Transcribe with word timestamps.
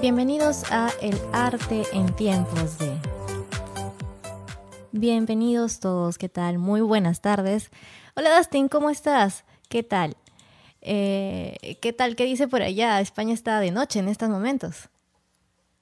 Bienvenidos 0.00 0.70
a 0.70 0.90
El 1.00 1.18
arte 1.32 1.82
en 1.92 2.14
tiempos 2.14 2.78
de... 2.78 2.92
Bienvenidos 4.92 5.80
todos, 5.80 6.18
¿qué 6.18 6.28
tal? 6.28 6.58
Muy 6.58 6.82
buenas 6.82 7.22
tardes. 7.22 7.70
Hola 8.14 8.36
Dustin, 8.36 8.68
¿cómo 8.68 8.90
estás? 8.90 9.44
¿Qué 9.70 9.82
tal? 9.82 10.16
Eh, 10.82 11.78
¿Qué 11.80 11.94
tal? 11.94 12.14
¿Qué 12.14 12.24
dice 12.24 12.46
por 12.46 12.60
allá? 12.60 13.00
España 13.00 13.32
está 13.32 13.58
de 13.58 13.70
noche 13.70 13.98
en 13.98 14.08
estos 14.08 14.28
momentos. 14.28 14.90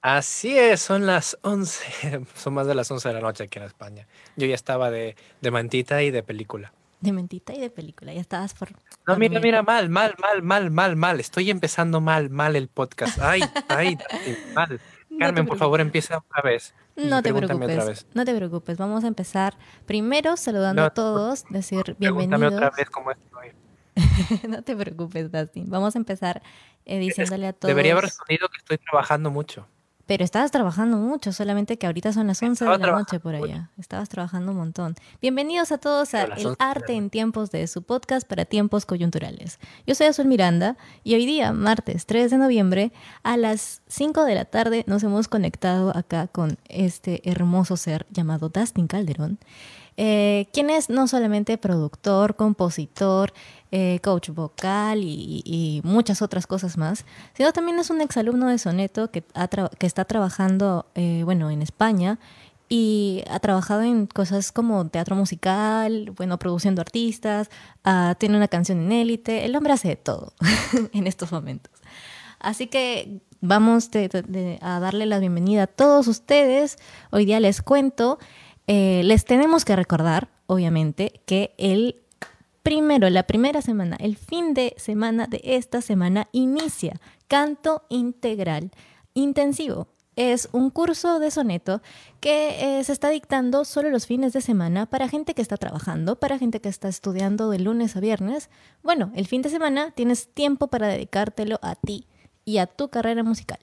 Así 0.01 0.57
es, 0.57 0.81
son 0.81 1.05
las 1.05 1.37
11, 1.41 2.25
son 2.35 2.53
más 2.53 2.67
de 2.67 2.75
las 2.75 2.89
11 2.89 3.09
de 3.09 3.13
la 3.15 3.21
noche 3.21 3.43
aquí 3.43 3.59
en 3.59 3.65
España. 3.65 4.07
Yo 4.37 4.47
ya 4.47 4.55
estaba 4.55 4.91
de, 4.91 5.17
de 5.41 5.51
mantita 5.51 6.01
y 6.03 6.11
de 6.11 6.23
película. 6.23 6.71
De 7.01 7.11
mentita 7.11 7.53
y 7.53 7.59
de 7.59 7.69
película, 7.69 8.13
ya 8.13 8.21
estabas 8.21 8.53
por... 8.53 8.69
No, 9.05 9.17
mira, 9.17 9.39
mira, 9.39 9.61
mal, 9.61 9.89
mal, 9.89 10.15
mal, 10.19 10.41
mal, 10.41 10.71
mal, 10.71 10.95
mal. 10.95 11.19
Estoy 11.19 11.51
empezando 11.51 12.01
mal, 12.01 12.29
mal 12.29 12.55
el 12.55 12.67
podcast. 12.67 13.19
Ay, 13.19 13.43
ay, 13.67 13.97
mal. 14.55 14.79
No 15.09 15.19
Carmen, 15.19 15.45
por 15.45 15.57
favor, 15.57 15.79
empieza 15.81 16.17
otra 16.17 16.41
vez. 16.41 16.73
No 16.95 17.21
te 17.21 17.33
preocupes, 17.33 18.07
no 18.13 18.25
te 18.25 18.35
preocupes. 18.35 18.77
Vamos 18.77 19.03
a 19.03 19.07
empezar 19.07 19.57
primero 19.85 20.37
saludando 20.37 20.81
No, 20.81 20.87
a 20.87 20.89
todos, 20.91 21.45
decir 21.49 21.95
bienvenidos. 21.99 22.53
otra 22.53 22.69
vez 22.71 22.89
cómo 22.89 23.11
estoy. 23.11 23.51
no 24.49 24.61
te 24.61 24.75
preocupes, 24.75 25.31
Dustin. 25.31 25.69
Vamos 25.69 25.95
a 25.95 25.99
empezar 25.99 26.41
eh, 26.85 26.99
diciéndole 26.99 27.47
a 27.47 27.53
todos. 27.53 27.69
Debería 27.69 27.93
haber 27.93 28.05
respondido 28.05 28.47
que 28.49 28.57
estoy 28.57 28.77
trabajando 28.77 29.29
mucho. 29.29 29.67
Pero 30.05 30.23
estabas 30.23 30.51
trabajando 30.51 30.97
mucho, 30.97 31.33
solamente 31.33 31.77
que 31.77 31.87
ahorita 31.87 32.13
son 32.13 32.27
las 32.27 32.41
11 32.41 32.63
de 32.63 32.77
la 32.77 32.91
noche 32.91 33.19
por 33.19 33.33
allá. 33.33 33.71
Estabas 33.79 34.07
trabajando 34.07 34.51
un 34.51 34.57
montón. 34.57 34.95
Bienvenidos 35.19 35.71
a 35.71 35.79
todos 35.79 36.13
a 36.13 36.23
El 36.23 36.31
11 36.31 36.43
de 36.43 36.49
la 36.49 36.55
Arte 36.59 36.93
en 36.93 37.09
Tiempos 37.09 37.49
de 37.49 37.65
su 37.65 37.81
podcast 37.81 38.27
para 38.27 38.45
tiempos 38.45 38.85
coyunturales. 38.85 39.59
Yo 39.87 39.95
soy 39.95 40.07
Azul 40.07 40.25
Miranda 40.25 40.77
y 41.03 41.15
hoy 41.15 41.25
día, 41.25 41.53
martes 41.53 42.05
3 42.05 42.29
de 42.29 42.37
noviembre, 42.37 42.91
a 43.23 43.35
las 43.35 43.81
5 43.87 44.25
de 44.25 44.35
la 44.35 44.45
tarde 44.45 44.83
nos 44.85 45.01
hemos 45.01 45.27
conectado 45.27 45.95
acá 45.97 46.27
con 46.27 46.59
este 46.69 47.27
hermoso 47.27 47.75
ser 47.75 48.05
llamado 48.11 48.49
Dustin 48.49 48.85
Calderón, 48.85 49.39
eh, 49.97 50.47
quien 50.51 50.69
es 50.69 50.89
no 50.89 51.07
solamente 51.07 51.57
productor, 51.57 52.35
compositor, 52.35 53.33
eh, 53.71 53.99
coach 54.03 54.29
vocal 54.29 55.01
y, 55.03 55.81
muchas 55.83 56.21
otras 56.21 56.47
cosas 56.47 56.77
más, 56.77 57.05
sino 57.33 57.53
también 57.53 57.79
es 57.79 57.89
un 57.89 58.01
exalumno 58.01 58.47
de 58.47 58.57
Soneto 58.57 59.09
que, 59.11 59.23
está 59.79 60.05
trabajando, 60.05 60.85
eh, 60.95 61.21
bueno, 61.23 61.49
en 61.49 61.61
España 61.61 62.19
y 62.67 63.23
ha 63.29 63.39
trabajado 63.39 63.83
en 63.83 64.07
cosas 64.07 64.51
como 64.51 64.87
teatro 64.87 65.15
musical, 65.15 66.11
bueno, 66.17 66.39
produciendo 66.39 66.81
artistas, 66.81 67.49
ah, 67.83 68.15
tiene 68.17 68.35
una 68.37 68.47
canción 68.47 68.79
en 68.79 68.91
élite, 68.91 69.45
el 69.45 69.55
hombre 69.55 69.73
hace 69.73 69.89
de 69.89 69.95
todo 69.95 70.33
en 70.93 71.07
estos 71.07 71.31
momentos. 71.31 71.71
Así 72.39 72.67
que 72.67 73.21
vamos 73.41 73.89
a 74.61 74.79
darle 74.79 75.05
la 75.05 75.19
bienvenida 75.19 75.63
a 75.63 75.67
todos 75.67 76.07
ustedes. 76.07 76.77
Hoy 77.11 77.25
día 77.25 77.39
les 77.39 77.61
cuento, 77.61 78.19
eh, 78.67 79.01
les 79.03 79.25
tenemos 79.25 79.65
que 79.65 79.75
recordar, 79.75 80.29
obviamente, 80.47 81.21
que 81.25 81.53
el 81.57 82.01
primero, 82.63 83.09
la 83.09 83.23
primera 83.23 83.61
semana, 83.61 83.95
el 83.99 84.17
fin 84.17 84.53
de 84.53 84.73
semana 84.77 85.27
de 85.27 85.39
esta 85.43 85.81
semana 85.81 86.27
inicia 86.31 86.99
canto 87.27 87.83
integral 87.89 88.71
intensivo. 89.13 89.87
Es 90.15 90.47
un 90.53 90.69
curso 90.69 91.19
de 91.19 91.29
soneto 91.29 91.81
que 92.21 92.79
eh, 92.79 92.83
se 92.85 92.93
está 92.93 93.09
dictando 93.09 93.65
solo 93.65 93.89
los 93.89 94.07
fines 94.07 94.31
de 94.31 94.41
semana 94.41 94.85
para 94.85 95.09
gente 95.09 95.33
que 95.33 95.41
está 95.41 95.57
trabajando, 95.57 96.15
para 96.15 96.39
gente 96.39 96.61
que 96.61 96.69
está 96.69 96.87
estudiando 96.87 97.49
de 97.49 97.59
lunes 97.59 97.95
a 97.95 97.99
viernes. 97.99 98.49
Bueno, 98.81 99.11
el 99.15 99.27
fin 99.27 99.41
de 99.41 99.49
semana 99.49 99.91
tienes 99.91 100.29
tiempo 100.29 100.67
para 100.67 100.87
dedicártelo 100.87 101.59
a 101.61 101.75
ti 101.75 102.07
y 102.45 102.59
a 102.59 102.65
tu 102.65 102.89
carrera 102.89 103.23
musical. 103.23 103.59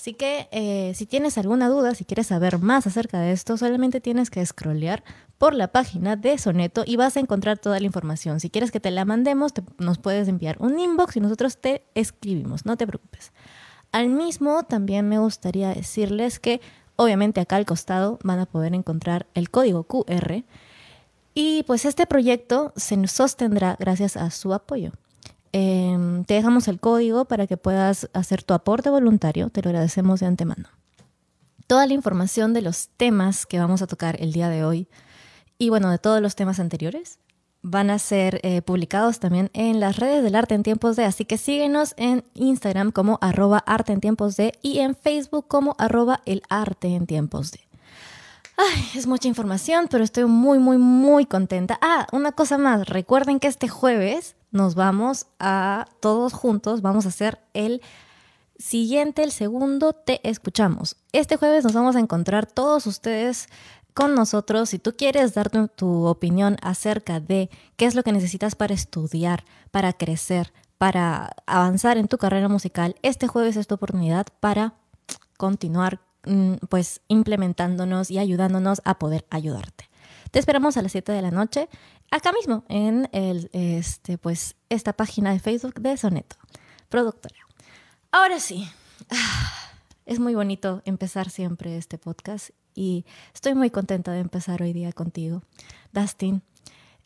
Así 0.00 0.14
que 0.14 0.48
eh, 0.50 0.94
si 0.94 1.04
tienes 1.04 1.36
alguna 1.36 1.68
duda, 1.68 1.94
si 1.94 2.06
quieres 2.06 2.28
saber 2.28 2.58
más 2.58 2.86
acerca 2.86 3.20
de 3.20 3.32
esto, 3.32 3.58
solamente 3.58 4.00
tienes 4.00 4.30
que 4.30 4.44
scrollear 4.46 5.04
por 5.36 5.52
la 5.52 5.68
página 5.68 6.16
de 6.16 6.38
Soneto 6.38 6.84
y 6.86 6.96
vas 6.96 7.18
a 7.18 7.20
encontrar 7.20 7.58
toda 7.58 7.78
la 7.78 7.84
información. 7.84 8.40
Si 8.40 8.48
quieres 8.48 8.70
que 8.70 8.80
te 8.80 8.90
la 8.90 9.04
mandemos, 9.04 9.52
nos 9.76 9.98
puedes 9.98 10.26
enviar 10.26 10.56
un 10.58 10.80
inbox 10.80 11.16
y 11.16 11.20
nosotros 11.20 11.58
te 11.58 11.84
escribimos, 11.94 12.64
no 12.64 12.78
te 12.78 12.86
preocupes. 12.86 13.32
Al 13.92 14.08
mismo, 14.08 14.62
también 14.62 15.06
me 15.06 15.18
gustaría 15.18 15.74
decirles 15.74 16.40
que 16.40 16.62
obviamente 16.96 17.42
acá 17.42 17.56
al 17.56 17.66
costado 17.66 18.18
van 18.22 18.38
a 18.38 18.46
poder 18.46 18.72
encontrar 18.72 19.26
el 19.34 19.50
código 19.50 19.84
QR 19.84 20.44
y 21.34 21.62
pues 21.64 21.84
este 21.84 22.06
proyecto 22.06 22.72
se 22.74 23.06
sostendrá 23.06 23.76
gracias 23.78 24.16
a 24.16 24.30
su 24.30 24.54
apoyo. 24.54 24.92
Em, 25.52 26.24
te 26.24 26.34
dejamos 26.34 26.68
el 26.68 26.78
código 26.78 27.24
para 27.24 27.46
que 27.46 27.56
puedas 27.56 28.08
hacer 28.12 28.42
tu 28.42 28.54
aporte 28.54 28.88
voluntario, 28.88 29.50
te 29.50 29.62
lo 29.62 29.70
agradecemos 29.70 30.20
de 30.20 30.26
antemano. 30.26 30.68
Toda 31.66 31.86
la 31.86 31.94
información 31.94 32.52
de 32.52 32.62
los 32.62 32.88
temas 32.96 33.46
que 33.46 33.58
vamos 33.58 33.82
a 33.82 33.86
tocar 33.86 34.20
el 34.20 34.32
día 34.32 34.48
de 34.48 34.64
hoy 34.64 34.88
y 35.58 35.68
bueno, 35.68 35.90
de 35.90 35.98
todos 35.98 36.20
los 36.22 36.36
temas 36.36 36.60
anteriores 36.60 37.18
van 37.62 37.90
a 37.90 37.98
ser 37.98 38.40
eh, 38.42 38.62
publicados 38.62 39.18
también 39.20 39.50
en 39.52 39.80
las 39.80 39.98
redes 39.98 40.22
del 40.22 40.34
Arte 40.34 40.54
en 40.54 40.62
Tiempos 40.62 40.96
de, 40.96 41.04
así 41.04 41.24
que 41.24 41.36
síguenos 41.36 41.94
en 41.96 42.24
Instagram 42.34 42.90
como 42.90 43.18
arroba 43.20 43.58
arte 43.58 43.92
en 43.92 44.00
tiempos 44.00 44.36
de 44.36 44.52
y 44.62 44.78
en 44.78 44.94
Facebook 44.94 45.46
como 45.46 45.74
arroba 45.78 46.22
el 46.24 46.42
arte 46.48 46.94
en 46.94 47.06
tiempos 47.06 47.50
de. 47.50 47.60
Ay, 48.56 48.90
es 48.94 49.06
mucha 49.06 49.28
información, 49.28 49.88
pero 49.90 50.04
estoy 50.04 50.24
muy, 50.24 50.58
muy, 50.58 50.78
muy 50.78 51.26
contenta. 51.26 51.78
Ah, 51.80 52.06
una 52.12 52.32
cosa 52.32 52.58
más. 52.58 52.88
Recuerden 52.88 53.40
que 53.40 53.48
este 53.48 53.68
jueves 53.68 54.36
nos 54.50 54.74
vamos 54.74 55.26
a 55.38 55.86
todos 56.00 56.32
juntos, 56.32 56.82
vamos 56.82 57.06
a 57.06 57.10
hacer 57.10 57.40
el 57.54 57.82
siguiente, 58.58 59.22
el 59.22 59.32
segundo, 59.32 59.92
te 59.92 60.26
escuchamos. 60.28 60.96
Este 61.12 61.36
jueves 61.36 61.64
nos 61.64 61.72
vamos 61.72 61.96
a 61.96 62.00
encontrar 62.00 62.46
todos 62.46 62.86
ustedes 62.86 63.48
con 63.94 64.14
nosotros. 64.14 64.68
Si 64.70 64.78
tú 64.78 64.96
quieres 64.96 65.34
dar 65.34 65.50
tu, 65.50 66.04
opinión 66.04 66.56
acerca 66.62 67.20
de 67.20 67.50
qué 67.76 67.86
es 67.86 67.94
lo 67.94 68.02
que 68.02 68.12
necesitas 68.12 68.54
para 68.54 68.74
estudiar, 68.74 69.44
para 69.70 69.92
crecer, 69.92 70.52
para 70.78 71.30
avanzar 71.46 71.98
en 71.98 72.08
tu 72.08 72.18
carrera 72.18 72.48
musical, 72.48 72.96
este 73.02 73.28
jueves 73.28 73.56
es 73.56 73.66
tu 73.66 73.74
oportunidad 73.74 74.26
para 74.40 74.74
continuar 75.36 76.00
mm, 76.26 76.54
pues 76.68 77.00
implementándonos 77.08 78.10
y 78.10 78.18
ayudándonos 78.18 78.82
a 78.84 78.98
poder 78.98 79.26
ayudarte. 79.30 79.90
Te 80.30 80.38
esperamos 80.38 80.76
a 80.76 80.82
las 80.82 80.92
7 80.92 81.10
de 81.12 81.22
la 81.22 81.30
noche, 81.30 81.68
acá 82.10 82.32
mismo, 82.32 82.64
en 82.68 83.08
el, 83.12 83.50
este, 83.52 84.18
pues, 84.18 84.56
esta 84.68 84.92
página 84.92 85.32
de 85.32 85.40
Facebook 85.40 85.80
de 85.80 85.96
Soneto, 85.96 86.36
productora. 86.88 87.36
Ahora 88.12 88.40
sí, 88.40 88.68
es 90.06 90.18
muy 90.18 90.34
bonito 90.34 90.82
empezar 90.84 91.30
siempre 91.30 91.76
este 91.76 91.98
podcast 91.98 92.50
y 92.74 93.04
estoy 93.34 93.54
muy 93.54 93.70
contenta 93.70 94.12
de 94.12 94.20
empezar 94.20 94.62
hoy 94.62 94.72
día 94.72 94.92
contigo, 94.92 95.42
Dustin. 95.92 96.42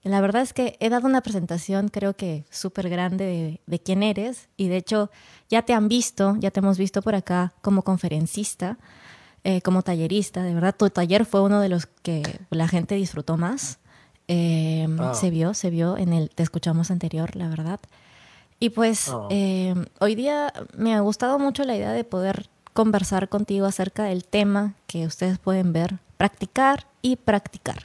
La 0.02 0.20
verdad 0.20 0.42
es 0.42 0.52
que 0.52 0.76
he 0.80 0.90
dado 0.90 1.06
una 1.06 1.22
presentación 1.22 1.88
creo 1.88 2.14
que 2.14 2.44
súper 2.50 2.90
grande 2.90 3.24
de, 3.24 3.60
de 3.66 3.78
quién 3.80 4.02
eres 4.02 4.50
y 4.54 4.68
de 4.68 4.76
hecho 4.76 5.10
ya 5.48 5.62
te 5.62 5.72
han 5.72 5.88
visto, 5.88 6.36
ya 6.38 6.50
te 6.50 6.60
hemos 6.60 6.76
visto 6.76 7.00
por 7.00 7.14
acá 7.14 7.54
como 7.62 7.82
conferencista, 7.82 8.76
eh, 9.44 9.60
como 9.60 9.82
tallerista. 9.82 10.42
De 10.42 10.54
verdad, 10.54 10.74
tu 10.74 10.88
taller 10.88 11.26
fue 11.26 11.42
uno 11.42 11.60
de 11.60 11.68
los 11.68 11.86
que 11.86 12.22
la 12.48 12.66
gente 12.66 12.94
disfrutó 12.94 13.36
más. 13.36 13.78
Eh, 14.28 14.86
Ah. 14.98 15.14
Se 15.14 15.30
vio, 15.30 15.54
se 15.54 15.70
vio 15.70 15.96
en 15.96 16.12
el 16.12 16.30
Te 16.30 16.42
escuchamos 16.42 16.90
anterior, 16.90 17.36
la 17.36 17.48
verdad. 17.48 17.80
Y 18.60 18.70
pues 18.70 19.08
Ah. 19.10 19.26
eh, 19.30 19.74
hoy 20.00 20.14
día 20.14 20.52
me 20.76 20.94
ha 20.94 21.00
gustado 21.00 21.38
mucho 21.38 21.64
la 21.64 21.76
idea 21.76 21.92
de 21.92 22.04
poder 22.04 22.48
conversar 22.72 23.28
contigo 23.28 23.66
acerca 23.66 24.04
del 24.04 24.24
tema 24.24 24.74
que 24.86 25.06
ustedes 25.06 25.38
pueden 25.38 25.72
ver, 25.72 25.98
practicar 26.16 26.86
y 27.02 27.16
practicar. 27.16 27.84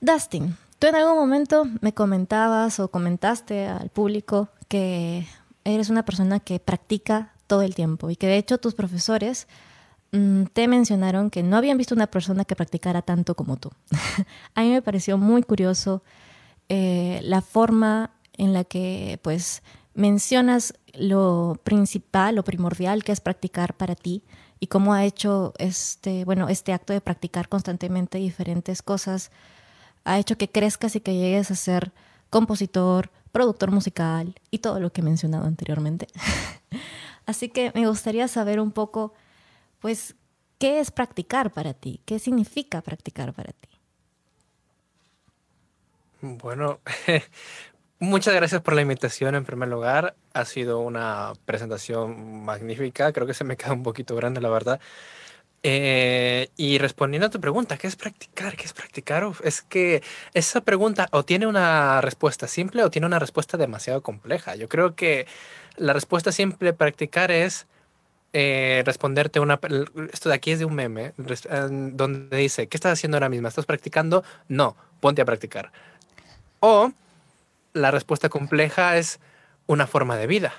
Dustin, 0.00 0.56
tú 0.78 0.86
en 0.86 0.94
algún 0.96 1.16
momento 1.16 1.66
me 1.80 1.92
comentabas 1.92 2.80
o 2.80 2.88
comentaste 2.88 3.66
al 3.66 3.88
público 3.90 4.48
que 4.68 5.26
eres 5.64 5.90
una 5.90 6.04
persona 6.04 6.40
que 6.40 6.58
practica 6.58 7.32
todo 7.46 7.62
el 7.62 7.74
tiempo 7.74 8.10
y 8.10 8.16
que 8.16 8.26
de 8.26 8.38
hecho 8.38 8.58
tus 8.58 8.74
profesores 8.74 9.46
te 10.52 10.68
mencionaron 10.68 11.30
que 11.30 11.42
no 11.42 11.56
habían 11.56 11.78
visto 11.78 11.94
una 11.94 12.06
persona 12.06 12.44
que 12.44 12.54
practicara 12.54 13.02
tanto 13.02 13.34
como 13.34 13.56
tú. 13.56 13.70
A 14.54 14.62
mí 14.62 14.70
me 14.70 14.82
pareció 14.82 15.16
muy 15.16 15.42
curioso 15.42 16.02
eh, 16.68 17.20
la 17.22 17.40
forma 17.40 18.10
en 18.34 18.52
la 18.52 18.64
que 18.64 19.18
pues 19.22 19.62
mencionas 19.94 20.74
lo 20.94 21.58
principal, 21.64 22.34
lo 22.34 22.44
primordial 22.44 23.04
que 23.04 23.12
es 23.12 23.20
practicar 23.20 23.74
para 23.74 23.94
ti 23.94 24.22
y 24.60 24.66
cómo 24.66 24.94
ha 24.94 25.04
hecho 25.04 25.54
este, 25.58 26.24
bueno, 26.24 26.48
este 26.48 26.72
acto 26.72 26.92
de 26.92 27.00
practicar 27.00 27.48
constantemente 27.48 28.18
diferentes 28.18 28.82
cosas 28.82 29.30
ha 30.04 30.18
hecho 30.18 30.36
que 30.36 30.48
crezcas 30.48 30.96
y 30.96 31.00
que 31.00 31.14
llegues 31.14 31.50
a 31.50 31.54
ser 31.54 31.92
compositor, 32.30 33.10
productor 33.30 33.70
musical 33.70 34.34
y 34.50 34.58
todo 34.58 34.80
lo 34.80 34.92
que 34.92 35.00
he 35.00 35.04
mencionado 35.04 35.46
anteriormente. 35.46 36.06
Así 37.26 37.48
que 37.48 37.72
me 37.74 37.86
gustaría 37.86 38.28
saber 38.28 38.60
un 38.60 38.72
poco, 38.72 39.14
pues, 39.82 40.14
¿qué 40.58 40.78
es 40.78 40.92
practicar 40.92 41.50
para 41.50 41.74
ti? 41.74 42.00
¿Qué 42.06 42.20
significa 42.20 42.80
practicar 42.80 43.34
para 43.34 43.52
ti? 43.52 43.68
Bueno, 46.20 46.78
muchas 47.98 48.32
gracias 48.32 48.62
por 48.62 48.74
la 48.74 48.82
invitación 48.82 49.34
en 49.34 49.44
primer 49.44 49.68
lugar. 49.68 50.14
Ha 50.34 50.44
sido 50.44 50.78
una 50.78 51.32
presentación 51.44 52.44
magnífica. 52.44 53.12
Creo 53.12 53.26
que 53.26 53.34
se 53.34 53.42
me 53.42 53.56
queda 53.56 53.72
un 53.72 53.82
poquito 53.82 54.14
grande, 54.14 54.40
la 54.40 54.50
verdad. 54.50 54.80
Eh, 55.64 56.48
y 56.56 56.78
respondiendo 56.78 57.26
a 57.26 57.30
tu 57.30 57.40
pregunta, 57.40 57.76
¿qué 57.76 57.88
es 57.88 57.96
practicar? 57.96 58.56
¿Qué 58.56 58.64
es 58.64 58.72
practicar? 58.72 59.26
es 59.42 59.62
que 59.62 60.02
esa 60.32 60.60
pregunta 60.60 61.08
o 61.10 61.24
tiene 61.24 61.48
una 61.48 62.00
respuesta 62.00 62.46
simple 62.46 62.84
o 62.84 62.90
tiene 62.90 63.06
una 63.06 63.18
respuesta 63.18 63.56
demasiado 63.56 64.00
compleja. 64.00 64.54
Yo 64.54 64.68
creo 64.68 64.94
que 64.94 65.26
la 65.76 65.92
respuesta 65.92 66.30
simple 66.30 66.72
practicar 66.72 67.32
es 67.32 67.66
eh, 68.32 68.82
responderte 68.86 69.40
una... 69.40 69.60
Esto 70.12 70.28
de 70.28 70.34
aquí 70.34 70.52
es 70.52 70.58
de 70.58 70.64
un 70.64 70.74
meme, 70.74 71.12
donde 71.16 72.36
dice, 72.36 72.66
¿qué 72.66 72.76
estás 72.76 72.92
haciendo 72.92 73.16
ahora 73.16 73.28
mismo? 73.28 73.48
¿Estás 73.48 73.66
practicando? 73.66 74.24
No, 74.48 74.76
ponte 75.00 75.22
a 75.22 75.24
practicar. 75.24 75.70
O 76.60 76.92
la 77.72 77.90
respuesta 77.90 78.28
compleja 78.28 78.96
es 78.96 79.20
una 79.66 79.86
forma 79.86 80.16
de 80.16 80.26
vida. 80.26 80.54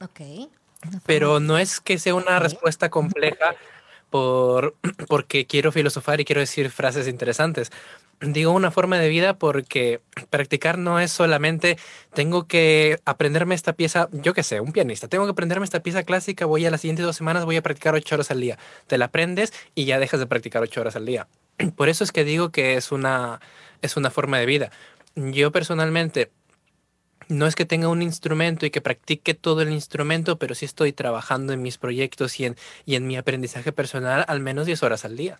Ok. 0.00 0.20
Pero 1.06 1.40
no 1.40 1.58
es 1.58 1.80
que 1.80 1.98
sea 1.98 2.14
una 2.14 2.38
respuesta 2.38 2.88
compleja 2.88 3.54
por, 4.10 4.76
porque 5.08 5.46
quiero 5.46 5.72
filosofar 5.72 6.20
y 6.20 6.24
quiero 6.24 6.40
decir 6.40 6.70
frases 6.70 7.08
interesantes. 7.08 7.70
Digo 8.20 8.50
una 8.52 8.72
forma 8.72 8.98
de 8.98 9.08
vida 9.08 9.38
porque 9.38 10.00
practicar 10.28 10.76
no 10.76 10.98
es 10.98 11.12
solamente 11.12 11.78
tengo 12.14 12.48
que 12.48 12.98
aprenderme 13.04 13.54
esta 13.54 13.74
pieza, 13.74 14.08
yo 14.10 14.34
qué 14.34 14.42
sé, 14.42 14.60
un 14.60 14.72
pianista, 14.72 15.06
tengo 15.06 15.24
que 15.24 15.30
aprenderme 15.30 15.64
esta 15.64 15.84
pieza 15.84 16.02
clásica, 16.02 16.44
voy 16.44 16.66
a 16.66 16.70
las 16.70 16.80
siguientes 16.80 17.06
dos 17.06 17.16
semanas, 17.16 17.44
voy 17.44 17.56
a 17.56 17.62
practicar 17.62 17.94
ocho 17.94 18.16
horas 18.16 18.32
al 18.32 18.40
día. 18.40 18.58
Te 18.88 18.98
la 18.98 19.06
aprendes 19.06 19.52
y 19.76 19.84
ya 19.84 20.00
dejas 20.00 20.18
de 20.18 20.26
practicar 20.26 20.62
ocho 20.62 20.80
horas 20.80 20.96
al 20.96 21.06
día. 21.06 21.28
Por 21.76 21.88
eso 21.88 22.02
es 22.02 22.10
que 22.10 22.24
digo 22.24 22.50
que 22.50 22.74
es 22.74 22.90
una, 22.90 23.40
es 23.82 23.96
una 23.96 24.10
forma 24.10 24.38
de 24.38 24.46
vida. 24.46 24.72
Yo 25.14 25.52
personalmente 25.52 26.32
no 27.28 27.46
es 27.46 27.54
que 27.54 27.66
tenga 27.66 27.88
un 27.88 28.02
instrumento 28.02 28.66
y 28.66 28.70
que 28.70 28.80
practique 28.80 29.34
todo 29.34 29.62
el 29.62 29.70
instrumento, 29.70 30.38
pero 30.38 30.56
sí 30.56 30.64
estoy 30.64 30.92
trabajando 30.92 31.52
en 31.52 31.62
mis 31.62 31.78
proyectos 31.78 32.40
y 32.40 32.46
en, 32.46 32.56
y 32.84 32.96
en 32.96 33.06
mi 33.06 33.16
aprendizaje 33.16 33.70
personal 33.70 34.24
al 34.26 34.40
menos 34.40 34.66
10 34.66 34.82
horas 34.82 35.04
al 35.04 35.16
día. 35.16 35.38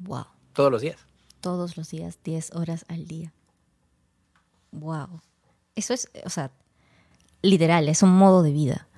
Wow. 0.00 0.26
Todos 0.52 0.70
los 0.70 0.82
días. 0.82 1.09
Todos 1.40 1.76
los 1.76 1.90
días, 1.90 2.18
10 2.24 2.54
horas 2.54 2.84
al 2.88 3.06
día. 3.06 3.32
Wow. 4.72 5.20
Eso 5.74 5.94
es, 5.94 6.10
o 6.24 6.30
sea, 6.30 6.50
literal, 7.42 7.88
es 7.88 8.02
un 8.02 8.16
modo 8.16 8.42
de 8.42 8.52
vida. 8.52 8.88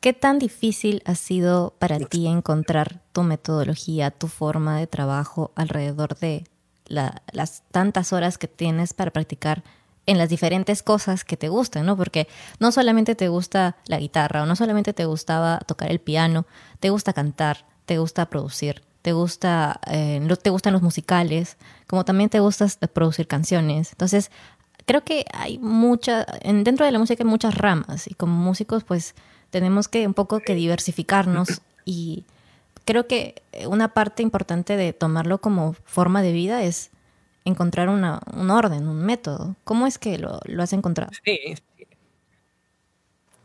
¿Qué 0.00 0.12
tan 0.12 0.38
difícil 0.38 1.02
ha 1.06 1.16
sido 1.16 1.74
para 1.78 1.98
ti 1.98 2.28
encontrar 2.28 3.02
tu 3.12 3.24
metodología, 3.24 4.12
tu 4.12 4.28
forma 4.28 4.78
de 4.78 4.86
trabajo 4.86 5.50
alrededor 5.56 6.16
de 6.18 6.44
las 6.86 7.62
tantas 7.72 8.12
horas 8.12 8.38
que 8.38 8.46
tienes 8.46 8.94
para 8.94 9.10
practicar 9.10 9.64
en 10.06 10.16
las 10.16 10.30
diferentes 10.30 10.82
cosas 10.82 11.24
que 11.24 11.36
te 11.36 11.48
gustan, 11.48 11.84
¿no? 11.84 11.96
Porque 11.96 12.28
no 12.60 12.72
solamente 12.72 13.14
te 13.14 13.28
gusta 13.28 13.76
la 13.86 13.98
guitarra 13.98 14.44
o 14.44 14.46
no 14.46 14.56
solamente 14.56 14.94
te 14.94 15.04
gustaba 15.04 15.58
tocar 15.66 15.90
el 15.90 16.00
piano, 16.00 16.46
te 16.80 16.90
gusta 16.90 17.12
cantar, 17.12 17.66
te 17.84 17.98
gusta 17.98 18.30
producir, 18.30 18.82
te 19.02 19.12
gusta, 19.12 19.80
eh, 19.86 20.26
te 20.42 20.50
gustan 20.50 20.72
los 20.72 20.82
musicales, 20.82 21.56
como 21.86 22.04
también 22.04 22.30
te 22.30 22.40
gusta 22.40 22.66
producir 22.92 23.26
canciones. 23.26 23.92
Entonces, 23.92 24.30
creo 24.86 25.04
que 25.04 25.24
hay 25.32 25.58
mucha, 25.58 26.26
dentro 26.44 26.86
de 26.86 26.92
la 26.92 26.98
música 26.98 27.22
hay 27.22 27.30
muchas 27.30 27.54
ramas 27.56 28.06
y 28.08 28.14
como 28.14 28.34
músicos, 28.34 28.84
pues 28.84 29.14
tenemos 29.50 29.88
que 29.88 30.06
un 30.06 30.14
poco 30.14 30.40
que 30.40 30.54
diversificarnos 30.54 31.62
y 31.84 32.24
creo 32.84 33.06
que 33.06 33.42
una 33.66 33.88
parte 33.88 34.22
importante 34.22 34.76
de 34.76 34.92
tomarlo 34.92 35.40
como 35.40 35.74
forma 35.84 36.22
de 36.22 36.32
vida 36.32 36.62
es 36.62 36.90
encontrar 37.44 37.88
una, 37.88 38.20
un 38.34 38.50
orden, 38.50 38.88
un 38.88 39.04
método. 39.04 39.56
¿Cómo 39.64 39.86
es 39.86 39.98
que 39.98 40.18
lo, 40.18 40.40
lo 40.44 40.62
has 40.62 40.72
encontrado? 40.72 41.12
Sí. 41.24 41.54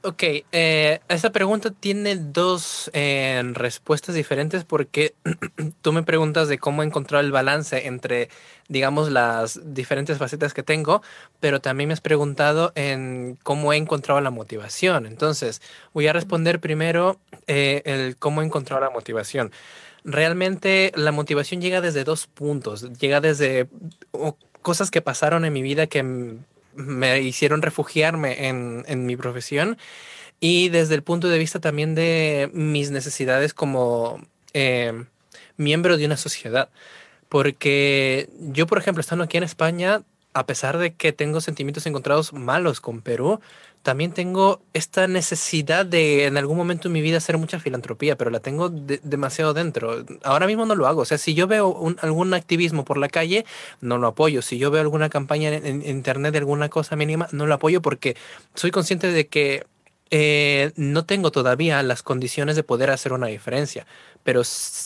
Ok, 0.06 0.24
eh, 0.52 1.00
esa 1.08 1.32
pregunta 1.32 1.72
tiene 1.72 2.18
dos 2.18 2.92
eh, 2.94 3.42
respuestas 3.54 4.14
diferentes 4.14 4.66
porque 4.66 5.16
tú 5.82 5.94
me 5.94 6.04
preguntas 6.04 6.50
de 6.50 6.60
cómo 6.60 6.84
encontrar 6.84 7.24
el 7.24 7.32
balance 7.32 7.88
entre, 7.88 8.28
digamos, 8.68 9.10
las 9.10 9.62
diferentes 9.64 10.18
facetas 10.18 10.54
que 10.54 10.62
tengo, 10.62 11.02
pero 11.40 11.62
también 11.62 11.88
me 11.88 11.94
has 11.94 12.02
preguntado 12.02 12.74
en 12.76 13.40
cómo 13.44 13.72
he 13.72 13.78
encontrado 13.78 14.20
la 14.20 14.30
motivación. 14.30 15.06
Entonces, 15.06 15.62
voy 15.94 16.08
a 16.08 16.14
responder 16.14 16.60
primero 16.60 17.18
eh, 17.48 17.82
el 17.86 18.18
cómo 18.18 18.42
he 18.42 18.46
encontrado 18.46 18.82
la 18.82 18.90
motivación 18.90 19.52
realmente 20.06 20.92
la 20.96 21.14
motivación 21.14 21.62
llega 21.62 21.80
desde 21.80 22.04
dos 22.04 22.28
puntos. 22.28 22.92
Llega 23.00 23.22
desde 23.22 23.70
cosas 24.62 24.92
que 24.92 25.02
pasaron 25.02 25.46
en 25.46 25.54
mi 25.54 25.62
vida 25.62 25.88
que 25.88 26.40
me 26.76 27.22
hicieron 27.22 27.62
refugiarme 27.62 28.48
en, 28.48 29.06
mi 29.06 29.16
profesión 29.16 29.78
y 30.40 30.70
desde 30.70 30.96
el 30.96 31.04
punto 31.04 31.30
de 31.30 31.38
vista 31.38 31.60
también 31.60 31.96
de 31.96 32.50
mis 32.54 32.92
necesidades 32.92 33.54
como 33.54 34.22
eh, 34.54 35.06
miembro 35.58 35.98
de 35.98 36.06
una 36.06 36.18
sociedad. 36.18 36.70
Porque 37.30 38.30
yo, 38.40 38.68
por 38.68 38.78
ejemplo, 38.78 39.02
estando 39.02 39.24
aquí 39.24 39.38
en 39.38 39.44
España, 39.44 40.04
a 40.34 40.46
pesar 40.46 40.78
de 40.78 40.94
que 40.94 41.14
tengo 41.14 41.42
sentimientos 41.42 41.86
encontrados 41.86 42.34
malos 42.34 42.82
con 42.82 43.02
Perú, 43.02 43.40
también 43.84 44.14
tengo 44.14 44.62
esta 44.74 45.08
necesidad 45.08 45.86
de 45.86 46.26
en 46.26 46.38
algún 46.38 46.56
momento 46.56 46.88
en 46.88 46.94
mi 46.94 47.02
vida 47.02 47.18
hacer 47.18 47.38
mucha 47.38 47.60
filantropía, 47.60 48.18
pero 48.18 48.32
la 48.32 48.40
tengo 48.40 48.70
demasiado 48.70 49.54
dentro. 49.54 50.06
Ahora 50.24 50.48
mismo 50.48 50.66
no 50.66 50.74
lo 50.76 50.88
hago. 50.88 51.02
O 51.02 51.06
sea, 51.06 51.18
si 51.18 51.34
yo 51.34 51.48
veo 51.48 51.94
algún 52.00 52.34
activismo 52.34 52.86
por 52.86 52.98
la 52.98 53.10
calle, 53.10 53.46
no 53.82 53.98
lo 53.98 54.08
apoyo. 54.08 54.42
Si 54.42 54.58
yo 54.58 54.72
veo 54.72 54.82
alguna 54.82 55.10
campaña 55.10 55.54
en, 55.54 55.86
internet 55.86 56.32
de 56.32 56.40
alguna 56.40 56.70
cosa 56.70 56.96
mínima, 56.96 57.28
no 57.34 57.46
lo 57.46 57.54
apoyo 57.54 57.82
porque 57.82 58.16
soy 58.56 58.72
consciente 58.72 59.12
de 59.12 59.28
que 59.28 59.66
eh, 60.12 60.72
no 60.78 61.06
tengo 61.06 61.32
todavía 61.32 61.84
las 61.84 62.04
condiciones 62.04 62.56
de 62.56 62.64
poder 62.64 62.90
hacer 62.90 63.12
una 63.12 63.28
diferencia 63.28 63.86
pero 64.24 64.42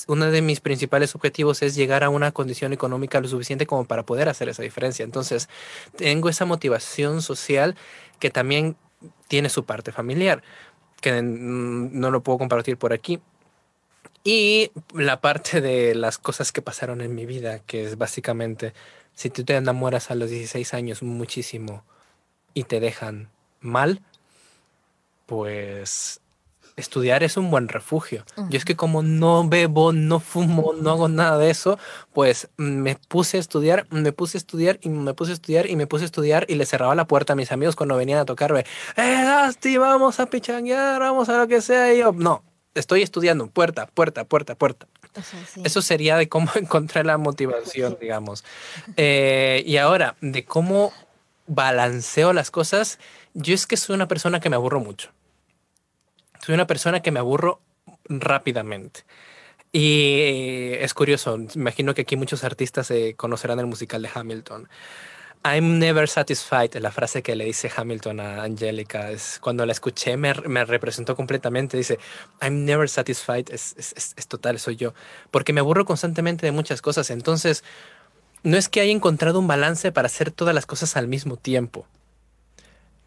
uno 0.08 0.32
de 0.32 0.42
mis 0.42 0.62
principales 0.62 1.14
objetivos 1.14 1.62
es 1.62 1.76
llegar 1.76 2.04
a 2.04 2.10
una 2.10 2.32
condición 2.32 2.74
económica 2.74 3.22
lo 3.22 3.28
suficiente 3.28 3.68
como 3.68 3.86
para 3.86 4.04
poder 4.04 4.30
hacer 4.30 4.50
esa 4.50 4.64
diferencia. 4.64 5.06
Entonces, 5.06 5.48
tengo 5.96 6.28
esa 6.28 6.46
motivación 6.46 7.22
social 7.22 7.76
que 8.20 8.32
también 8.32 8.76
tiene 9.28 9.50
su 9.50 9.66
parte 9.66 9.92
familiar, 9.92 10.44
que 11.02 11.22
no 11.22 12.12
lo 12.12 12.22
puedo 12.22 12.38
compartir 12.38 12.78
por 12.78 12.94
aquí. 12.94 13.20
Y 14.24 14.72
la 14.94 15.22
parte 15.22 15.62
de 15.62 15.96
las 15.96 16.18
cosas 16.18 16.52
que 16.52 16.62
pasaron 16.62 17.02
en 17.02 17.16
mi 17.16 17.26
vida, 17.26 17.60
que 17.60 17.86
es 17.86 17.98
básicamente, 17.98 18.74
si 19.14 19.30
tú 19.30 19.44
te 19.44 19.56
enamoras 19.56 20.12
a 20.12 20.16
los 20.16 20.30
16 20.30 20.74
años 20.74 21.02
muchísimo 21.02 21.84
y 22.54 22.64
te 22.64 22.80
dejan 22.80 23.30
mal, 23.62 24.02
pues 25.26 26.20
estudiar 26.78 27.24
es 27.24 27.36
un 27.36 27.52
buen 27.52 27.68
refugio. 27.68 28.24
Yo 28.50 28.58
es 28.58 28.64
que 28.64 28.76
como 28.76 29.02
no 29.02 29.48
bebo, 29.50 29.92
no 29.92 30.20
fumo, 30.20 30.74
no 30.80 30.92
hago 30.92 31.10
nada 31.10 31.38
de 31.38 31.50
eso, 31.50 31.78
pues 32.14 32.50
me 32.56 32.96
puse 32.96 33.38
a 33.38 33.40
estudiar, 33.40 33.88
me 33.90 34.14
puse 34.14 34.38
a 34.38 34.40
estudiar 34.40 34.80
y 34.82 34.90
me 34.90 35.14
puse 35.14 35.32
a 35.32 35.34
estudiar 35.34 35.70
y 35.70 35.76
me 35.76 35.88
puse 35.88 36.04
a 36.04 36.06
estudiar 36.06 36.46
y 36.48 36.56
le 36.56 36.66
cerraba 36.66 36.96
la 36.96 37.06
puerta 37.06 37.34
a 37.34 37.36
mis 37.36 37.52
amigos 37.52 37.76
cuando 37.76 37.98
venían 37.98 38.20
a 38.20 38.26
tocarme. 38.26 38.64
¡Eh, 38.96 39.26
Dusty, 39.46 39.78
vamos 39.78 40.20
a 40.20 40.28
pichanguear, 40.28 41.00
vamos 41.00 41.28
a 41.30 41.38
lo 41.40 41.48
que 41.48 41.62
sea! 41.62 41.94
Y 41.94 42.00
yo, 42.00 42.14
no, 42.14 42.44
estoy 42.76 43.02
estudiando, 43.02 43.48
puerta, 43.48 43.88
puerta, 43.88 44.24
puerta, 44.24 44.56
puerta. 44.56 44.88
Eso 45.64 45.82
sería 45.82 46.16
de 46.16 46.30
cómo 46.30 46.50
encontrar 46.56 47.08
la 47.08 47.18
motivación, 47.18 47.98
digamos. 48.02 48.46
Eh, 48.96 49.64
y 49.66 49.78
ahora, 49.78 50.16
de 50.22 50.46
cómo 50.46 50.94
balanceo 51.48 52.34
las 52.34 52.52
cosas, 52.52 53.00
yo 53.34 53.56
es 53.56 53.66
que 53.66 53.78
soy 53.78 53.96
una 53.96 54.08
persona 54.08 54.40
que 54.40 54.50
me 54.50 54.56
aburro 54.56 54.80
mucho. 54.80 55.10
Soy 56.48 56.54
una 56.54 56.66
persona 56.66 57.02
que 57.02 57.12
me 57.12 57.20
aburro 57.20 57.60
rápidamente. 58.06 59.02
Y 59.74 60.72
es 60.80 60.94
curioso, 60.94 61.38
imagino 61.56 61.94
que 61.94 62.04
aquí 62.04 62.16
muchos 62.16 62.46
artistas 62.46 62.88
se 62.88 63.16
conocerán 63.16 63.60
el 63.60 63.66
musical 63.66 64.02
de 64.02 64.10
Hamilton. 64.16 64.70
I'm 65.44 65.78
never 65.78 66.08
satisfied, 66.08 66.74
la 66.76 66.92
frase 66.92 67.22
que 67.22 67.36
le 67.36 67.44
dice 67.44 67.70
Hamilton 67.76 68.22
a 68.22 68.44
Angélica, 68.44 69.12
es 69.12 69.40
cuando 69.42 69.66
la 69.66 69.74
escuché 69.74 70.16
me, 70.16 70.34
me, 70.36 70.64
representó 70.64 71.18
completamente. 71.18 71.76
Dice, 71.76 72.00
I'm 72.42 72.64
never 72.64 72.88
satisfied, 72.88 73.50
es, 73.52 73.76
es, 73.78 74.14
es, 74.16 74.28
total, 74.30 74.58
soy 74.58 74.78
yo. 74.78 74.94
Porque 75.32 75.52
me 75.52 75.60
aburro 75.60 75.84
constantemente 75.84 76.46
de 76.46 76.54
muchas 76.54 76.82
cosas. 76.82 77.10
Entonces, 77.10 77.66
no 78.44 78.56
es 78.56 78.70
que 78.70 78.80
haya 78.80 78.94
encontrado 78.94 79.38
un 79.38 79.48
balance 79.48 79.92
para 79.92 80.06
hacer 80.06 80.32
todas 80.32 80.56
las 80.56 80.66
cosas 80.66 80.96
al 80.96 81.10
mismo 81.10 81.36
tiempo. 81.36 81.86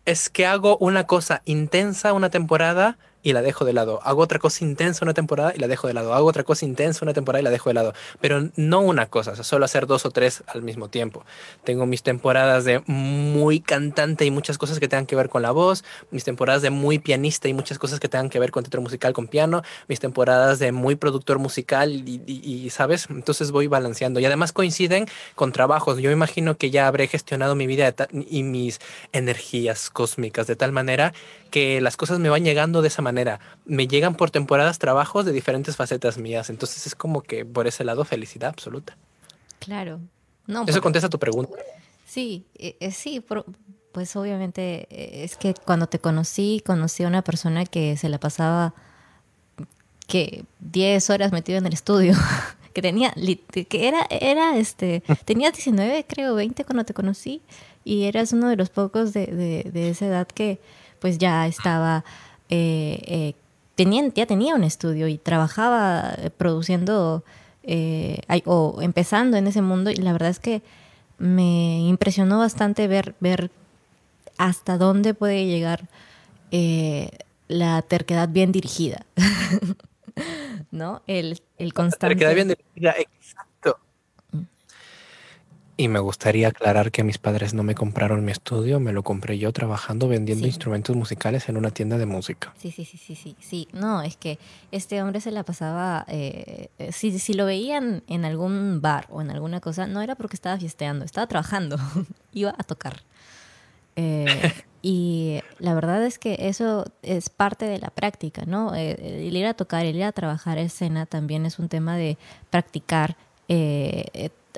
Es 0.04 0.28
que 0.28 0.44
hago 0.44 0.76
una 0.76 1.06
cosa 1.06 1.40
intensa 1.46 2.12
una 2.12 2.28
temporada 2.28 2.98
y 3.22 3.32
la 3.32 3.42
dejo 3.42 3.64
de 3.64 3.72
lado. 3.72 4.00
Hago 4.02 4.22
otra 4.22 4.38
cosa 4.38 4.64
intensa 4.64 5.04
una 5.04 5.14
temporada 5.14 5.52
y 5.54 5.58
la 5.58 5.68
dejo 5.68 5.86
de 5.86 5.94
lado. 5.94 6.14
Hago 6.14 6.26
otra 6.26 6.44
cosa 6.44 6.64
intensa 6.64 7.04
una 7.04 7.12
temporada 7.12 7.40
y 7.40 7.44
la 7.44 7.50
dejo 7.50 7.70
de 7.70 7.74
lado. 7.74 7.92
Pero 8.20 8.48
no 8.56 8.80
una 8.80 9.06
cosa, 9.06 9.32
o 9.32 9.34
sea, 9.34 9.44
solo 9.44 9.64
hacer 9.64 9.86
dos 9.86 10.06
o 10.06 10.10
tres 10.10 10.42
al 10.46 10.62
mismo 10.62 10.88
tiempo. 10.88 11.24
Tengo 11.64 11.86
mis 11.86 12.02
temporadas 12.02 12.64
de 12.64 12.82
muy 12.86 13.60
cantante 13.60 14.24
y 14.24 14.30
muchas 14.30 14.58
cosas 14.58 14.80
que 14.80 14.88
tengan 14.88 15.06
que 15.06 15.16
ver 15.16 15.28
con 15.28 15.42
la 15.42 15.50
voz, 15.50 15.84
mis 16.10 16.24
temporadas 16.24 16.62
de 16.62 16.70
muy 16.70 16.98
pianista 16.98 17.48
y 17.48 17.54
muchas 17.54 17.78
cosas 17.78 18.00
que 18.00 18.08
tengan 18.08 18.30
que 18.30 18.38
ver 18.38 18.50
con 18.50 18.64
teatro 18.64 18.80
musical 18.80 19.12
con 19.12 19.28
piano, 19.28 19.62
mis 19.88 20.00
temporadas 20.00 20.58
de 20.58 20.72
muy 20.72 20.96
productor 20.96 21.38
musical 21.38 21.90
y, 21.90 22.70
¿sabes? 22.70 23.08
Entonces 23.10 23.50
voy 23.50 23.66
balanceando. 23.66 24.20
Y 24.20 24.24
además 24.24 24.52
coinciden 24.52 25.06
con 25.34 25.52
trabajos. 25.52 25.98
Yo 25.98 26.10
imagino 26.10 26.56
que 26.56 26.70
ya 26.70 26.86
habré 26.86 27.06
gestionado 27.06 27.54
mi 27.54 27.66
vida 27.66 27.94
y 28.28 28.42
mis 28.42 28.80
energías 29.12 29.90
cósmicas 29.90 30.46
de 30.46 30.56
tal 30.56 30.72
manera 30.72 31.12
que 31.50 31.80
las 31.80 31.96
cosas 31.96 32.18
me 32.18 32.28
van 32.28 32.44
llegando 32.44 32.80
de 32.80 32.88
esa 32.88 33.02
manera. 33.02 33.09
Me 33.64 33.86
llegan 33.86 34.14
por 34.14 34.30
temporadas 34.30 34.78
trabajos 34.78 35.24
de 35.24 35.32
diferentes 35.32 35.76
facetas 35.76 36.18
mías. 36.18 36.50
Entonces 36.50 36.86
es 36.86 36.94
como 36.94 37.22
que 37.22 37.44
por 37.44 37.66
ese 37.66 37.84
lado 37.84 38.04
felicidad 38.04 38.50
absoluta. 38.50 38.96
Claro. 39.58 40.00
No, 40.46 40.64
Eso 40.66 40.80
contesta 40.80 41.08
tu 41.08 41.18
pregunta. 41.18 41.52
Sí, 42.06 42.44
eh, 42.56 42.76
eh, 42.80 42.90
sí, 42.90 43.24
pues 43.92 44.16
obviamente 44.16 44.88
eh, 44.90 45.24
es 45.24 45.36
que 45.36 45.54
cuando 45.54 45.86
te 45.86 46.00
conocí, 46.00 46.62
conocí 46.66 47.04
a 47.04 47.08
una 47.08 47.22
persona 47.22 47.64
que 47.66 47.96
se 47.96 48.08
la 48.08 48.18
pasaba 48.18 48.74
que 50.08 50.44
10 50.58 51.08
horas 51.10 51.30
metido 51.30 51.58
en 51.58 51.66
el 51.66 51.72
estudio, 51.72 52.14
que 52.74 52.82
tenía, 52.82 53.12
que 53.12 53.88
era, 53.88 54.06
era 54.10 54.56
este, 54.56 55.04
tenía 55.24 55.52
19, 55.52 56.04
creo, 56.08 56.34
20 56.34 56.64
cuando 56.64 56.84
te 56.84 56.94
conocí, 56.94 57.42
y 57.84 58.04
eras 58.04 58.32
uno 58.32 58.48
de 58.48 58.56
los 58.56 58.70
pocos 58.70 59.12
de, 59.12 59.26
de, 59.26 59.70
de 59.70 59.90
esa 59.90 60.06
edad 60.06 60.26
que 60.26 60.58
pues 60.98 61.16
ya 61.18 61.46
estaba, 61.46 62.04
eh, 62.50 63.00
eh, 63.06 63.34
tenía, 63.76 64.06
ya 64.12 64.26
tenía 64.26 64.54
un 64.54 64.64
estudio 64.64 65.06
y 65.08 65.18
trabajaba 65.18 66.14
eh, 66.18 66.30
produciendo 66.30 67.24
o 68.46 68.82
empezando 68.82 69.36
en 69.36 69.46
ese 69.46 69.62
mundo 69.62 69.90
y 69.90 69.96
la 69.96 70.12
verdad 70.12 70.30
es 70.30 70.40
que 70.40 70.60
me 71.18 71.80
impresionó 71.80 72.38
bastante 72.38 72.88
ver, 72.88 73.14
ver 73.20 73.50
hasta 74.38 74.76
dónde 74.76 75.14
puede 75.14 75.46
llegar 75.46 75.88
la 77.48 77.82
terquedad 77.82 78.28
bien 78.28 78.50
dirigida. 78.50 79.06
¿No? 80.72 81.02
El, 81.06 81.40
el 81.58 81.72
constante. 81.72 82.08
terquedad 82.08 82.34
bien 82.34 82.48
dirigida, 82.48 82.94
y 85.80 85.88
me 85.88 85.98
gustaría 85.98 86.48
aclarar 86.48 86.90
que 86.90 87.02
mis 87.04 87.16
padres 87.16 87.54
no 87.54 87.62
me 87.62 87.74
compraron 87.74 88.22
mi 88.22 88.32
estudio, 88.32 88.80
me 88.80 88.92
lo 88.92 89.02
compré 89.02 89.38
yo 89.38 89.50
trabajando 89.50 90.08
vendiendo 90.08 90.46
instrumentos 90.46 90.94
musicales 90.94 91.48
en 91.48 91.56
una 91.56 91.70
tienda 91.70 91.96
de 91.96 92.04
música. 92.04 92.52
Sí, 92.58 92.70
sí, 92.70 92.84
sí, 92.84 92.98
sí, 92.98 93.14
sí, 93.14 93.34
sí. 93.40 93.66
No, 93.72 94.02
es 94.02 94.18
que 94.18 94.38
este 94.72 95.00
hombre 95.00 95.22
se 95.22 95.30
la 95.30 95.42
pasaba, 95.42 96.04
eh, 96.08 96.68
eh, 96.78 96.92
si, 96.92 97.18
si 97.18 97.32
lo 97.32 97.46
veían 97.46 98.02
en 98.08 98.26
algún 98.26 98.82
bar 98.82 99.06
o 99.08 99.22
en 99.22 99.30
alguna 99.30 99.60
cosa, 99.60 99.86
no 99.86 100.02
era 100.02 100.16
porque 100.16 100.36
estaba 100.36 100.58
fiesteando, 100.58 101.06
estaba 101.06 101.26
trabajando, 101.26 101.78
iba 102.34 102.50
a 102.50 102.62
tocar. 102.62 103.00
Eh, 103.96 104.52
y 104.82 105.40
la 105.60 105.72
verdad 105.72 106.04
es 106.04 106.18
que 106.18 106.36
eso 106.40 106.84
es 107.02 107.30
parte 107.30 107.64
de 107.64 107.78
la 107.78 107.88
práctica, 107.88 108.44
¿no? 108.44 108.74
el 108.74 109.34
ir 109.34 109.46
a 109.46 109.54
tocar, 109.54 109.86
el 109.86 109.96
ir 109.96 110.04
a 110.04 110.12
trabajar 110.12 110.58
escena 110.58 111.06
también 111.06 111.46
es 111.46 111.58
un 111.58 111.70
tema 111.70 111.96
de 111.96 112.18
practicar 112.50 113.16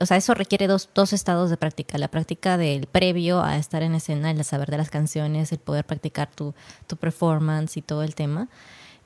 o 0.01 0.07
sea, 0.07 0.17
eso 0.17 0.35
requiere 0.35 0.67
dos, 0.67 0.89
dos 0.95 1.13
estados 1.13 1.51
de 1.51 1.57
práctica. 1.57 1.99
La 1.99 2.09
práctica 2.09 2.57
del 2.57 2.87
previo 2.87 3.43
a 3.43 3.57
estar 3.57 3.83
en 3.83 3.95
escena, 3.95 4.31
el 4.31 4.45
saber 4.45 4.71
de 4.71 4.79
las 4.79 4.91
canciones, 4.91 5.53
el 5.53 5.59
poder 5.59 5.85
practicar 5.85 6.31
tu, 6.31 6.55
tu 6.87 6.97
performance 6.97 7.77
y 7.77 7.83
todo 7.83 8.03
el 8.03 8.15
tema. 8.15 8.49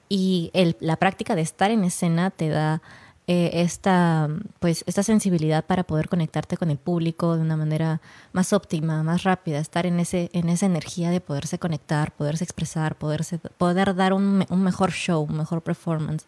Y 0.09 0.51
el, 0.55 0.77
la 0.81 0.97
práctica 0.97 1.35
de 1.35 1.43
estar 1.43 1.71
en 1.71 1.85
escena 1.85 2.31
te 2.31 2.49
da 2.49 2.81
eh, 3.29 3.51
esta, 3.55 4.29
pues, 4.61 4.85
esta 4.87 5.03
sensibilidad 5.03 5.65
para 5.65 5.83
poder 5.83 6.09
conectarte 6.09 6.57
con 6.57 6.71
el 6.71 6.79
público 6.79 7.35
de 7.35 7.43
una 7.43 7.57
manera 7.57 8.01
más 8.33 8.53
óptima, 8.53 9.03
más 9.03 9.25
rápida, 9.25 9.59
estar 9.59 9.85
en, 9.85 9.99
ese, 9.99 10.31
en 10.33 10.49
esa 10.49 10.67
energía 10.67 11.11
de 11.11 11.21
poderse 11.21 11.59
conectar, 11.59 12.13
poderse 12.13 12.45
expresar, 12.45 12.95
poderse, 12.95 13.39
poder 13.39 13.97
dar 13.97 14.13
un, 14.13 14.47
un 14.49 14.63
mejor 14.63 14.93
show, 14.93 15.27
un 15.29 15.39
mejor 15.39 15.63
performance. 15.63 16.27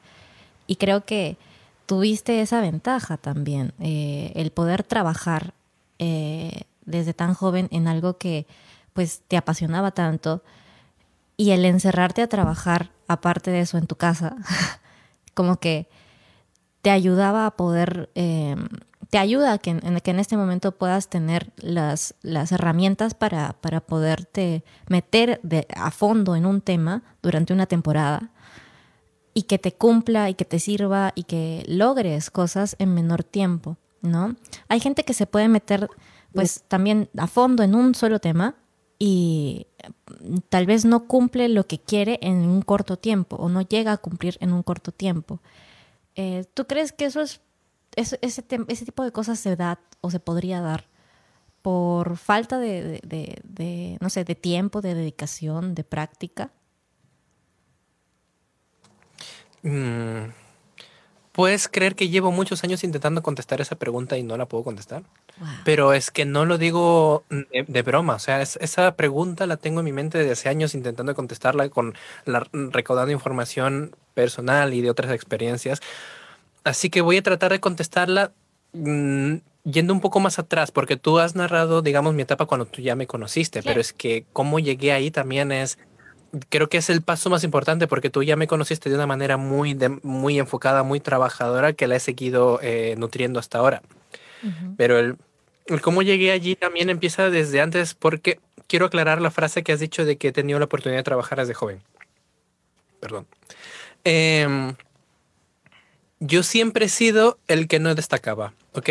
Y 0.66 0.76
creo 0.76 1.04
que 1.04 1.36
tuviste 1.88 2.42
esa 2.42 2.60
ventaja 2.60 3.16
también, 3.16 3.72
eh, 3.80 4.30
el 4.34 4.50
poder 4.50 4.82
trabajar 4.82 5.54
eh, 5.98 6.64
desde 6.84 7.14
tan 7.14 7.32
joven 7.32 7.66
en 7.70 7.88
algo 7.88 8.18
que 8.18 8.46
pues 8.92 9.22
te 9.26 9.38
apasionaba 9.38 9.90
tanto 9.92 10.42
y 11.38 11.52
el 11.52 11.64
encerrarte 11.64 12.20
a 12.20 12.28
trabajar 12.28 12.90
aparte 13.06 13.50
de 13.50 13.60
eso 13.60 13.78
en 13.78 13.86
tu 13.86 13.96
casa, 13.96 14.36
como 15.34 15.60
que 15.60 15.88
te 16.82 16.90
ayudaba 16.90 17.46
a 17.46 17.52
poder, 17.52 18.10
em, 18.14 18.68
te 19.08 19.16
ayuda 19.16 19.54
a 19.54 19.58
que 19.58 19.70
en, 19.70 20.00
que 20.00 20.10
en 20.10 20.20
este 20.20 20.36
momento 20.36 20.72
puedas 20.72 21.08
tener 21.08 21.52
las, 21.56 22.14
las 22.20 22.52
herramientas 22.52 23.14
para, 23.14 23.54
para 23.62 23.80
poderte 23.80 24.62
meter 24.88 25.40
de, 25.42 25.66
a 25.74 25.90
fondo 25.90 26.36
en 26.36 26.44
un 26.44 26.60
tema 26.60 27.02
durante 27.22 27.54
una 27.54 27.64
temporada 27.64 28.30
y 29.38 29.42
que 29.44 29.60
te 29.60 29.70
cumpla 29.70 30.28
y 30.30 30.34
que 30.34 30.44
te 30.44 30.58
sirva 30.58 31.12
y 31.14 31.22
que 31.22 31.62
logres 31.68 32.28
cosas 32.28 32.74
en 32.80 32.92
menor 32.92 33.22
tiempo, 33.22 33.76
¿no? 34.02 34.34
Hay 34.66 34.80
gente 34.80 35.04
que 35.04 35.14
se 35.14 35.26
puede 35.26 35.46
meter 35.46 35.88
pues 36.32 36.64
también 36.66 37.08
a 37.16 37.28
fondo 37.28 37.62
en 37.62 37.76
un 37.76 37.94
solo 37.94 38.18
tema 38.18 38.56
y 38.98 39.68
tal 40.48 40.66
vez 40.66 40.84
no 40.84 41.06
cumple 41.06 41.48
lo 41.48 41.68
que 41.68 41.78
quiere 41.78 42.18
en 42.20 42.38
un 42.38 42.62
corto 42.62 42.98
tiempo 42.98 43.36
o 43.36 43.48
no 43.48 43.62
llega 43.62 43.92
a 43.92 43.98
cumplir 43.98 44.38
en 44.40 44.52
un 44.52 44.64
corto 44.64 44.90
tiempo. 44.90 45.40
Eh, 46.16 46.44
¿Tú 46.52 46.66
crees 46.66 46.90
que 46.90 47.04
eso 47.04 47.20
es, 47.20 47.40
ese, 47.94 48.18
ese, 48.20 48.84
tipo 48.84 49.04
de 49.04 49.12
cosas 49.12 49.38
se 49.38 49.54
da 49.54 49.78
o 50.00 50.10
se 50.10 50.18
podría 50.18 50.60
dar 50.60 50.88
por 51.62 52.16
falta 52.16 52.58
de, 52.58 53.00
de, 53.04 53.98
no 54.00 54.10
sé, 54.10 54.24
de 54.24 54.34
tiempo, 54.34 54.80
de 54.80 54.96
dedicación, 54.96 55.76
de 55.76 55.84
práctica? 55.84 56.50
Mm, 59.62 60.30
Puedes 61.38 61.68
creer 61.68 61.94
que 61.94 62.08
llevo 62.08 62.32
muchos 62.32 62.64
años 62.64 62.82
intentando 62.82 63.22
contestar 63.22 63.60
esa 63.60 63.76
pregunta 63.76 64.18
y 64.18 64.24
no 64.24 64.36
la 64.36 64.46
puedo 64.46 64.64
contestar. 64.64 65.04
Pero 65.64 65.92
es 65.92 66.10
que 66.10 66.24
no 66.24 66.44
lo 66.44 66.58
digo 66.58 67.22
de, 67.30 67.82
broma. 67.82 68.16
O 68.16 68.18
sea, 68.18 68.42
esa 68.42 68.96
pregunta 68.96 69.46
la 69.46 69.56
tengo 69.56 69.78
en 69.78 69.84
mi 69.84 69.92
mente 69.92 70.18
desde 70.18 70.32
hace 70.32 70.48
años 70.48 70.74
intentando 70.74 71.14
contestarla 71.14 71.68
con 71.68 71.94
la, 72.24 72.44
recaudando 72.52 73.12
información 73.12 73.94
personal 74.14 74.74
y 74.74 74.80
de 74.80 74.90
otras 74.90 75.12
experiencias. 75.12 75.80
Así 76.64 76.90
que 76.90 77.02
voy 77.02 77.18
a 77.18 77.22
tratar 77.22 77.52
de 77.52 77.60
contestarla 77.60 78.32
mm, 78.72 79.34
yendo 79.62 79.92
un 79.92 80.00
poco 80.00 80.18
más 80.18 80.40
atrás, 80.40 80.72
porque 80.72 80.96
tú 80.96 81.20
has 81.20 81.36
narrado, 81.36 81.82
digamos, 81.82 82.14
mi 82.14 82.22
etapa 82.22 82.46
cuando 82.46 82.66
tú 82.66 82.82
ya 82.82 82.96
me 82.96 83.06
conociste, 83.06 83.62
pero 83.62 83.80
es 83.80 83.92
que 83.92 84.24
cómo 84.32 84.58
llegué 84.58 84.90
ahí 84.90 85.12
también 85.12 85.52
es 85.52 85.78
creo 86.48 86.68
que 86.68 86.78
es 86.78 86.90
el 86.90 87.02
paso 87.02 87.30
más 87.30 87.44
importante 87.44 87.86
porque 87.86 88.10
tú 88.10 88.22
ya 88.22 88.36
me 88.36 88.46
conociste 88.46 88.88
de 88.88 88.94
una 88.94 89.06
manera 89.06 89.36
muy, 89.36 89.76
muy 90.02 90.38
enfocada, 90.38 90.82
muy 90.82 91.00
trabajadora 91.00 91.72
que 91.72 91.86
la 91.86 91.96
he 91.96 92.00
seguido 92.00 92.60
eh, 92.62 92.94
nutriendo 92.98 93.38
hasta 93.38 93.58
ahora. 93.58 93.82
Pero 94.76 94.98
el, 94.98 95.16
cómo 95.82 96.02
llegué 96.02 96.30
allí 96.30 96.54
también 96.54 96.90
empieza 96.90 97.28
desde 97.28 97.60
antes 97.60 97.94
porque 97.94 98.38
quiero 98.68 98.86
aclarar 98.86 99.20
la 99.20 99.30
frase 99.30 99.62
que 99.62 99.72
has 99.72 99.80
dicho 99.80 100.04
de 100.04 100.16
que 100.16 100.28
he 100.28 100.32
tenido 100.32 100.58
la 100.58 100.66
oportunidad 100.66 101.00
de 101.00 101.04
trabajar 101.04 101.38
desde 101.38 101.54
joven. 101.54 101.82
Perdón. 103.00 103.26
Em, 104.04 104.74
yo 106.20 106.42
siempre 106.42 106.86
he 106.86 106.88
sido 106.88 107.38
el 107.48 107.68
que 107.68 107.80
no 107.80 107.94
destacaba, 107.94 108.52
¿ok? 108.74 108.90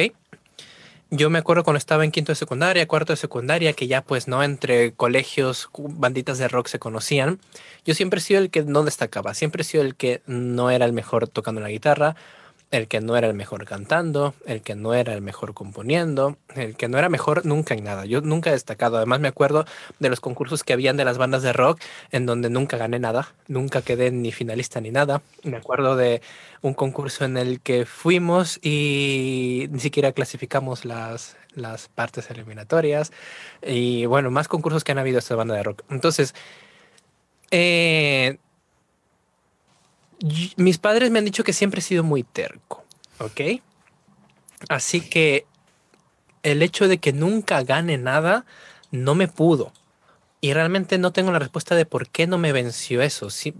Yo 1.10 1.30
me 1.30 1.40
acuerdo 1.40 1.64
cuando 1.64 1.78
estaba 1.78 2.04
en 2.04 2.12
quinto 2.12 2.34
de 2.34 2.36
secundaria, 2.36 2.86
cuarto 2.86 3.14
de 3.14 3.18
secundaria, 3.18 3.72
que 3.72 3.88
ya 3.88 4.02
pues 4.02 4.28
no 4.28 4.44
entre 4.44 4.92
colegios, 4.92 5.70
banditas 5.74 6.38
de 6.38 6.50
rock 6.50 6.68
se 6.68 6.80
conocían. 6.80 7.40
Yo 7.86 7.94
siempre 7.94 8.20
he 8.20 8.22
sido 8.22 8.42
el 8.42 8.50
que 8.50 8.64
no 8.64 8.84
destacaba, 8.84 9.34
siempre 9.34 9.62
he 9.62 9.66
sido 9.66 9.86
el 9.86 9.96
que 9.96 10.22
no 10.26 10.70
era 10.70 10.86
el 10.86 10.92
mejor 10.92 11.30
tocando 11.30 11.62
la 11.62 11.70
guitarra, 11.70 12.18
el 12.70 12.88
que 12.88 13.00
no 13.00 13.16
era 13.16 13.28
el 13.28 13.34
mejor 13.34 13.66
cantando, 13.66 14.34
el 14.46 14.62
que 14.62 14.76
no 14.76 14.94
era 14.94 15.14
el 15.14 15.22
mejor 15.22 15.54
componiendo, 15.54 16.38
el 16.56 16.76
que 16.76 16.90
no 16.90 16.98
era 16.98 17.08
mejor 17.08 17.46
nunca 17.46 17.74
en 17.74 17.86
nada. 17.86 18.06
Yo 18.06 18.22
nunca 18.22 18.50
he 18.50 18.54
destacado. 18.54 18.98
Además 18.98 19.22
me 19.22 19.30
acuerdo 19.30 19.66
de 20.00 20.10
los 20.10 20.20
concursos 20.20 20.64
que 20.64 20.74
habían 20.74 20.98
de 20.98 21.06
las 21.06 21.18
bandas 21.18 21.44
de 21.44 21.54
rock 21.54 21.80
en 22.12 22.26
donde 22.26 22.50
nunca 22.50 22.78
gané 22.78 23.00
nada, 23.00 23.34
nunca 23.48 23.82
quedé 23.82 24.12
ni 24.12 24.32
finalista 24.32 24.82
ni 24.82 24.92
nada. 24.92 25.22
Me 25.44 25.58
acuerdo 25.58 25.96
de 25.96 26.22
un 26.62 26.74
concurso 26.74 27.24
en 27.24 27.38
el 27.38 27.62
que 27.62 27.86
fuimos 27.86 28.60
y 28.62 29.68
ni 29.72 29.80
siquiera 29.80 30.12
clasificamos 30.12 30.84
las, 30.84 31.38
las 31.54 31.88
partes 31.88 32.30
eliminatorias. 32.32 33.14
Y 33.66 34.06
bueno, 34.08 34.30
más 34.30 34.50
concursos 34.50 34.84
que 34.84 34.92
han 34.92 35.00
habido 35.00 35.20
esta 35.20 35.36
banda 35.36 35.56
de 35.56 35.64
rock. 35.64 35.84
Entonces, 35.90 36.36
eh, 37.52 38.40
mis 40.56 40.78
padres 40.78 41.12
me 41.12 41.20
han 41.20 41.26
dicho 41.26 41.44
que 41.44 41.54
siempre 41.54 41.80
he 41.80 41.84
sido 41.84 42.04
muy 42.04 42.24
terco, 42.24 42.84
¿ok? 43.20 43.62
Así 44.70 45.02
que 45.02 45.46
el 46.44 46.62
hecho 46.62 46.88
de 46.88 46.98
que 46.98 47.14
nunca 47.14 47.64
gane 47.64 47.98
nada 47.98 48.46
no 48.92 49.16
me 49.16 49.28
pudo 49.28 49.74
Y 50.40 50.54
realmente 50.54 50.98
no 50.98 51.12
tengo 51.12 51.32
la 51.32 51.40
respuesta 51.40 51.76
de 51.76 51.86
por 51.86 52.10
qué 52.10 52.28
no 52.28 52.38
me 52.38 52.52
venció 52.52 53.02
eso. 53.02 53.30
Sí, 53.30 53.54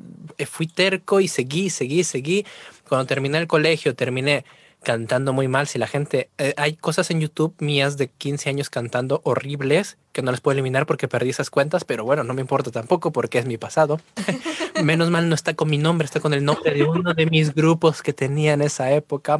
fui 0.48 0.68
terco 0.68 1.20
y 1.20 1.28
seguí, 1.28 1.70
seguí, 1.70 2.04
seguí. 2.04 2.46
Cuando 2.88 3.08
terminé 3.08 3.40
el 3.40 3.48
colegio, 3.48 3.96
terminé 3.96 4.46
cantando 4.88 5.34
muy 5.34 5.50
mal. 5.50 5.68
Si 5.68 5.78
la 5.78 5.86
gente... 5.86 6.30
Eh, 6.38 6.54
hay 6.56 6.78
cosas 6.78 7.12
en 7.12 7.20
YouTube 7.20 7.54
mías 7.60 7.98
de 7.98 8.08
15 8.08 8.50
años 8.50 8.70
cantando 8.70 9.20
horribles 9.26 9.98
que 10.14 10.22
no 10.22 10.32
les 10.32 10.40
puedo 10.40 10.54
eliminar 10.54 10.86
porque 10.86 11.10
perdí 11.10 11.30
esas 11.30 11.50
cuentas, 11.50 11.84
pero 11.84 12.06
bueno, 12.06 12.24
no 12.24 12.34
me 12.34 12.40
importa 12.40 12.72
tampoco 12.72 13.12
porque 13.12 13.38
es 13.38 13.46
mi 13.46 13.58
pasado. 13.58 14.00
Menos 14.82 15.10
mal 15.10 15.28
no 15.28 15.36
está 15.36 15.56
con 15.56 15.70
mi 15.70 15.78
nombre, 15.78 16.06
está 16.06 16.22
con 16.22 16.34
el 16.34 16.46
nombre 16.46 16.74
de 16.74 16.84
uno 16.84 17.14
de 17.14 17.26
mis 17.26 17.54
grupos 17.54 18.02
que 18.02 18.14
tenía 18.14 18.54
en 18.54 18.62
esa 18.62 18.90
época, 18.94 19.40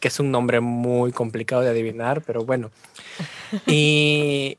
que 0.00 0.08
es 0.08 0.18
un 0.18 0.30
nombre 0.30 0.60
muy 0.60 1.12
complicado 1.12 1.60
de 1.60 1.68
adivinar, 1.68 2.22
pero 2.22 2.46
bueno. 2.46 2.70
Y, 3.66 4.56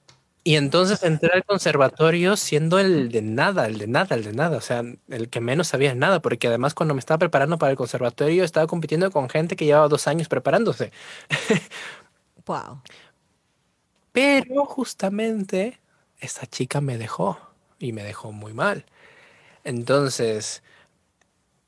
y 0.47 0.55
entonces 0.55 1.03
entré 1.03 1.29
al 1.33 1.43
conservatorio 1.43 2.37
siendo 2.37 2.79
el 2.79 3.11
de 3.11 3.21
nada, 3.21 3.67
el 3.67 3.77
de 3.79 3.87
nada, 3.87 4.15
el 4.15 4.23
de 4.23 4.31
nada, 4.31 4.55
o 4.55 4.61
sea, 4.61 4.81
el 5.09 5.29
que 5.29 5.41
menos 5.41 5.67
sabía 5.67 5.93
nada, 5.93 6.21
porque 6.21 6.47
además 6.47 6.73
cuando 6.73 6.93
me 6.93 7.01
estaba 7.01 7.17
preparando 7.17 7.57
para 7.57 7.71
el 7.71 7.77
conservatorio 7.77 8.45
estaba 8.45 8.65
compitiendo 8.65 9.11
con 9.11 9.27
gente 9.27 9.57
que 9.57 9.65
llevaba 9.65 9.89
dos 9.89 10.07
años 10.07 10.29
preparándose. 10.29 10.93
Wow. 12.45 12.81
Pero 14.13 14.65
justamente 14.65 15.81
esa 16.21 16.45
chica 16.47 16.79
me 16.79 16.97
dejó 16.97 17.37
y 17.77 17.91
me 17.91 18.03
dejó 18.03 18.31
muy 18.31 18.53
mal. 18.53 18.85
Entonces, 19.65 20.63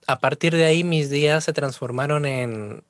a 0.07 0.19
partir 0.19 0.55
de 0.55 0.65
ahí 0.65 0.85
mis 0.85 1.09
días 1.09 1.43
se 1.43 1.53
transformaron 1.53 2.25
en 2.25 2.83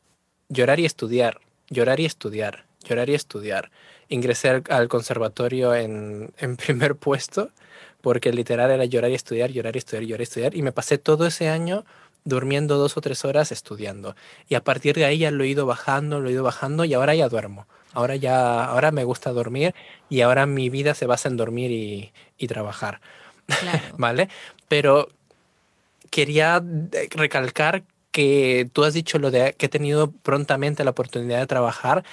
llorar 0.50 0.80
y 0.80 0.86
estudiar, 0.86 1.42
llorar 1.70 2.00
y 2.00 2.06
estudiar, 2.06 2.66
llorar 2.84 3.10
y 3.10 3.16
estudiar 3.16 3.72
ingresé 4.10 4.62
al, 4.70 4.88
conservatorio 4.88 5.74
en, 5.74 6.32
en, 6.38 6.58
primer 6.58 6.96
puesto, 6.96 7.50
porque 8.02 8.34
literal 8.34 8.72
era 8.72 8.86
llorar 8.86 9.12
y 9.12 9.16
estudiar, 9.16 9.52
llorar 9.52 9.76
y 9.76 9.80
estudiar, 9.80 10.04
llorar 10.04 10.22
y 10.22 10.24
estudiar, 10.24 10.56
y 10.56 10.62
me 10.62 10.72
pasé 10.72 10.98
todo 10.98 11.28
ese 11.28 11.50
año 11.50 11.86
durmiendo 12.26 12.78
dos 12.78 12.98
o 12.98 13.02
tres 13.02 13.24
horas 13.24 13.52
estudiando. 13.52 14.16
Y 14.48 14.56
a 14.56 14.64
partir 14.64 14.96
de 14.96 15.06
ahí 15.06 15.20
ya 15.20 15.32
lo 15.32 15.44
he 15.44 15.48
ido 15.48 15.66
bajando, 15.66 16.20
lo 16.20 16.30
he 16.30 16.34
ido 16.34 16.44
bajando, 16.44 16.86
y 16.86 16.94
ahora 16.94 17.16
ya 17.16 17.30
duermo. 17.30 17.68
Ahora 17.94 18.16
ya, 18.16 18.66
ahora 18.66 18.92
me 18.92 19.04
gusta 19.04 19.32
dormir, 19.32 19.74
y 20.10 20.22
ahora 20.22 20.46
mi 20.46 20.70
vida 20.70 20.94
se 20.94 21.06
basa 21.06 21.30
en 21.30 21.38
dormir 21.38 21.72
y, 21.72 22.12
y 22.38 22.48
trabajar. 22.48 23.00
¿Vale? 23.98 24.30
Pero 24.68 25.10
quería 26.10 26.64
recalcar 27.12 27.84
que 28.12 28.70
tú 28.74 28.84
has 28.84 28.94
dicho 28.94 29.20
lo 29.20 29.32
de 29.32 29.54
que 29.54 29.68
he 29.68 29.70
tenido 29.70 30.12
prontamente 30.12 30.84
la 30.84 30.92
oportunidad 30.92 31.40
de 31.40 31.48
trabajar 31.48 32.04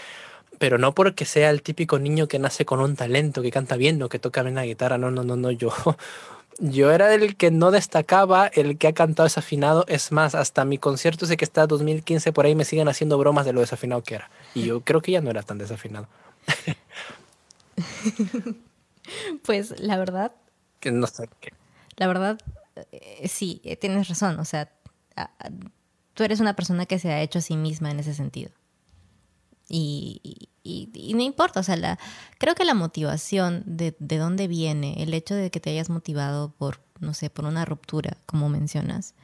pero 0.58 0.78
no 0.78 0.94
porque 0.94 1.24
sea 1.24 1.50
el 1.50 1.62
típico 1.62 1.98
niño 1.98 2.28
que 2.28 2.38
nace 2.38 2.64
con 2.64 2.80
un 2.80 2.96
talento, 2.96 3.42
que 3.42 3.50
canta 3.50 3.76
bien 3.76 4.02
o 4.02 4.08
que 4.08 4.18
toca 4.18 4.42
bien 4.42 4.54
la 4.54 4.64
guitarra, 4.64 4.98
no, 4.98 5.10
no, 5.10 5.24
no, 5.24 5.36
no, 5.36 5.50
yo, 5.50 5.72
yo 6.58 6.90
era 6.90 7.14
el 7.14 7.36
que 7.36 7.50
no 7.50 7.70
destacaba, 7.70 8.46
el 8.48 8.78
que 8.78 8.88
ha 8.88 8.92
cantado 8.92 9.24
desafinado, 9.24 9.84
es 9.88 10.12
más, 10.12 10.34
hasta 10.34 10.64
mi 10.64 10.78
concierto 10.78 11.26
sé 11.26 11.36
que 11.36 11.44
está 11.44 11.66
2015 11.66 12.32
por 12.32 12.46
ahí 12.46 12.54
me 12.54 12.64
siguen 12.64 12.88
haciendo 12.88 13.18
bromas 13.18 13.46
de 13.46 13.52
lo 13.52 13.60
desafinado 13.60 14.02
que 14.02 14.16
era, 14.16 14.30
y 14.54 14.64
yo 14.64 14.80
creo 14.80 15.02
que 15.02 15.12
ya 15.12 15.20
no 15.20 15.30
era 15.30 15.42
tan 15.42 15.58
desafinado. 15.58 16.08
pues 19.44 19.78
la 19.80 19.96
verdad... 19.96 20.32
Que 20.78 20.92
no 20.92 21.06
sé 21.06 21.26
qué. 21.40 21.54
La 21.96 22.06
verdad, 22.06 22.38
eh, 22.92 23.26
sí, 23.28 23.62
eh, 23.64 23.76
tienes 23.76 24.08
razón, 24.08 24.38
o 24.38 24.44
sea, 24.44 24.70
tú 26.12 26.22
eres 26.22 26.40
una 26.40 26.54
persona 26.54 26.84
que 26.84 26.98
se 26.98 27.10
ha 27.10 27.22
hecho 27.22 27.38
a 27.38 27.42
sí 27.42 27.56
misma 27.56 27.90
en 27.90 27.98
ese 27.98 28.12
sentido. 28.12 28.50
Y, 29.68 30.48
y, 30.62 31.14
no 31.14 31.22
importa, 31.22 31.60
o 31.60 31.62
sea, 31.62 31.76
la, 31.76 31.98
creo 32.38 32.54
que 32.54 32.64
la 32.64 32.74
motivación 32.74 33.62
de, 33.66 33.96
de 33.98 34.18
dónde 34.18 34.46
viene, 34.48 35.02
el 35.02 35.12
hecho 35.14 35.34
de 35.34 35.50
que 35.50 35.60
te 35.60 35.70
hayas 35.70 35.90
motivado 35.90 36.50
por, 36.50 36.80
no 37.00 37.14
sé, 37.14 37.30
por 37.30 37.44
una 37.44 37.64
ruptura, 37.64 38.16
como 38.26 38.48
mencionas, 38.48 39.14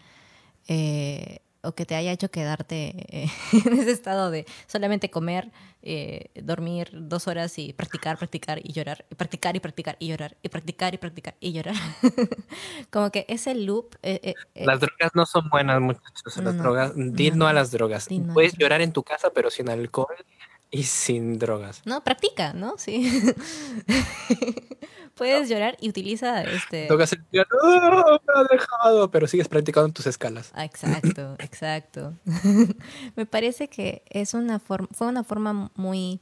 eh, 0.68 1.40
o 1.62 1.75
que 1.75 1.87
te 1.87 1.95
haya 1.95 2.12
hecho 2.12 2.31
quedarte 2.31 3.07
eh, 3.09 3.28
en 3.66 3.78
ese 3.78 3.92
estado 3.92 4.31
de 4.31 4.47
solamente 4.66 5.11
comer, 5.11 5.52
eh, 5.83 6.31
dormir 6.35 6.90
dos 6.92 7.28
horas 7.28 7.59
y 7.59 7.73
practicar, 7.73 8.19
practicar 8.19 8.61
y 8.62 8.73
llorar, 8.73 9.04
y 9.11 9.14
practicar 9.14 9.57
y 9.57 9.61
practicar 9.61 9.97
y 9.99 10.09
llorar, 10.09 10.37
y 10.42 10.49
practicar 10.49 10.95
y 10.95 10.99
practicar 10.99 11.37
y 11.40 11.52
llorar. 11.52 11.75
Como 12.90 13.11
que 13.11 13.25
ese 13.28 13.54
loop... 13.54 13.97
Eh, 14.02 14.35
las 14.54 14.81
drogas 14.81 15.12
no 15.14 15.26
son 15.26 15.49
buenas, 15.49 15.81
muchachos. 15.81 16.37
Las 16.38 16.59
drogas, 16.59 16.92
di 16.95 17.31
no, 17.31 17.47
a 17.47 17.52
las 17.52 17.71
drogas. 17.71 18.09
Puedes 18.33 18.57
llorar 18.59 18.81
en 18.81 18.92
tu 18.92 19.02
casa, 19.02 19.31
pero 19.35 19.50
sin 19.50 19.69
alcohol 19.69 20.16
y 20.73 20.85
sin 20.85 21.38
drogas. 21.38 21.83
No, 21.85 22.02
practica, 22.02 22.55
¿no? 22.55 22.75
Sí. 22.79 23.12
Puedes 25.14 25.49
llorar 25.49 25.76
y 25.79 25.91
utiliza 25.91 26.43
este. 26.43 26.87
Tocas 26.87 27.12
el 27.12 27.23
piano, 27.25 27.47
¡Oh, 27.62 28.19
me 28.26 28.33
ha 28.35 28.45
dejado, 28.50 29.11
pero 29.11 29.26
sigues 29.29 29.47
practicando 29.47 29.87
en 29.88 29.93
tus 29.93 30.07
escalas. 30.07 30.50
Ah, 30.55 30.64
exacto, 30.64 31.37
exacto. 31.38 32.14
me 33.17 33.26
parece 33.26 33.69
que 33.69 34.02
es 34.09 34.33
una 34.33 34.59
forma, 34.59 34.88
fue 34.93 35.07
una 35.07 35.23
forma 35.23 35.71
muy 35.76 36.21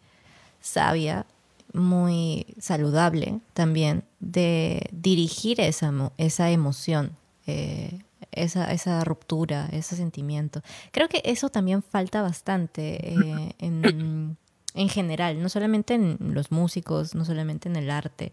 sabia, 0.61 1.25
muy 1.73 2.45
saludable 2.59 3.41
también 3.55 4.03
de 4.19 4.89
dirigir 4.91 5.61
esa, 5.61 5.93
esa 6.19 6.51
emoción. 6.51 7.17
Eh, 7.47 8.01
esa, 8.33 8.71
esa 8.73 9.05
ruptura, 9.05 9.69
ese 9.73 9.97
sentimiento. 9.97 10.63
Creo 10.93 11.09
que 11.09 11.23
eso 11.25 11.49
también 11.49 11.83
falta 11.83 12.23
bastante 12.23 13.13
eh, 13.13 13.55
en, 13.59 14.37
en 14.75 14.89
general, 14.89 15.43
no 15.43 15.49
solamente 15.49 15.95
en 15.95 16.19
los 16.21 16.51
músicos, 16.51 17.15
no 17.15 17.25
solamente 17.25 17.69
en 17.69 17.77
el 17.77 17.91
arte. 17.91 18.33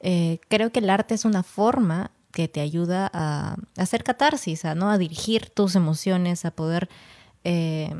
Eh, 0.00 0.40
creo 0.48 0.72
que 0.72 0.80
el 0.80 0.90
arte 0.90 1.14
es 1.14 1.24
una 1.24 1.42
forma 1.42 2.10
que 2.32 2.48
te 2.48 2.60
ayuda 2.60 3.10
a, 3.12 3.56
hacer 3.76 4.02
catarsis, 4.02 4.64
a, 4.64 4.74
¿no? 4.74 4.90
a 4.90 4.98
dirigir 4.98 5.50
tus 5.50 5.76
emociones, 5.76 6.44
a 6.44 6.50
poder, 6.50 6.88
eh, 7.44 7.94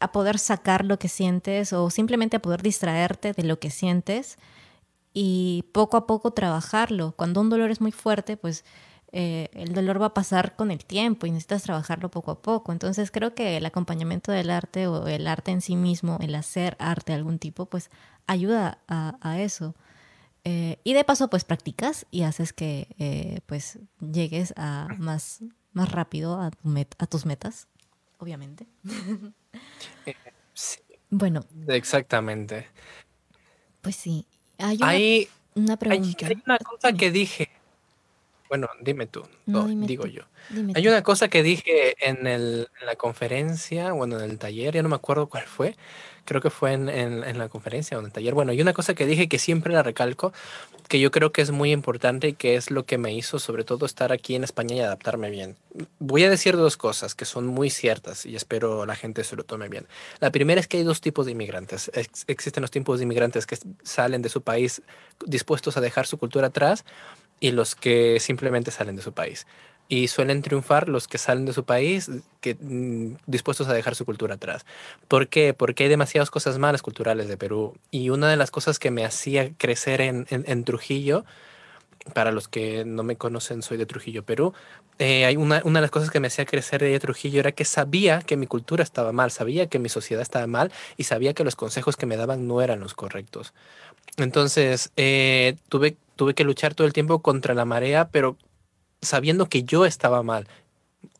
a 0.00 0.10
poder 0.10 0.38
sacar 0.38 0.84
lo 0.84 0.98
que 0.98 1.08
sientes 1.08 1.72
o 1.72 1.90
simplemente 1.90 2.36
a 2.36 2.42
poder 2.42 2.62
distraerte 2.62 3.32
de 3.32 3.44
lo 3.44 3.60
que 3.60 3.70
sientes 3.70 4.38
y 5.14 5.64
poco 5.72 5.96
a 5.96 6.06
poco 6.06 6.32
trabajarlo. 6.32 7.12
Cuando 7.16 7.40
un 7.40 7.50
dolor 7.50 7.70
es 7.70 7.80
muy 7.80 7.92
fuerte, 7.92 8.36
pues 8.36 8.64
eh, 9.14 9.50
el 9.52 9.74
dolor 9.74 10.00
va 10.00 10.06
a 10.06 10.14
pasar 10.14 10.56
con 10.56 10.70
el 10.70 10.86
tiempo 10.86 11.26
y 11.26 11.30
necesitas 11.30 11.62
trabajarlo 11.64 12.10
poco 12.10 12.30
a 12.30 12.40
poco. 12.40 12.72
Entonces 12.72 13.10
creo 13.10 13.34
que 13.34 13.58
el 13.58 13.66
acompañamiento 13.66 14.32
del 14.32 14.48
arte 14.48 14.86
o 14.86 15.06
el 15.06 15.26
arte 15.26 15.50
en 15.50 15.60
sí 15.60 15.76
mismo, 15.76 16.18
el 16.22 16.34
hacer 16.34 16.76
arte 16.78 17.12
de 17.12 17.18
algún 17.18 17.38
tipo, 17.38 17.66
pues 17.66 17.90
ayuda 18.26 18.78
a, 18.88 19.38
eso. 19.40 19.74
Eh, 20.44 20.78
y 20.82 20.94
de 20.94 21.04
paso, 21.04 21.28
pues 21.28 21.44
practicas 21.44 22.06
y 22.10 22.22
haces 22.22 22.54
que 22.54 22.88
eh, 22.98 23.40
pues 23.46 23.78
llegues 24.00 24.54
a 24.56 24.88
más, 24.98 25.40
más 25.72 25.92
rápido 25.92 26.40
a, 26.40 26.50
a 26.98 27.06
tus 27.06 27.26
metas, 27.26 27.68
obviamente. 28.18 28.66
Bueno. 31.14 31.44
Exactamente. 31.68 32.66
Pues 33.82 33.96
sí. 33.96 34.26
Hay 34.56 35.28
una, 35.54 35.76
pregunta. 35.76 36.26
hay 36.26 36.42
una 36.46 36.56
cosa 36.56 36.94
que 36.94 37.10
dije 37.10 37.50
bueno, 38.52 38.68
dime 38.82 39.06
tú, 39.06 39.22
digo 39.46 40.04
yo. 40.04 40.24
Hay 40.74 40.86
una 40.86 41.02
cosa 41.02 41.28
que 41.28 41.42
dije 41.42 41.96
en, 42.06 42.26
el, 42.26 42.68
en, 42.78 42.86
la 42.86 42.96
conferencia, 42.96 43.92
bueno, 43.92 44.20
en 44.20 44.30
el 44.30 44.38
taller, 44.38 44.74
ya 44.74 44.82
no 44.82 44.90
me 44.90 44.94
acuerdo 44.94 45.26
cuál 45.26 45.44
fue, 45.44 45.74
creo 46.26 46.42
que 46.42 46.50
fue 46.50 46.74
en, 46.74 46.90
en, 46.90 47.38
la 47.38 47.48
conferencia 47.48 47.96
o 47.96 48.00
en 48.00 48.08
el 48.08 48.12
taller. 48.12 48.34
Bueno, 48.34 48.52
hay 48.52 48.60
una 48.60 48.74
cosa 48.74 48.92
que 48.92 49.06
dije 49.06 49.26
que 49.26 49.38
siempre 49.38 49.72
la 49.72 49.82
recalco, 49.82 50.34
que 50.86 51.00
yo 51.00 51.10
creo 51.10 51.32
que 51.32 51.40
es 51.40 51.50
muy 51.50 51.72
importante 51.72 52.28
y 52.28 52.32
que 52.34 52.56
es 52.56 52.70
lo 52.70 52.84
que 52.84 52.98
me 52.98 53.14
hizo 53.14 53.38
sobre 53.38 53.64
todo 53.64 53.86
estar 53.86 54.12
aquí 54.12 54.34
en 54.34 54.44
España 54.44 54.76
y 54.76 54.80
adaptarme 54.80 55.30
bien. 55.30 55.56
Voy 55.98 56.24
a 56.24 56.28
decir 56.28 56.54
dos 56.54 56.76
cosas 56.76 57.14
que 57.14 57.24
son 57.24 57.46
muy 57.46 57.70
ciertas 57.70 58.26
y 58.26 58.36
espero 58.36 58.84
la 58.84 58.96
gente 58.96 59.24
se 59.24 59.34
lo 59.34 59.44
tome 59.44 59.70
bien. 59.70 59.86
La 60.20 60.30
primera 60.30 60.60
es 60.60 60.68
que 60.68 60.76
hay 60.76 60.82
dos 60.82 61.00
tipos 61.00 61.24
de 61.24 61.32
inmigrantes. 61.32 61.90
existen 62.26 62.60
los 62.60 62.70
tipos 62.70 62.98
de 62.98 63.04
inmigrantes 63.04 63.46
que 63.46 63.56
salen 63.82 64.20
de 64.20 64.28
su 64.28 64.42
país 64.42 64.82
dispuestos 65.24 65.78
a 65.78 65.80
dejar 65.80 66.06
su 66.06 66.18
cultura 66.18 66.48
atrás 66.48 66.84
y 67.42 67.50
los 67.50 67.74
que 67.74 68.20
simplemente 68.20 68.70
salen 68.70 68.94
de 68.94 69.02
su 69.02 69.12
país. 69.12 69.48
Y 69.88 70.06
suelen 70.06 70.42
triunfar 70.42 70.88
los 70.88 71.08
que 71.08 71.18
salen 71.18 71.44
de 71.44 71.52
su 71.52 71.64
país 71.64 72.08
que, 72.40 72.54
mm, 72.54 73.16
dispuestos 73.26 73.66
a 73.66 73.74
dejar 73.74 73.96
su 73.96 74.04
cultura 74.04 74.36
atrás. 74.36 74.64
¿Por 75.08 75.26
qué? 75.26 75.52
Porque 75.52 75.82
hay 75.82 75.90
demasiadas 75.90 76.30
cosas 76.30 76.58
malas 76.58 76.82
culturales 76.82 77.26
de 77.26 77.36
Perú. 77.36 77.74
Y 77.90 78.10
una 78.10 78.30
de 78.30 78.36
las 78.36 78.52
cosas 78.52 78.78
que 78.78 78.92
me 78.92 79.04
hacía 79.04 79.50
crecer 79.58 80.00
en, 80.00 80.26
en, 80.30 80.64
Trujillo, 80.64 81.24
para 82.14 82.30
los 82.30 82.46
que 82.46 82.84
no 82.84 83.02
me 83.02 83.16
conocen, 83.16 83.62
soy 83.62 83.76
de 83.76 83.86
Trujillo, 83.86 84.22
Perú. 84.22 84.54
Eh, 85.00 85.24
hay 85.24 85.36
una, 85.36 85.62
una, 85.64 85.80
de 85.80 85.82
las 85.82 85.90
cosas 85.90 86.10
que 86.10 86.20
me 86.20 86.28
hacía 86.28 86.44
crecer 86.44 86.80
de 86.80 87.00
Trujillo 87.00 87.40
era 87.40 87.50
que 87.50 87.64
sabía 87.64 88.20
que 88.22 88.36
mi 88.36 88.46
cultura 88.46 88.84
estaba 88.84 89.10
mal, 89.10 89.32
sabía 89.32 89.66
que 89.66 89.80
mi 89.80 89.88
sociedad 89.88 90.22
estaba 90.22 90.46
mal 90.46 90.70
y 90.96 91.04
sabía 91.04 91.34
que 91.34 91.42
los 91.42 91.56
consejos 91.56 91.96
que 91.96 92.06
me 92.06 92.16
daban 92.16 92.46
no 92.46 92.62
eran 92.62 92.78
los 92.78 92.94
correctos. 92.94 93.52
Entonces, 94.16 94.92
eh, 94.96 95.56
tuve 95.68 95.96
tuve 96.16 96.34
que 96.34 96.44
luchar 96.44 96.74
todo 96.74 96.86
el 96.86 96.92
tiempo 96.92 97.20
contra 97.22 97.54
la 97.54 97.64
marea, 97.64 98.08
pero 98.10 98.36
sabiendo 99.00 99.48
que 99.48 99.64
yo 99.64 99.86
estaba 99.86 100.22
mal, 100.22 100.48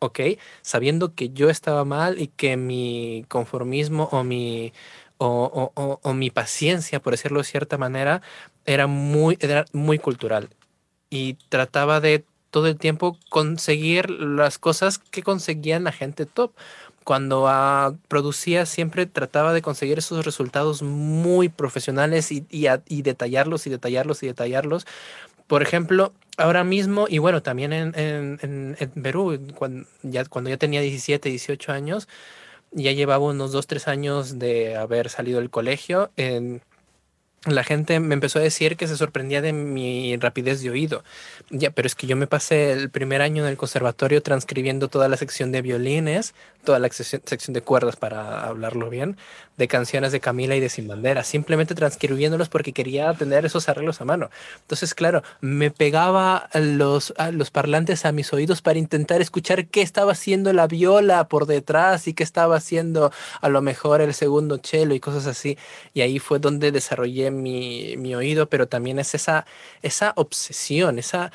¿ok? 0.01 0.21
Sabiendo 0.63 1.15
que 1.15 1.31
yo 1.31 1.51
estaba 1.51 1.85
mal 1.85 2.21
y 2.21 2.29
que 2.29 2.57
mi 2.57 3.25
conformismo 3.29 4.09
o 4.13 4.25
mi, 4.25 4.73
o, 5.19 5.71
o, 5.75 6.01
o, 6.03 6.15
mi 6.15 6.31
paciencia, 6.31 7.01
por 7.01 7.13
decirlo 7.15 7.41
de 7.41 7.45
cierta 7.45 7.79
manera, 7.79 8.23
era 8.67 8.87
muy, 8.87 9.39
era 9.41 9.65
muy 9.73 9.99
cultural. 9.99 10.51
y 11.11 11.35
trataba 11.51 12.01
de 12.01 12.25
todo 12.51 12.69
el 12.69 12.79
tiempo 12.79 13.19
conseguir 13.31 14.11
las 14.11 14.59
cosas 14.59 14.99
que 14.99 15.23
conseguían 15.23 15.85
la 15.85 15.93
gente 15.93 16.27
top. 16.27 16.53
Cuando 17.05 17.47
ah, 17.49 17.95
producía 18.09 18.67
siempre 18.67 19.07
trataba 19.07 19.53
de 19.53 19.63
conseguir 19.63 19.99
esos 19.99 20.25
resultados 20.25 20.83
muy 20.83 21.49
profesionales 21.49 22.31
y, 22.33 22.47
y, 22.51 23.03
detallarlos 23.03 23.67
y 23.67 23.71
detallarlos 23.71 24.23
y 24.23 24.27
detallarlos. 24.27 24.87
Por 25.47 25.63
ejemplo, 25.63 26.13
ahora 26.37 26.65
mismo, 26.65 27.07
y 27.09 27.19
bueno, 27.19 27.43
también 27.43 27.73
en, 27.73 27.95
en, 27.97 28.77
en, 28.79 29.03
Perú, 29.03 29.39
cuando 29.55 29.87
ya, 30.03 30.25
cuando 30.25 30.51
ya 30.51 30.57
tenía 30.57 30.81
17, 30.81 31.29
18 31.29 31.73
años, 31.73 32.09
ya 32.71 32.93
llevaba 32.93 33.25
unos 33.27 33.53
2, 33.53 33.67
3 33.67 33.89
años 33.89 34.39
de 34.39 34.77
haber 34.77 35.11
salido 35.11 35.41
del 35.41 35.51
colegio. 35.51 36.11
En, 36.17 36.63
la 37.45 37.65
gente 37.65 37.99
me 37.99 38.15
empezó 38.15 38.39
a 38.39 38.43
decir 38.43 38.77
que 38.77 38.87
se 38.87 38.97
sorprendía 38.97 39.43
de 39.43 39.53
mi 39.53 40.17
rapidez 40.17 40.63
de 40.63 40.71
oído. 40.71 41.03
Ya, 41.51 41.71
pero 41.71 41.87
es 41.87 41.97
que 41.97 42.07
yo 42.07 42.15
me 42.15 42.29
pasé 42.29 42.73
el 42.73 42.89
primer 42.89 43.21
año 43.21 43.43
en 43.43 43.51
el 43.51 43.57
conservatorio 43.57 44.23
transcribiendo 44.23 44.87
toda 44.87 45.09
la 45.09 45.17
sección 45.17 45.51
de 45.51 45.61
violines, 45.61 46.35
toda 46.65 46.79
la 46.79 46.89
sección 46.91 47.55
de 47.55 47.63
cuerdas 47.63 47.97
para 47.97 48.45
hablarlo 48.45 48.89
bien, 48.89 49.17
de 49.57 49.69
canciones 49.69 50.13
de 50.13 50.21
Camila 50.21 50.57
y 50.57 50.61
de 50.61 50.69
Sin 50.69 50.89
Bandera, 50.89 51.25
simplemente 51.25 51.75
transcribiéndolos 51.75 52.49
porque 52.49 52.73
quería 52.73 53.13
tener 53.15 53.45
esos 53.45 53.69
arreglos 53.69 54.01
a 54.01 54.05
mano. 54.05 54.31
Entonces, 54.61 54.95
claro, 54.95 55.23
me 55.41 55.71
pegaba 55.71 56.49
los, 56.55 57.13
los 57.33 57.51
parlantes 57.51 58.05
a 58.05 58.13
mis 58.13 58.33
oídos 58.33 58.63
para 58.63 58.79
intentar 58.79 59.21
escuchar 59.21 59.67
qué 59.67 59.83
estaba 59.83 60.13
haciendo 60.13 60.53
la 60.53 60.67
viola 60.67 61.29
por 61.29 61.47
detrás 61.47 62.09
y 62.09 62.15
qué 62.15 62.23
estaba 62.23 62.57
haciendo 62.57 63.13
a 63.41 63.49
lo 63.49 63.61
mejor 63.61 64.01
el 64.01 64.15
segundo 64.15 64.61
cello 64.63 64.95
y 64.95 65.01
cosas 65.01 65.27
así. 65.27 65.59
Y 65.95 66.01
ahí 66.01 66.19
fue 66.19 66.39
donde 66.39 66.73
desarrollé 66.73 67.31
mi, 67.31 67.97
mi 67.97 68.15
oído, 68.15 68.49
pero 68.49 68.69
también 68.69 68.99
es 68.99 69.15
esa, 69.15 69.47
esa 69.83 70.13
obsesión, 70.17 70.99
esa 70.99 71.33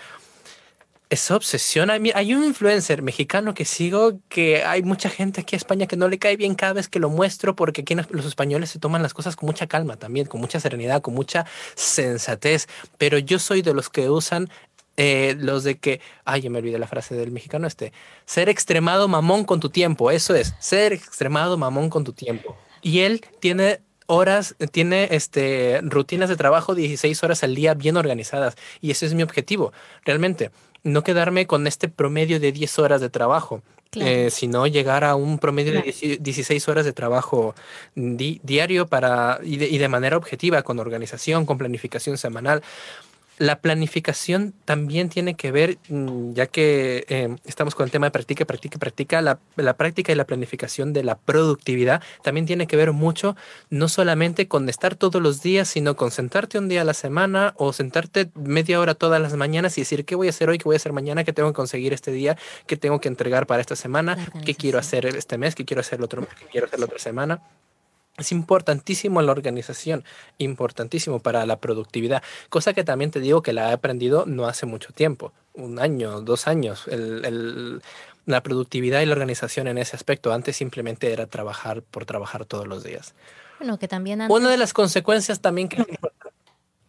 esa 1.10 1.36
obsesión. 1.36 1.90
Hay, 1.90 2.34
un 2.34 2.44
influencer 2.44 3.02
mexicano 3.02 3.54
que 3.54 3.66
sigo 3.66 4.20
que 4.30 4.64
hay 4.64 4.84
mucha 4.84 5.10
gente 5.10 5.42
aquí 5.42 5.56
en 5.56 5.58
España 5.58 5.88
que 5.88 5.96
no 5.96 6.08
le 6.10 6.20
cae 6.20 6.36
bien 6.36 6.56
cada 6.56 6.74
vez 6.74 6.90
que 6.90 7.00
lo 7.00 7.10
muestro 7.10 7.56
porque 7.56 7.82
aquí 7.82 7.96
los 7.96 8.26
españoles 8.26 8.70
se 8.70 8.80
toman 8.80 9.04
las 9.04 9.14
cosas 9.14 9.36
con 9.36 9.48
mucha 9.48 9.68
calma 9.68 9.96
también, 9.96 10.28
con 10.28 10.42
mucha 10.42 10.60
serenidad, 10.60 11.02
con 11.02 11.14
mucha 11.14 11.46
sensatez. 11.76 12.68
Pero 12.98 13.18
yo 13.18 13.40
soy 13.40 13.62
de 13.62 13.74
los 13.74 13.90
que 13.90 14.10
usan 14.10 14.50
eh, 14.98 15.36
los 15.40 15.64
de 15.64 15.78
que, 15.78 16.02
ay, 16.26 16.42
ya 16.42 16.50
me 16.50 16.58
olvidé 16.58 16.80
la 16.80 16.88
frase 16.88 17.16
del 17.16 17.32
mexicano 17.32 17.68
este, 17.68 17.94
ser 18.26 18.50
extremado 18.50 19.08
mamón 19.08 19.46
con 19.46 19.60
tu 19.60 19.70
tiempo. 19.70 20.12
Eso 20.12 20.36
es, 20.36 20.56
ser 20.60 20.92
extremado 20.92 21.58
mamón 21.58 21.90
con 21.90 22.04
tu 22.04 22.14
tiempo. 22.14 22.58
Y 22.82 23.00
él 23.00 23.22
tiene 23.40 23.82
horas, 24.08 24.56
tiene 24.72 25.10
este, 25.12 25.80
rutinas 25.84 26.30
de 26.30 26.36
trabajo 26.36 26.74
16 26.74 27.24
horas 27.24 27.44
al 27.44 27.56
día 27.56 27.76
bien 27.76 27.96
organizadas. 27.96 28.56
Y 28.82 28.92
ese 28.92 29.06
es 29.06 29.14
mi 29.14 29.24
objetivo, 29.24 29.72
realmente 30.04 30.52
no 30.84 31.04
quedarme 31.04 31.48
con 31.48 31.68
este 31.68 31.90
promedio 31.90 32.40
de 32.40 32.52
10 32.52 32.80
horas 32.80 33.02
de 33.02 33.10
trabajo, 33.10 33.62
eh, 33.96 34.30
sino 34.32 34.68
llegar 34.68 35.04
a 35.04 35.16
un 35.16 35.40
promedio 35.40 35.74
de 35.74 36.18
16 36.20 36.68
horas 36.68 36.86
de 36.86 36.94
trabajo 36.94 37.56
diario 37.96 38.88
para, 38.88 39.40
y 39.44 39.78
de 39.78 39.88
manera 39.88 40.18
objetiva, 40.18 40.62
con 40.62 40.80
organización, 40.80 41.46
con 41.46 41.58
planificación 41.58 42.18
semanal 42.18 42.62
la 43.38 43.60
planificación 43.62 44.54
también 44.66 45.10
tiene 45.10 45.36
que 45.36 45.52
ver, 45.52 45.78
mm, 45.90 46.34
ya 46.34 46.48
que 46.48 47.06
em, 47.08 47.38
estamos 47.46 47.76
con 47.76 47.86
el 47.86 47.92
tema 47.92 48.08
de 48.08 48.12
práctica, 48.12 48.46
práctica, 48.46 48.80
práctica, 48.80 49.22
la, 49.22 49.40
práctica 49.78 50.12
y 50.12 50.16
la 50.16 50.26
planificación 50.26 50.94
de 50.94 51.04
la 51.04 51.18
productividad 51.18 52.02
también 52.24 52.46
tiene 52.46 52.68
que 52.68 52.76
ver 52.76 52.92
mucho, 52.94 53.36
no 53.70 53.90
solamente 53.90 54.48
con 54.48 54.68
estar 54.70 54.96
todos 54.96 55.22
los 55.22 55.42
días, 55.42 55.68
sino 55.68 55.96
con 55.96 56.12
sentarte 56.12 56.58
un 56.58 56.68
día 56.68 56.82
a 56.82 56.86
la 56.86 56.94
semana 56.94 57.54
o 57.58 57.74
sentarte 57.74 58.32
media 58.34 58.80
hora 58.80 58.96
todas 58.96 59.22
las 59.22 59.36
mañanas 59.36 59.78
y 59.78 59.82
decir 59.82 60.06
qué 60.06 60.16
voy 60.16 60.28
a 60.28 60.30
hacer 60.32 60.50
hoy, 60.50 60.58
qué 60.58 60.64
voy 60.66 60.76
a 60.76 60.78
hacer 60.78 60.94
mañana, 60.94 61.24
qué 61.24 61.34
tengo 61.34 61.50
que 61.50 61.56
conseguir 61.56 61.94
este 61.94 62.12
día, 62.12 62.38
qué 62.66 62.76
tengo 62.78 63.00
que 63.00 63.08
entregar 63.08 63.46
para 63.46 63.62
esta 63.62 63.76
semana, 63.76 64.18
qué 64.46 64.56
quiero 64.56 64.80
hacer 64.80 65.06
este 65.06 65.38
mes, 65.38 65.54
qué 65.54 65.66
quiero 65.66 65.82
hacer 65.82 66.00
el 66.00 66.06
otro 66.06 66.22
mes, 66.22 66.30
qué 66.40 66.46
quiero 66.52 66.68
hacer 66.68 66.80
la 66.80 66.86
otra 66.86 67.00
semana. 67.00 67.42
Es 68.18 68.32
importantísimo 68.32 69.22
la 69.22 69.32
organización, 69.32 70.04
importantísimo 70.40 71.20
para 71.20 71.46
la 71.46 71.60
productividad, 71.60 72.24
cosa 72.50 72.74
que 72.74 72.84
también 72.84 73.12
te 73.12 73.20
digo 73.20 73.44
que 73.44 73.54
la 73.54 73.70
he 73.70 73.74
aprendido 73.74 74.26
no 74.26 74.48
hace 74.48 74.66
mucho 74.66 74.92
tiempo, 74.92 75.34
un 75.54 75.80
año, 75.80 76.22
dos 76.22 76.48
años. 76.48 76.86
la 78.26 78.44
productividad 78.44 79.02
y 79.02 79.06
la 79.06 79.12
organización 79.12 79.68
en 79.68 79.78
ese 79.78 79.96
aspecto 79.96 80.34
antes 80.34 80.58
simplemente 80.58 81.14
era 81.14 81.28
trabajar 81.28 81.84
por 81.84 82.06
trabajar 82.06 82.46
todos 82.46 82.68
los 82.68 82.84
días. 82.84 83.14
Bueno, 83.60 83.78
que 83.78 83.88
también 83.88 84.22
Una 84.30 84.50
de 84.50 84.58
las 84.58 84.74
consecuencias 84.74 85.40
también 85.40 85.70
que... 85.70 85.86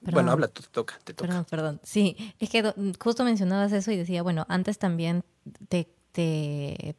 bueno, 0.01 0.33
habla, 0.33 0.49
te 0.49 0.63
toca, 0.63 0.99
te 1.05 1.13
toca. 1.13 1.29
Perdón, 1.29 1.47
perdón. 1.49 1.81
Sí, 1.83 2.35
es 2.41 2.49
que 2.49 2.73
justo 2.99 3.23
mencionabas 3.25 3.73
eso 3.73 3.91
y 3.91 3.99
decía, 3.99 4.23
bueno, 4.23 4.47
antes 4.49 4.79
también 4.79 5.23
te, 5.69 5.89
te 6.13 6.97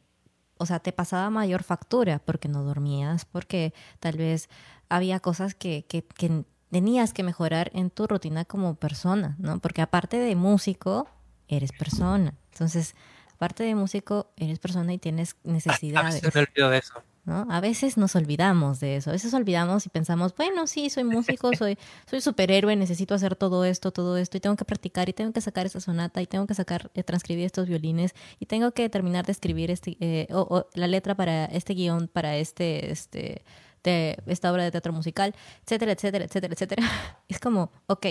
o 0.60 0.66
sea, 0.66 0.78
te 0.78 0.92
pasaba 0.92 1.30
mayor 1.30 1.62
factura 1.62 2.18
porque 2.18 2.46
no 2.46 2.62
dormías, 2.62 3.24
porque 3.24 3.72
tal 3.98 4.18
vez 4.18 4.50
había 4.90 5.18
cosas 5.18 5.54
que, 5.54 5.86
que, 5.88 6.02
que 6.02 6.44
tenías 6.70 7.14
que 7.14 7.22
mejorar 7.22 7.70
en 7.72 7.88
tu 7.88 8.06
rutina 8.06 8.44
como 8.44 8.74
persona, 8.74 9.36
¿no? 9.38 9.58
Porque 9.58 9.80
aparte 9.80 10.18
de 10.18 10.36
músico, 10.36 11.08
eres 11.48 11.72
persona. 11.72 12.34
Entonces, 12.52 12.94
aparte 13.32 13.64
de 13.64 13.74
músico, 13.74 14.32
eres 14.36 14.58
persona 14.58 14.92
y 14.92 14.98
tienes 14.98 15.36
necesidades. 15.44 16.22
A, 16.22 16.30
me 16.34 16.40
olvido 16.42 16.68
de 16.68 16.76
eso. 16.76 17.02
¿No? 17.24 17.46
A 17.50 17.60
veces 17.60 17.96
nos 17.96 18.16
olvidamos 18.16 18.80
de 18.80 18.96
eso. 18.96 19.10
A 19.10 19.12
veces 19.12 19.32
olvidamos 19.34 19.86
y 19.86 19.88
pensamos, 19.88 20.34
bueno, 20.36 20.66
sí, 20.66 20.90
soy 20.90 21.04
músico, 21.04 21.50
soy, 21.56 21.78
soy 22.08 22.20
superhéroe, 22.20 22.76
necesito 22.76 23.14
hacer 23.14 23.36
todo 23.36 23.64
esto, 23.64 23.92
todo 23.92 24.16
esto, 24.16 24.36
y 24.36 24.40
tengo 24.40 24.56
que 24.56 24.64
practicar, 24.64 25.08
y 25.08 25.12
tengo 25.12 25.32
que 25.32 25.40
sacar 25.40 25.66
esta 25.66 25.80
sonata, 25.80 26.22
y 26.22 26.26
tengo 26.26 26.46
que 26.46 26.54
sacar, 26.54 26.90
eh, 26.94 27.02
transcribir 27.02 27.44
estos 27.44 27.68
violines, 27.68 28.14
y 28.38 28.46
tengo 28.46 28.72
que 28.72 28.88
terminar 28.88 29.26
de 29.26 29.32
escribir 29.32 29.70
este, 29.70 29.96
eh, 30.00 30.28
o, 30.32 30.66
la 30.74 30.86
letra 30.86 31.14
para 31.14 31.46
este 31.46 31.74
guion, 31.74 32.08
para 32.08 32.36
este, 32.36 32.90
este, 32.90 33.44
de 33.82 34.18
esta 34.26 34.52
obra 34.52 34.64
de 34.64 34.70
teatro 34.70 34.92
musical, 34.92 35.34
etcétera, 35.64 35.92
etcétera, 35.92 36.24
etcétera, 36.24 36.54
etcétera. 36.54 36.82
Es 37.28 37.38
como, 37.38 37.70
ok, 37.86 38.06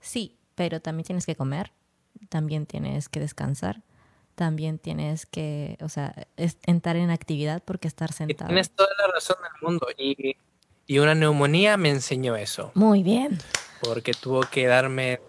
sí, 0.00 0.38
pero 0.54 0.80
también 0.80 1.04
tienes 1.04 1.26
que 1.26 1.36
comer, 1.36 1.72
también 2.28 2.66
tienes 2.66 3.08
que 3.08 3.20
descansar, 3.20 3.82
también 4.36 4.78
tienes 4.78 5.26
que, 5.26 5.76
o 5.80 5.88
sea, 5.88 6.14
entrar 6.36 6.96
en 6.96 7.10
actividad 7.10 7.62
porque 7.64 7.88
estar 7.88 8.12
sentado. 8.12 8.48
tienes 8.48 8.70
toda 8.70 8.90
la 8.98 9.12
razón 9.12 9.36
del 9.42 9.62
mundo 9.62 9.88
y, 9.98 10.36
y, 10.86 10.98
una 10.98 11.14
neumonía 11.14 11.76
me 11.76 11.88
enseñó 11.88 12.36
eso. 12.36 12.70
Muy 12.74 13.02
bien. 13.02 13.38
Porque 13.80 14.12
tuvo 14.12 14.42
que 14.42 14.66
darme 14.66 15.20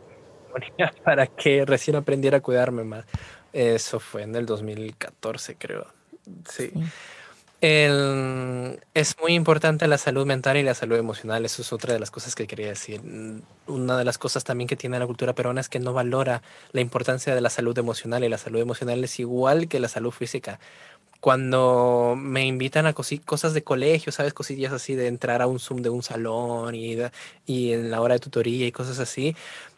neumonía 0.44 0.94
para 1.04 1.26
que 1.26 1.66
recién 1.66 1.96
aprendiera 1.96 2.38
a 2.38 2.42
cuidarme 2.42 2.84
más. 2.84 3.06
Eso 3.54 4.00
fue 4.00 4.24
en 4.24 4.36
el 4.36 4.46
2014, 4.46 5.56
creo. 5.56 5.88
sí. 6.48 6.72
El, 7.60 8.80
es 8.94 9.16
muy 9.20 9.34
importante 9.34 9.88
la 9.88 9.98
salud 9.98 10.28
mental 10.28 10.58
y 10.58 10.64
la 10.64 10.76
salud 10.76 10.96
emocional. 10.98 11.44
Eso 11.44 11.64
es 11.64 11.74
otra 11.74 11.94
de 11.94 12.00
las 12.00 12.12
cosas 12.12 12.36
que 12.36 12.46
quería 12.46 12.68
decir. 12.68 13.02
Una 13.66 13.98
de 13.98 14.06
las 14.06 14.20
cosas 14.20 14.44
también 14.44 14.68
que 14.68 14.76
tiene 14.76 15.00
la 15.00 15.08
cultura 15.08 15.34
peruana 15.34 15.62
es 15.62 15.70
que 15.70 15.80
no 15.80 15.92
valora 15.92 16.44
la 16.72 16.82
importancia 16.82 17.34
de 17.34 17.42
la 17.42 17.50
salud 17.50 17.76
emocional 17.80 18.24
y 18.24 18.30
la 18.30 18.38
salud 18.38 18.60
emocional 18.60 19.04
es 19.04 19.20
igual 19.20 19.68
que 19.68 19.80
la 19.80 19.88
salud 19.88 20.12
física. 20.12 20.60
Cuando 21.20 22.16
me 22.18 22.46
invitan 22.46 22.86
a 22.86 22.94
cosas 22.94 23.54
de 23.54 23.64
colegio, 23.64 24.12
¿sabes? 24.12 24.34
Cosillas 24.34 24.72
así 24.72 24.96
de 24.96 25.08
entrar 25.08 25.42
a 25.42 25.48
un 25.48 25.60
Zoom 25.60 25.82
de 25.82 25.90
un 25.90 26.04
salón 26.04 26.76
y, 26.76 26.98
y 27.46 27.74
en 27.74 27.90
la 27.90 28.02
hora 28.02 28.14
de 28.14 28.20
tutoría 28.20 28.68
y 28.68 28.72
cosas 28.72 29.00
así, 29.00 29.36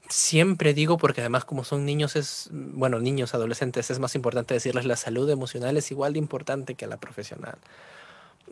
siempre 0.10 0.74
digo, 0.74 0.98
porque 0.98 1.22
además 1.22 1.46
como 1.46 1.64
son 1.64 1.86
niños, 1.86 2.16
es, 2.16 2.50
bueno, 2.52 3.00
niños, 3.00 3.34
adolescentes, 3.34 3.90
es 3.90 4.00
más 4.00 4.16
importante 4.16 4.54
decirles 4.54 4.86
la 4.86 4.96
salud 4.96 5.30
emocional 5.30 5.78
es 5.78 5.92
igual 5.92 6.14
de 6.14 6.20
importante 6.20 6.76
que 6.76 6.88
la 6.88 6.98
profesional. 6.98 7.58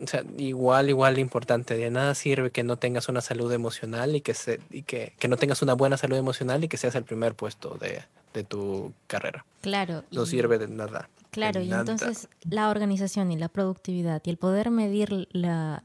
O 0.02 0.06
sea, 0.06 0.22
igual, 0.36 0.88
igual 0.88 1.16
de 1.16 1.20
importante. 1.20 1.76
De 1.76 1.90
nada 1.90 2.14
sirve 2.14 2.50
que 2.50 2.62
no 2.62 2.76
tengas 2.76 3.08
una 3.08 3.20
salud 3.20 3.52
emocional 3.52 4.14
y 4.14 4.20
que, 4.20 4.32
se, 4.34 4.60
y 4.70 4.82
que, 4.82 5.12
que 5.18 5.28
no 5.28 5.36
tengas 5.36 5.60
una 5.60 5.74
buena 5.74 5.96
salud 5.96 6.16
emocional 6.16 6.62
y 6.62 6.68
que 6.68 6.76
seas 6.76 6.94
el 6.94 7.02
primer 7.02 7.34
puesto 7.34 7.76
de, 7.80 8.02
de 8.32 8.44
tu 8.44 8.92
carrera. 9.08 9.44
Claro. 9.60 10.04
No 10.12 10.24
sirve 10.24 10.58
de 10.58 10.68
nada. 10.68 11.08
Claro, 11.30 11.60
y 11.60 11.72
entonces 11.72 12.28
la 12.48 12.70
organización 12.70 13.30
y 13.32 13.36
la 13.36 13.48
productividad 13.48 14.22
y 14.24 14.30
el 14.30 14.38
poder 14.38 14.70
medir 14.70 15.28
la, 15.32 15.84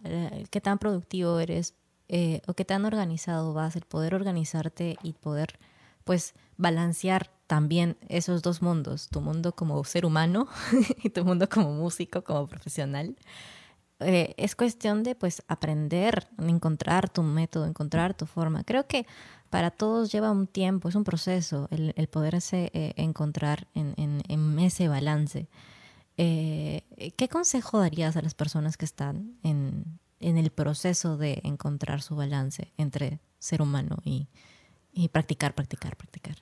qué 0.50 0.62
tan 0.62 0.80
productivo 0.80 1.40
eres 1.40 1.76
eh, 2.10 2.42
o 2.48 2.54
qué 2.54 2.66
tan 2.66 2.86
organizado 2.86 3.54
vas, 3.54 3.76
el 3.76 3.84
poder 3.84 4.16
organizarte 4.16 4.98
y 5.04 5.14
poder 5.14 5.60
pues 6.04 6.34
balancear 6.58 7.32
también 7.48 7.98
esos 8.10 8.42
dos 8.42 8.62
mundos, 8.62 9.10
tu 9.10 9.22
mundo 9.22 9.54
como 9.56 9.84
ser 9.84 10.06
humano 10.06 10.48
y 11.04 11.10
tu 11.10 11.24
mundo 11.26 11.48
como 11.50 11.74
músico, 11.74 12.24
como 12.24 12.48
profesional. 12.48 13.16
Eh, 14.00 14.34
es 14.38 14.56
cuestión 14.56 15.04
de 15.04 15.16
pues 15.16 15.44
aprender, 15.48 16.28
encontrar 16.40 17.10
tu 17.10 17.24
método, 17.24 17.66
encontrar 17.66 18.14
tu 18.14 18.26
forma. 18.26 18.64
Creo 18.64 18.88
que 18.88 19.06
para 19.54 19.70
todos 19.70 20.12
lleva 20.12 20.32
un 20.32 20.48
tiempo, 20.48 20.90
es 20.90 20.96
un 20.96 21.04
proceso 21.04 21.68
el, 21.70 22.08
poderse 22.08 22.72
eh, 22.74 22.94
encontrar 22.96 23.68
en, 23.76 23.94
en, 23.98 24.58
ese 24.58 24.88
balance. 24.88 25.48
¿Qué 26.18 27.30
consejo 27.30 27.78
darías 27.78 28.18
a 28.18 28.24
las 28.24 28.34
personas 28.34 28.78
que 28.78 28.86
están 28.86 29.38
en, 29.44 30.00
en 30.20 30.40
el 30.40 30.50
proceso 30.50 31.18
de 31.18 31.40
encontrar 31.44 32.02
su 32.02 32.16
balance 32.16 32.74
entre 32.78 33.20
ser 33.38 33.62
humano 33.62 33.98
y, 34.04 34.28
y 34.92 35.10
practicar, 35.10 35.54
practicar, 35.54 35.96
practicar. 35.98 36.38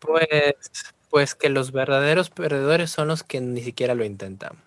Pues, 0.00 0.72
pues 1.08 1.34
que 1.34 1.48
los 1.48 1.72
verdaderos 1.72 2.30
perdedores 2.30 2.90
son 2.90 3.08
los 3.08 3.22
que 3.22 3.40
ni 3.40 3.62
siquiera 3.62 3.94
lo 3.94 4.04
intentan. 4.04 4.58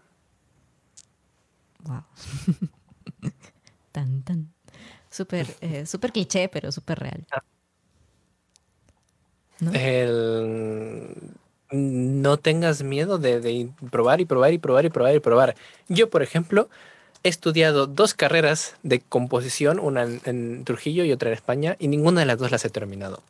Wow. 1.84 2.04
tan, 3.92 4.24
tan. 4.24 4.53
Súper 5.14 5.46
eh, 5.62 5.86
super 5.86 6.12
cliché, 6.12 6.50
pero 6.50 6.72
súper 6.72 6.98
real. 6.98 7.28
Ah. 7.32 7.44
¿No? 9.60 9.72
no 11.72 12.38
tengas 12.38 12.82
miedo 12.82 13.20
de, 13.20 13.70
probar 13.92 14.22
y 14.22 14.26
probar 14.26 14.54
y 14.54 14.58
probar 14.58 14.86
y 14.86 14.90
probar 14.90 15.16
y 15.16 15.20
probar. 15.20 15.56
Yo, 15.88 16.10
por 16.10 16.24
ejemplo, 16.24 16.68
he 17.24 17.30
estudiado 17.30 17.86
dos 17.86 18.16
carreras 18.16 18.76
de 18.82 19.02
composición, 19.02 19.80
una 19.80 20.04
en, 20.04 20.66
Trujillo 20.66 21.04
y 21.06 21.12
otra 21.12 21.30
en 21.30 21.36
España, 21.36 21.76
y 21.78 21.90
ninguna 21.90 22.22
de 22.22 22.26
las 22.26 22.40
dos 22.40 22.50
las 22.50 22.66
he 22.66 22.70
terminado. 22.70 23.22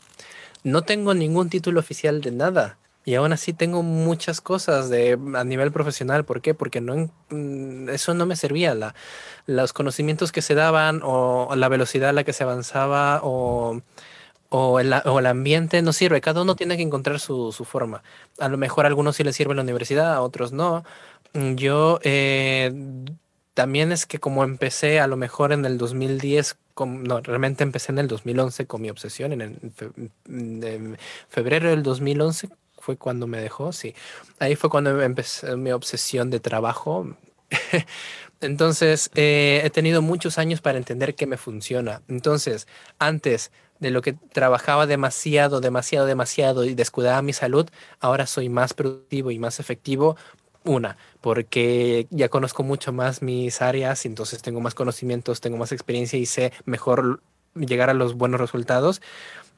No 0.64 0.84
tengo 0.84 1.14
ningún 1.14 1.50
título 1.50 1.82
oficial 1.82 2.22
de 2.22 2.32
nada. 2.32 2.78
Y 3.06 3.16
aún 3.16 3.34
así 3.34 3.54
tengo 3.54 3.84
muchas 3.84 4.40
cosas 4.42 4.90
de, 4.90 5.20
a 5.36 5.44
nivel 5.44 5.72
profesional. 5.72 6.24
¿Por 6.26 6.42
qué? 6.42 6.54
Porque 6.54 6.82
no, 6.82 7.10
mm, 7.30 7.90
eso 7.90 8.14
no 8.14 8.26
me 8.26 8.36
servía. 8.36 8.76
La, 8.76 8.96
los 9.46 9.74
conocimientos 9.74 10.32
que 10.32 10.42
se 10.42 10.56
daban 10.56 11.02
o 11.04 11.54
la 11.56 11.68
velocidad 11.70 12.10
a 12.10 12.14
la 12.14 12.24
que 12.24 12.34
se 12.34 12.44
avanzaba 12.44 13.20
o 13.24 13.82
o 14.56 14.80
el, 14.80 14.94
o 15.06 15.18
el, 15.18 15.26
ambiente 15.26 15.82
no 15.82 15.94
sirve. 15.94 16.22
Cada 16.22 16.44
uno 16.44 16.56
tiene 16.56 16.78
que 16.78 16.84
encontrar 16.84 17.20
su, 17.20 17.52
su, 17.52 17.66
forma. 17.66 18.04
A 18.38 18.50
lo 18.50 18.58
mejor 18.58 18.86
a 18.86 18.88
algunos 18.88 19.16
sí 19.16 19.24
les 19.24 19.36
sirve 19.36 19.56
la 19.56 19.64
universidad, 19.64 20.14
a 20.14 20.22
otros 20.22 20.52
no. 20.52 20.84
Mm, 21.34 21.56
yo 21.56 22.00
eh, 22.04 22.72
también 23.56 23.92
es 23.92 24.06
que 24.06 24.20
como 24.20 24.44
empecé 24.44 25.00
a 25.00 25.08
lo 25.08 25.18
mejor 25.18 25.54
en 25.54 25.66
el 25.66 25.80
2010, 25.80 26.58
no, 26.86 27.22
realmente 27.22 27.64
empecé 27.64 27.92
en 27.92 28.00
el 28.00 28.08
2011 28.08 28.68
con 28.68 28.82
mi 28.82 28.92
obsesión, 28.92 29.34
en, 29.34 29.42
el, 29.42 30.98
febrero 31.30 31.70
del 31.70 31.82
2011 31.82 32.50
fue 32.84 32.98
cuando 32.98 33.28
me 33.28 33.40
dejó, 33.40 33.72
sí. 33.72 33.96
Ahí 34.40 34.56
fue 34.56 34.70
cuando 34.70 35.02
empecé 35.02 35.56
mi 35.56 35.72
obsesión 35.72 36.30
de 36.30 36.42
trabajo. 36.42 37.16
Entonces, 38.42 39.10
eh, 39.16 39.62
he 39.64 39.70
tenido 39.70 40.02
muchos 40.02 40.38
años 40.38 40.60
para 40.60 40.78
entender 40.78 41.16
que 41.16 41.26
me 41.26 41.38
funciona. 41.38 42.02
Entonces, 42.10 42.68
antes 43.00 43.52
de 43.80 43.90
lo 43.90 44.02
que 44.02 44.12
trabajaba 44.14 44.86
demasiado, 44.86 45.62
demasiado, 45.62 46.06
demasiado 46.06 46.66
y 46.66 46.74
descuidaba 46.76 47.22
mi 47.22 47.32
salud, 47.32 47.70
ahora 48.02 48.28
soy 48.28 48.50
más 48.50 48.74
productivo 48.74 49.32
y 49.32 49.40
más 49.40 49.62
efectivo. 49.62 50.18
Una, 50.66 50.98
porque 51.22 52.08
ya 52.10 52.28
conozco 52.28 52.64
mucho 52.64 52.92
más 52.92 53.22
mis 53.22 53.62
áreas, 53.62 54.06
entonces 54.06 54.42
tengo 54.42 54.60
más 54.60 54.76
conocimientos, 54.76 55.40
tengo 55.40 55.58
más 55.58 55.72
experiencia 55.72 56.20
y 56.20 56.26
sé 56.26 56.52
mejor 56.66 57.22
llegar 57.56 57.90
a 57.90 57.94
los 57.94 58.16
buenos 58.16 58.42
resultados. 58.42 59.02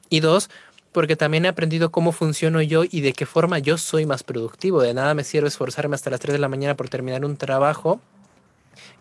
Y 0.08 0.20
dos, 0.20 0.50
porque 0.96 1.14
también 1.14 1.44
he 1.44 1.48
aprendido 1.48 1.90
cómo 1.90 2.10
funciono 2.10 2.62
yo 2.62 2.82
y 2.82 3.02
de 3.02 3.12
qué 3.12 3.26
forma 3.26 3.58
yo 3.58 3.76
soy 3.76 4.06
más 4.06 4.22
productivo. 4.22 4.80
De 4.80 4.94
nada 4.94 5.12
me 5.12 5.24
sirve 5.24 5.46
esforzarme 5.46 5.94
hasta 5.94 6.08
las 6.08 6.20
3 6.20 6.32
de 6.32 6.38
la 6.38 6.48
mañana 6.48 6.74
por 6.74 6.88
terminar 6.88 7.22
un 7.26 7.36
trabajo 7.36 8.00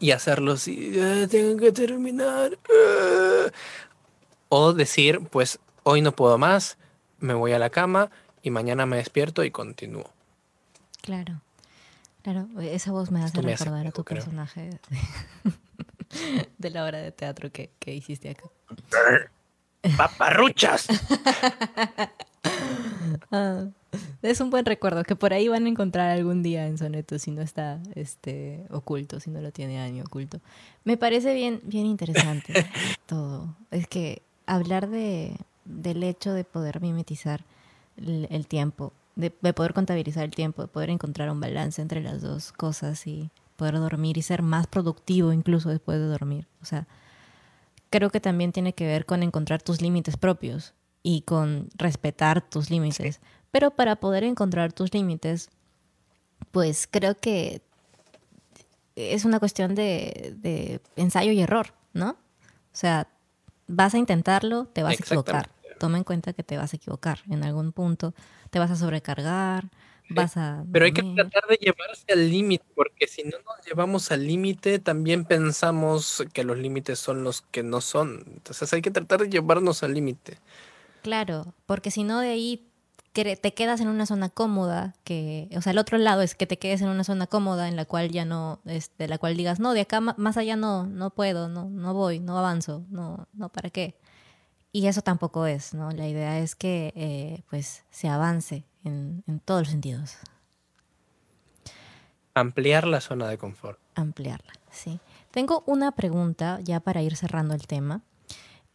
y 0.01 0.11
hacerlo 0.11 0.51
así, 0.51 0.99
ah, 0.99 1.25
tengo 1.31 1.57
que 1.57 1.71
terminar. 1.71 2.59
Ah". 2.69 3.49
O 4.49 4.73
decir, 4.73 5.21
pues 5.31 5.59
hoy 5.83 6.01
no 6.01 6.11
puedo 6.11 6.37
más, 6.37 6.77
me 7.19 7.33
voy 7.33 7.53
a 7.53 7.59
la 7.59 7.69
cama 7.69 8.11
y 8.41 8.49
mañana 8.49 8.85
me 8.85 8.97
despierto 8.97 9.45
y 9.45 9.51
continúo. 9.51 10.11
Claro, 11.01 11.39
claro, 12.23 12.49
esa 12.59 12.91
voz 12.91 13.09
me 13.09 13.23
hace 13.23 13.41
recordar 13.41 13.87
a 13.87 13.91
tu 13.91 14.03
personaje 14.03 14.81
de, 16.57 16.69
la 16.71 16.83
obra 16.83 16.97
de 16.97 17.13
teatro 17.13 17.53
que, 17.53 17.71
que 17.79 17.93
hiciste 17.93 18.31
acá. 18.31 18.43
¡Paparruchas! 19.97 20.87
Ah, 23.31 23.65
es 24.21 24.41
un 24.41 24.49
buen 24.49 24.65
recuerdo 24.65 25.03
que 25.03 25.15
por 25.15 25.33
ahí 25.33 25.47
van 25.47 25.65
a 25.65 25.69
encontrar 25.69 26.11
algún 26.11 26.43
día 26.43 26.67
en 26.67 26.77
Soneto 26.77 27.17
si 27.17 27.31
no 27.31 27.41
está 27.41 27.79
este 27.95 28.65
oculto, 28.69 29.19
si 29.19 29.29
no 29.29 29.41
lo 29.41 29.51
tiene 29.51 29.79
año 29.79 30.03
oculto. 30.03 30.39
Me 30.83 30.97
parece 30.97 31.33
bien, 31.33 31.61
bien 31.63 31.85
interesante 31.85 32.53
todo. 33.05 33.55
Es 33.71 33.87
que 33.87 34.21
hablar 34.45 34.89
de, 34.89 35.37
del 35.65 36.03
hecho 36.03 36.33
de 36.33 36.43
poder 36.43 36.81
mimetizar 36.81 37.43
el, 37.97 38.47
tiempo, 38.47 38.93
de, 39.15 39.31
poder 39.31 39.73
contabilizar 39.73 40.25
el 40.25 40.31
tiempo, 40.31 40.63
de 40.63 40.67
poder 40.67 40.89
encontrar 40.89 41.29
un 41.29 41.39
balance 41.39 41.81
entre 41.81 42.01
las 42.01 42.21
dos 42.21 42.51
cosas 42.51 43.07
y 43.07 43.29
poder 43.55 43.75
dormir 43.75 44.17
y 44.17 44.21
ser 44.21 44.41
más 44.41 44.67
productivo 44.67 45.31
incluso 45.31 45.69
después 45.69 45.99
de 45.99 46.05
dormir. 46.05 46.47
O 46.61 46.65
sea, 46.65 46.87
creo 47.95 48.09
que 48.09 48.19
también 48.19 48.51
tiene 48.51 48.73
que 48.73 48.85
ver 48.85 49.05
con 49.05 49.23
encontrar 49.23 49.61
tus 49.61 49.81
límites 49.81 50.17
propios 50.17 50.73
y 51.01 51.21
con 51.21 51.69
respetar 51.77 52.41
tus 52.41 52.69
límites. 52.69 53.21
Pero 53.51 53.71
para 53.71 53.95
poder 53.95 54.25
encontrar 54.25 54.73
tus 54.73 54.93
límites, 54.93 55.49
pues 56.51 56.89
creo 56.91 57.15
que 57.15 57.61
es 58.97 59.23
una 59.23 59.39
cuestión 59.39 59.75
de, 59.75 60.35
de 60.41 60.81
ensayo 60.97 61.31
y 61.31 61.39
error, 61.39 61.73
¿no? 61.93 62.09
O 62.09 62.73
sea, 62.73 63.07
vas 63.67 63.93
a 63.93 63.97
intentarlo, 63.97 64.65
te 64.65 64.83
vas 64.83 64.91
a 64.91 64.95
equivocar. 64.95 65.49
Toma 65.79 65.97
en 65.97 66.03
cuenta 66.03 66.33
que 66.33 66.43
te 66.43 66.57
vas 66.57 66.73
a 66.73 66.75
equivocar 66.75 67.19
en 67.29 67.45
algún 67.45 67.71
punto, 67.71 68.13
te 68.49 68.59
vas 68.59 68.71
a 68.71 68.75
sobrecargar, 68.75 69.69
vas 70.09 70.37
a... 70.37 70.63
Pero 70.71 70.85
hay 70.85 70.91
que 70.91 71.03
tratar 71.03 71.43
de 71.47 71.55
llevarse 71.55 72.05
al 72.11 72.29
límite, 72.29 72.65
porque 72.75 73.07
si 73.07 73.23
no 73.23 73.37
nos 73.45 73.65
llevamos 73.65 74.11
al 74.11 74.25
límite, 74.25 74.79
también 74.79 75.25
pensamos 75.25 76.23
que 76.33 76.43
los 76.43 76.57
límites 76.57 76.99
son 76.99 77.23
los 77.23 77.41
que 77.41 77.63
no 77.63 77.81
son. 77.81 78.23
Entonces 78.27 78.71
hay 78.73 78.81
que 78.81 78.91
tratar 78.91 79.21
de 79.21 79.29
llevarnos 79.29 79.83
al 79.83 79.93
límite. 79.93 80.39
Claro, 81.01 81.53
porque 81.65 81.91
si 81.91 82.03
no 82.03 82.19
de 82.19 82.29
ahí 82.29 82.67
te 83.23 83.53
quedas 83.53 83.79
en 83.79 83.87
una 83.87 84.05
zona 84.05 84.29
cómoda, 84.29 84.93
que, 85.05 85.47
o 85.55 85.61
sea, 85.61 85.71
el 85.71 85.77
otro 85.77 85.97
lado 85.97 86.21
es 86.21 86.35
que 86.35 86.47
te 86.47 86.57
quedes 86.57 86.81
en 86.81 86.89
una 86.89 87.05
zona 87.05 87.27
cómoda 87.27 87.69
en 87.69 87.77
la 87.77 87.85
cual 87.85 88.11
ya 88.11 88.25
no, 88.25 88.59
de 88.65 89.07
la 89.07 89.17
cual 89.17 89.37
digas, 89.37 89.59
no, 89.59 89.73
de 89.73 89.81
acá 89.81 90.01
más 90.01 90.37
allá 90.37 90.57
no, 90.57 90.85
no 90.85 91.11
puedo, 91.11 91.47
no, 91.47 91.69
no 91.69 91.93
voy, 91.93 92.19
no 92.19 92.37
avanzo, 92.37 92.83
no, 92.89 93.27
no, 93.33 93.49
¿para 93.49 93.69
qué? 93.69 93.95
Y 94.73 94.87
eso 94.87 95.01
tampoco 95.01 95.45
es, 95.45 95.73
¿no? 95.73 95.91
La 95.91 96.07
idea 96.09 96.39
es 96.39 96.55
que, 96.55 96.91
eh, 96.97 97.43
pues, 97.49 97.85
se 97.89 98.09
avance 98.09 98.65
en, 98.85 99.23
en 99.27 99.41
todos 99.41 99.63
los 99.63 99.69
sentidos. 99.69 100.17
Ampliar 102.33 102.87
la 102.87 103.01
zona 103.01 103.27
de 103.27 103.37
confort. 103.37 103.79
Ampliarla, 103.95 104.53
sí. 104.71 104.99
Tengo 105.31 105.63
una 105.67 105.91
pregunta 105.91 106.59
ya 106.61 106.79
para 106.79 107.01
ir 107.01 107.17
cerrando 107.17 107.53
el 107.53 107.67
tema. 107.67 108.01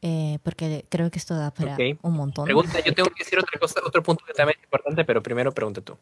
Eh, 0.02 0.38
porque 0.42 0.86
creo 0.88 1.10
que 1.10 1.18
esto 1.18 1.34
da 1.34 1.50
para 1.50 1.76
un 2.00 2.14
montón. 2.14 2.46
Pregunta, 2.46 2.80
yo 2.82 2.94
tengo 2.94 3.10
que 3.10 3.22
decir 3.22 3.38
otra 3.38 3.60
cosa, 3.60 3.80
otro 3.84 4.02
punto 4.02 4.24
que 4.24 4.32
también 4.32 4.56
es 4.58 4.64
importante, 4.64 5.04
pero 5.04 5.22
primero 5.22 5.52
pregunta 5.52 5.82
tú. 5.82 5.98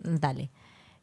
Dale. 0.00 0.50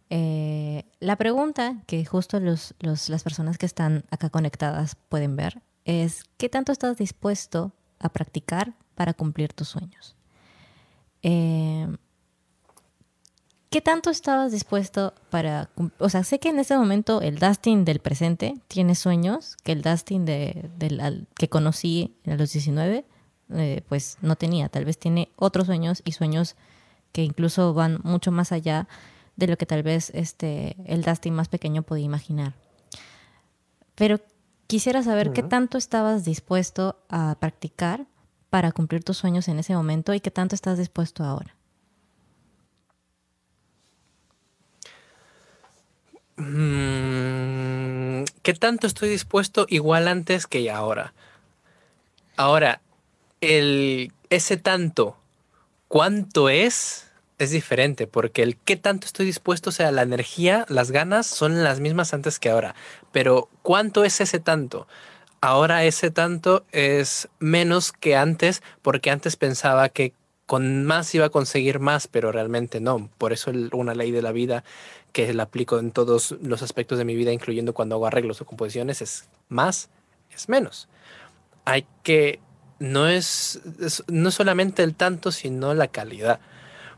Eh, 0.09 0.83
la 0.99 1.15
pregunta 1.15 1.83
que 1.85 2.03
justo 2.05 2.39
los, 2.39 2.73
los, 2.79 3.09
las 3.09 3.21
personas 3.21 3.59
que 3.59 3.67
están 3.67 4.03
acá 4.09 4.31
conectadas 4.31 4.95
pueden 4.95 5.35
ver 5.35 5.61
es, 5.85 6.23
¿qué 6.37 6.49
tanto 6.49 6.71
estás 6.71 6.97
dispuesto 6.97 7.71
a 7.99 8.09
practicar 8.09 8.73
para 8.95 9.13
cumplir 9.13 9.53
tus 9.53 9.67
sueños? 9.67 10.15
Eh, 11.21 11.87
¿Qué 13.69 13.81
tanto 13.81 14.09
estabas 14.09 14.51
dispuesto 14.51 15.13
para... 15.29 15.69
O 15.99 16.09
sea, 16.09 16.23
sé 16.23 16.39
que 16.39 16.49
en 16.49 16.57
ese 16.57 16.75
momento 16.75 17.21
el 17.21 17.37
Dustin 17.37 17.85
del 17.85 17.99
presente 17.99 18.55
tiene 18.67 18.95
sueños 18.95 19.57
que 19.63 19.73
el 19.73 19.83
Dustin 19.83 20.25
de, 20.25 20.69
que 21.35 21.49
conocí 21.49 22.15
a 22.25 22.33
los 22.33 22.51
19, 22.51 23.05
eh, 23.51 23.81
pues 23.87 24.17
no 24.21 24.35
tenía. 24.35 24.69
Tal 24.69 24.85
vez 24.85 24.97
tiene 24.97 25.29
otros 25.35 25.67
sueños 25.67 26.01
y 26.03 26.13
sueños 26.13 26.55
que 27.11 27.23
incluso 27.23 27.75
van 27.75 27.99
mucho 28.03 28.31
más 28.31 28.51
allá 28.51 28.87
de 29.35 29.45
lo 29.45 29.55
que 29.55 29.67
tal 29.67 29.83
vez 29.83 30.11
este, 30.15 30.75
el 30.85 31.03
Dustin 31.03 31.35
más 31.35 31.47
pequeño 31.47 31.83
podía 31.83 32.05
imaginar. 32.05 32.55
Pero 33.93 34.19
quisiera 34.65 35.03
saber 35.03 35.31
qué 35.31 35.43
tanto 35.43 35.77
estabas 35.77 36.25
dispuesto 36.25 36.97
a 37.07 37.37
practicar 37.39 38.07
para 38.49 38.71
cumplir 38.71 39.03
tus 39.03 39.17
sueños 39.17 39.47
en 39.47 39.59
ese 39.59 39.75
momento 39.75 40.15
y 40.15 40.21
qué 40.21 40.31
tanto 40.31 40.55
estás 40.55 40.79
dispuesto 40.79 41.23
ahora. 41.23 41.58
¿Qué 48.43 48.53
tanto 48.53 48.87
estoy 48.87 49.09
dispuesto 49.09 49.65
igual 49.67 50.07
antes 50.07 50.47
que 50.47 50.71
ahora? 50.71 51.13
Ahora, 52.37 52.81
el 53.41 54.13
ese 54.29 54.55
tanto, 54.55 55.17
¿cuánto 55.89 56.47
es? 56.49 57.07
Es 57.39 57.51
diferente, 57.51 58.07
porque 58.07 58.43
el 58.43 58.55
qué 58.57 58.77
tanto 58.77 59.05
estoy 59.05 59.25
dispuesto, 59.25 59.69
o 59.69 59.73
sea, 59.73 59.91
la 59.91 60.01
energía, 60.01 60.65
las 60.69 60.91
ganas 60.91 61.27
son 61.27 61.63
las 61.63 61.81
mismas 61.81 62.13
antes 62.13 62.39
que 62.39 62.49
ahora. 62.49 62.73
Pero 63.11 63.49
¿cuánto 63.61 64.05
es 64.05 64.21
ese 64.21 64.39
tanto? 64.39 64.87
Ahora 65.41 65.83
ese 65.83 66.11
tanto 66.11 66.65
es 66.71 67.27
menos 67.39 67.91
que 67.91 68.15
antes, 68.15 68.61
porque 68.81 69.11
antes 69.11 69.35
pensaba 69.35 69.89
que 69.89 70.13
con 70.49 70.83
más 70.83 71.13
iba 71.13 71.27
a 71.27 71.29
conseguir 71.29 71.79
más, 71.79 72.07
pero 72.07 72.31
realmente 72.31 72.79
no. 72.79 73.11
Por 73.19 73.33
eso 73.33 73.51
una 73.71 73.93
ley 73.93 74.09
de 74.09 74.23
la 74.23 74.31
vida 74.31 74.63
que 75.11 75.31
la 75.31 75.43
aplico 75.43 75.77
en 75.77 75.91
todos 75.91 76.31
los 76.41 76.63
aspectos 76.63 76.97
de 76.97 77.05
mi 77.05 77.13
vida, 77.13 77.31
incluyendo 77.31 77.75
cuando 77.75 77.93
hago 77.93 78.07
arreglos 78.07 78.41
o 78.41 78.45
composiciones, 78.45 79.03
es 79.03 79.29
más, 79.47 79.89
es 80.33 80.49
menos. 80.49 80.89
Hay 81.65 81.85
que, 82.01 82.39
no 82.79 83.07
es, 83.07 83.61
no 84.07 84.31
solamente 84.31 84.81
el 84.81 84.95
tanto, 84.95 85.31
sino 85.31 85.75
la 85.75 85.89
calidad. 85.89 86.39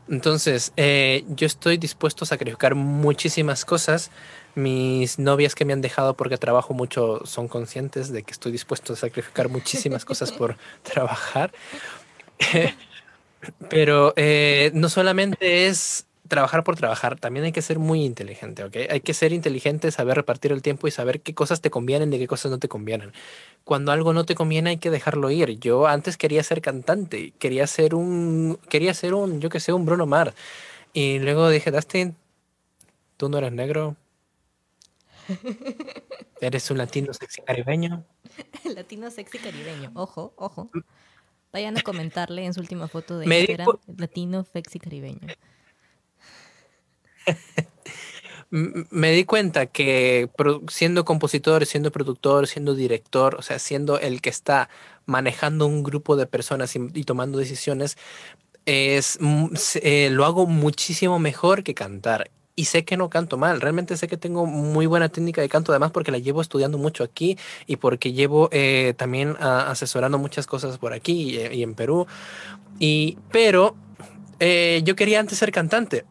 Entonces, 0.08 0.72
eh, 0.78 1.22
yo 1.28 1.46
estoy 1.46 1.76
dispuesto 1.76 2.24
a 2.24 2.28
sacrificar 2.28 2.74
muchísimas 2.74 3.66
cosas. 3.66 4.10
Mis 4.54 5.18
novias 5.18 5.54
que 5.54 5.66
me 5.66 5.74
han 5.74 5.82
dejado 5.82 6.14
porque 6.14 6.38
trabajo 6.38 6.72
mucho 6.72 7.20
son 7.26 7.48
conscientes 7.48 8.10
de 8.10 8.22
que 8.22 8.32
estoy 8.32 8.50
dispuesto 8.50 8.94
a 8.94 8.96
sacrificar 8.96 9.50
muchísimas 9.50 10.06
cosas 10.06 10.32
por 10.32 10.56
trabajar. 10.82 11.52
Pero 13.68 14.12
eh, 14.16 14.70
no 14.74 14.88
solamente 14.88 15.66
es 15.66 16.06
trabajar 16.28 16.64
por 16.64 16.76
trabajar, 16.76 17.18
también 17.18 17.44
hay 17.44 17.52
que 17.52 17.60
ser 17.60 17.78
muy 17.78 18.04
inteligente, 18.04 18.64
¿ok? 18.64 18.76
Hay 18.88 19.00
que 19.00 19.12
ser 19.12 19.32
inteligente, 19.32 19.90
saber 19.90 20.16
repartir 20.16 20.52
el 20.52 20.62
tiempo 20.62 20.88
y 20.88 20.90
saber 20.90 21.20
qué 21.20 21.34
cosas 21.34 21.60
te 21.60 21.70
convienen 21.70 22.12
y 22.12 22.18
qué 22.18 22.26
cosas 22.26 22.50
no 22.50 22.58
te 22.58 22.68
convienen. 22.68 23.12
Cuando 23.64 23.92
algo 23.92 24.12
no 24.14 24.24
te 24.24 24.34
conviene 24.34 24.70
hay 24.70 24.78
que 24.78 24.90
dejarlo 24.90 25.30
ir. 25.30 25.58
Yo 25.58 25.86
antes 25.86 26.16
quería 26.16 26.42
ser 26.42 26.62
cantante, 26.62 27.32
quería 27.38 27.66
ser 27.66 27.94
un, 27.94 28.58
quería 28.70 28.94
ser 28.94 29.14
un, 29.14 29.40
yo 29.40 29.50
que 29.50 29.60
sé, 29.60 29.72
un 29.72 29.84
Bruno 29.84 30.06
Mars. 30.06 30.34
Y 30.94 31.18
luego 31.18 31.48
dije, 31.50 31.70
Dustin, 31.70 32.16
tú 33.18 33.28
no 33.28 33.38
eres 33.38 33.52
negro. 33.52 33.96
Eres 36.40 36.70
un 36.70 36.78
latino 36.78 37.12
sexy 37.14 37.42
caribeño. 37.42 38.04
latino 38.64 39.10
sexy 39.10 39.38
caribeño. 39.38 39.92
Ojo, 39.94 40.32
ojo. 40.36 40.70
Vayan 41.52 41.76
a 41.76 41.82
comentarle 41.82 42.44
en 42.44 42.54
su 42.54 42.60
última 42.60 42.88
foto 42.88 43.18
de 43.18 43.26
Instagram, 43.26 43.76
latino 43.98 44.44
sexy 44.44 44.78
caribeño. 44.78 45.28
me 48.50 49.12
di 49.12 49.24
cuenta 49.24 49.66
que 49.66 50.30
siendo 50.68 51.04
compositor, 51.04 51.64
siendo 51.66 51.90
productor, 51.90 52.46
siendo 52.46 52.74
director, 52.74 53.34
o 53.34 53.42
sea, 53.42 53.58
siendo 53.58 53.98
el 53.98 54.20
que 54.20 54.30
está 54.30 54.68
manejando 55.06 55.66
un 55.66 55.82
grupo 55.82 56.16
de 56.16 56.26
personas 56.26 56.74
y, 56.76 57.04
tomando 57.04 57.38
decisiones, 57.38 57.96
es, 58.66 59.18
eh, 59.82 60.10
lo 60.10 60.24
hago 60.24 60.46
muchísimo 60.46 61.18
mejor 61.18 61.64
que 61.64 61.74
cantar. 61.74 62.30
Y 62.54 62.66
sé 62.66 62.84
que 62.84 62.98
no 62.98 63.08
canto 63.08 63.38
mal, 63.38 63.60
realmente 63.60 63.96
sé 63.96 64.08
que 64.08 64.18
tengo 64.18 64.44
muy 64.44 64.84
buena 64.86 65.08
técnica 65.08 65.40
de 65.40 65.48
canto, 65.48 65.72
además 65.72 65.90
porque 65.90 66.12
la 66.12 66.18
llevo 66.18 66.42
estudiando 66.42 66.76
mucho 66.76 67.02
aquí 67.02 67.38
y 67.66 67.76
porque 67.76 68.12
llevo 68.12 68.50
eh, 68.52 68.92
también 68.96 69.36
asesorando 69.40 70.18
muchas 70.18 70.46
cosas 70.46 70.76
por 70.76 70.92
aquí 70.92 71.38
y, 71.38 71.62
en 71.62 71.74
Perú. 71.74 72.06
Y, 72.78 73.16
pero 73.30 73.74
eh, 74.38 74.82
yo 74.84 74.96
quería 74.96 75.20
antes 75.20 75.38
ser 75.38 75.50
cantante 75.50 76.04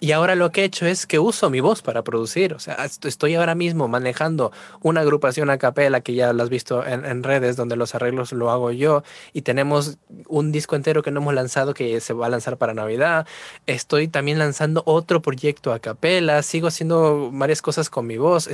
y 0.00 0.12
ahora 0.12 0.36
lo 0.36 0.52
que 0.52 0.62
he 0.62 0.64
hecho 0.64 0.86
es 0.86 1.06
que 1.06 1.18
uso 1.18 1.50
mi 1.50 1.58
voz 1.58 1.82
para 1.82 2.02
producir. 2.02 2.54
O 2.54 2.60
sea, 2.60 2.76
estoy 2.84 3.34
ahora 3.34 3.56
mismo 3.56 3.88
manejando 3.88 4.52
una 4.80 5.00
agrupación 5.00 5.50
a 5.50 5.58
capela 5.58 6.00
que 6.02 6.14
ya 6.14 6.32
lo 6.32 6.42
has 6.44 6.50
visto 6.50 6.86
en, 6.86 7.22
redes, 7.24 7.56
donde 7.56 7.74
los 7.74 7.96
arreglos 7.96 8.32
lo 8.32 8.50
hago 8.50 8.70
yo. 8.70 9.02
Y 9.32 9.42
tenemos 9.42 9.98
un 10.28 10.52
disco 10.52 10.76
entero 10.76 11.02
que 11.02 11.10
no 11.10 11.20
hemos 11.20 11.34
lanzado 11.34 11.74
que 11.74 12.00
se 12.00 12.12
va 12.12 12.26
a 12.26 12.28
lanzar 12.28 12.58
para 12.58 12.74
Navidad. 12.74 13.26
Estoy 13.66 14.06
también 14.06 14.38
lanzando 14.38 14.84
otro 14.86 15.20
proyecto 15.20 15.72
a 15.72 15.80
capela. 15.80 16.42
Sigo 16.42 16.68
haciendo 16.68 17.30
varias 17.32 17.60
cosas 17.60 17.90
con 17.90 18.06
mi 18.06 18.18
voz. 18.18 18.48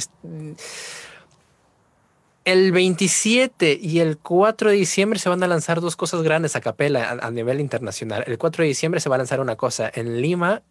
El 2.46 2.72
27 2.72 3.78
y 3.82 4.00
el 4.00 4.16
4 4.16 4.70
de 4.70 4.76
diciembre 4.76 5.18
se 5.18 5.28
van 5.28 5.42
a 5.42 5.46
lanzar 5.46 5.82
dos 5.82 5.96
cosas 5.96 6.22
grandes 6.22 6.56
a 6.56 6.62
capela 6.62 7.10
a, 7.10 7.26
a, 7.26 7.30
nivel 7.30 7.60
internacional. 7.60 8.24
El 8.26 8.38
4 8.38 8.62
de 8.62 8.68
diciembre 8.68 9.00
se 9.00 9.10
va 9.10 9.16
a 9.16 9.18
lanzar 9.18 9.40
una 9.40 9.56
cosa 9.56 9.90
en 9.94 10.22
Lima 10.22 10.62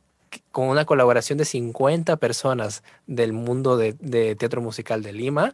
con 0.51 0.67
una 0.67 0.85
colaboración 0.85 1.37
de 1.37 1.45
50 1.45 2.17
personas 2.17 2.83
del 3.07 3.33
mundo 3.33 3.77
de, 3.77 3.93
teatro 4.35 4.61
musical 4.61 5.03
de 5.03 5.13
Lima 5.13 5.53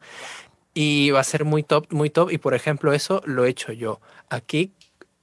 y 0.73 1.11
va 1.11 1.19
a 1.19 1.23
ser 1.23 1.45
muy 1.45 1.63
top, 1.63 1.87
muy 1.91 2.09
top. 2.09 2.31
Y 2.31 2.37
por 2.37 2.53
ejemplo, 2.53 2.93
eso 2.93 3.21
lo 3.25 3.45
he 3.45 3.49
hecho 3.49 3.71
yo 3.71 3.99
aquí 4.29 4.73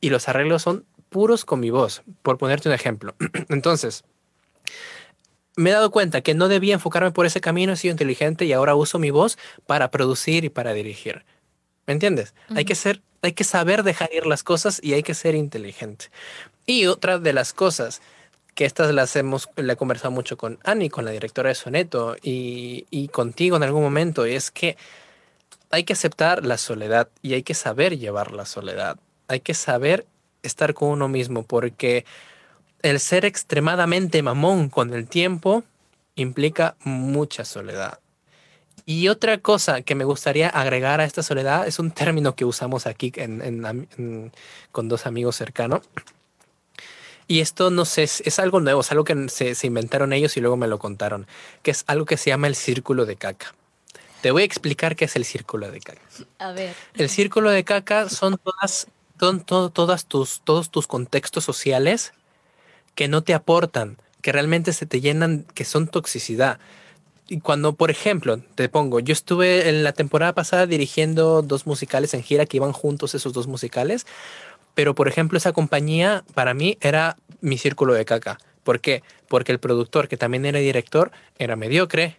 y 0.00 0.10
los 0.10 0.28
arreglos 0.28 0.62
son 0.62 0.84
puros 1.08 1.44
con 1.44 1.60
mi 1.60 1.70
voz, 1.70 2.02
por 2.22 2.38
ponerte 2.38 2.68
un 2.68 2.74
ejemplo. 2.74 3.14
Entonces, 3.48 4.04
me 5.56 5.70
he 5.70 5.72
dado 5.72 5.90
cuenta 5.90 6.20
que 6.20 6.34
no 6.34 6.48
debía 6.48 6.74
enfocarme 6.74 7.10
por 7.10 7.26
ese 7.26 7.40
camino, 7.40 7.72
he 7.72 7.76
sido 7.76 7.92
inteligente 7.92 8.44
y 8.44 8.52
ahora 8.52 8.74
uso 8.74 8.98
mi 8.98 9.10
voz 9.10 9.38
para 9.66 9.90
producir 9.90 10.44
y 10.44 10.50
para 10.50 10.74
dirigir. 10.74 11.24
¿Me 11.86 11.94
entiendes? 11.94 12.34
Hay 12.54 12.64
que 12.64 12.74
ser, 12.74 13.00
hay 13.22 13.32
que 13.32 13.44
saber 13.44 13.82
dejar 13.82 14.12
ir 14.12 14.26
las 14.26 14.42
cosas 14.42 14.80
y 14.82 14.94
hay 14.94 15.02
que 15.02 15.14
ser 15.14 15.34
inteligente. 15.34 16.06
Y 16.66 16.86
otra 16.86 17.18
de 17.18 17.32
las 17.32 17.52
cosas 17.52 18.02
que 18.56 18.64
estas 18.64 18.92
las 18.92 19.14
hemos, 19.16 19.50
he 19.56 19.76
conversado 19.76 20.10
mucho 20.10 20.38
con 20.38 20.58
Annie, 20.64 20.88
con 20.88 21.04
la 21.04 21.10
directora 21.12 21.50
de 21.50 21.54
Soneto, 21.54 22.16
y, 22.22 22.86
y 22.90 23.08
contigo 23.08 23.56
en 23.56 23.62
algún 23.62 23.82
momento, 23.82 24.26
y 24.26 24.34
es 24.34 24.50
que 24.50 24.76
hay 25.70 25.84
que 25.84 25.92
aceptar 25.92 26.44
la 26.44 26.56
soledad 26.56 27.08
y 27.20 27.34
hay 27.34 27.42
que 27.42 27.52
saber 27.54 27.98
llevar 27.98 28.32
la 28.32 28.46
soledad. 28.46 28.96
Hay 29.28 29.40
que 29.40 29.52
saber 29.52 30.06
estar 30.42 30.72
con 30.72 30.88
uno 30.88 31.06
mismo, 31.06 31.42
porque 31.42 32.06
el 32.80 32.98
ser 32.98 33.26
extremadamente 33.26 34.22
mamón 34.22 34.70
con 34.70 34.94
el 34.94 35.06
tiempo 35.06 35.62
implica 36.14 36.76
mucha 36.82 37.44
soledad. 37.44 37.98
Y 38.86 39.08
otra 39.08 39.36
cosa 39.36 39.82
que 39.82 39.94
me 39.94 40.04
gustaría 40.04 40.48
agregar 40.48 41.02
a 41.02 41.04
esta 41.04 41.22
soledad 41.22 41.66
es 41.66 41.78
un 41.78 41.90
término 41.90 42.34
que 42.34 42.46
usamos 42.46 42.86
aquí 42.86 43.12
con 44.72 44.88
dos 44.88 45.06
amigos 45.06 45.36
cercanos, 45.36 45.82
y 47.28 47.40
esto 47.40 47.70
no 47.70 47.84
sé, 47.84 48.04
es, 48.04 48.38
algo 48.38 48.60
nuevo, 48.60 48.80
es 48.80 48.90
algo 48.92 49.04
que 49.04 49.28
se, 49.28 49.66
inventaron 49.66 50.12
ellos 50.12 50.36
y 50.36 50.40
luego 50.40 50.56
me 50.56 50.68
lo 50.68 50.78
contaron, 50.78 51.26
que 51.62 51.72
es 51.72 51.84
algo 51.86 52.04
que 52.04 52.16
se 52.16 52.30
llama 52.30 52.46
el 52.46 52.54
círculo 52.54 53.04
de 53.06 53.16
caca. 53.16 53.54
Te 54.20 54.30
voy 54.30 54.42
a 54.42 54.44
explicar 54.44 54.96
qué 54.96 55.06
es 55.06 55.16
el 55.16 55.24
círculo 55.24 55.70
de 55.70 55.80
caca. 55.80 56.00
A 56.38 56.52
ver. 56.52 56.74
El 56.94 57.08
círculo 57.08 57.50
de 57.50 57.64
caca 57.64 58.08
son 58.08 58.38
todas, 58.38 58.88
son 59.18 59.44
todas 59.44 60.06
tus, 60.06 60.40
todos 60.44 60.70
tus 60.70 60.86
contextos 60.86 61.44
sociales 61.44 62.12
que 62.94 63.08
no 63.08 63.22
te 63.22 63.34
aportan, 63.34 63.98
que 64.22 64.32
realmente 64.32 64.72
se 64.72 64.86
te 64.86 65.00
llenan, 65.00 65.46
que 65.54 65.64
son 65.64 65.88
toxicidad. 65.88 66.58
Y 67.28 67.40
cuando, 67.40 67.72
por 67.72 67.90
ejemplo, 67.90 68.38
te 68.54 68.68
pongo, 68.68 69.00
yo 69.00 69.12
estuve 69.12 69.68
en 69.68 69.82
la 69.82 69.92
temporada 69.92 70.32
pasada 70.32 70.66
dirigiendo 70.66 71.42
dos 71.42 71.66
musicales 71.66 72.14
en 72.14 72.22
gira 72.22 72.46
que 72.46 72.56
iban 72.56 72.72
juntos 72.72 73.16
esos 73.16 73.32
dos 73.32 73.48
musicales, 73.48 74.06
pero, 74.76 74.94
por 74.94 75.08
ejemplo, 75.08 75.38
esa 75.38 75.54
compañía 75.54 76.22
para 76.34 76.52
mí 76.52 76.76
era 76.82 77.16
mi 77.40 77.56
círculo 77.56 77.94
de 77.94 78.04
caca. 78.04 78.36
¿Por 78.62 78.80
qué? 78.80 79.02
Porque 79.26 79.50
el 79.50 79.58
productor, 79.58 80.06
que 80.06 80.18
también 80.18 80.44
era 80.44 80.58
director, 80.58 81.12
era 81.38 81.56
mediocre. 81.56 82.18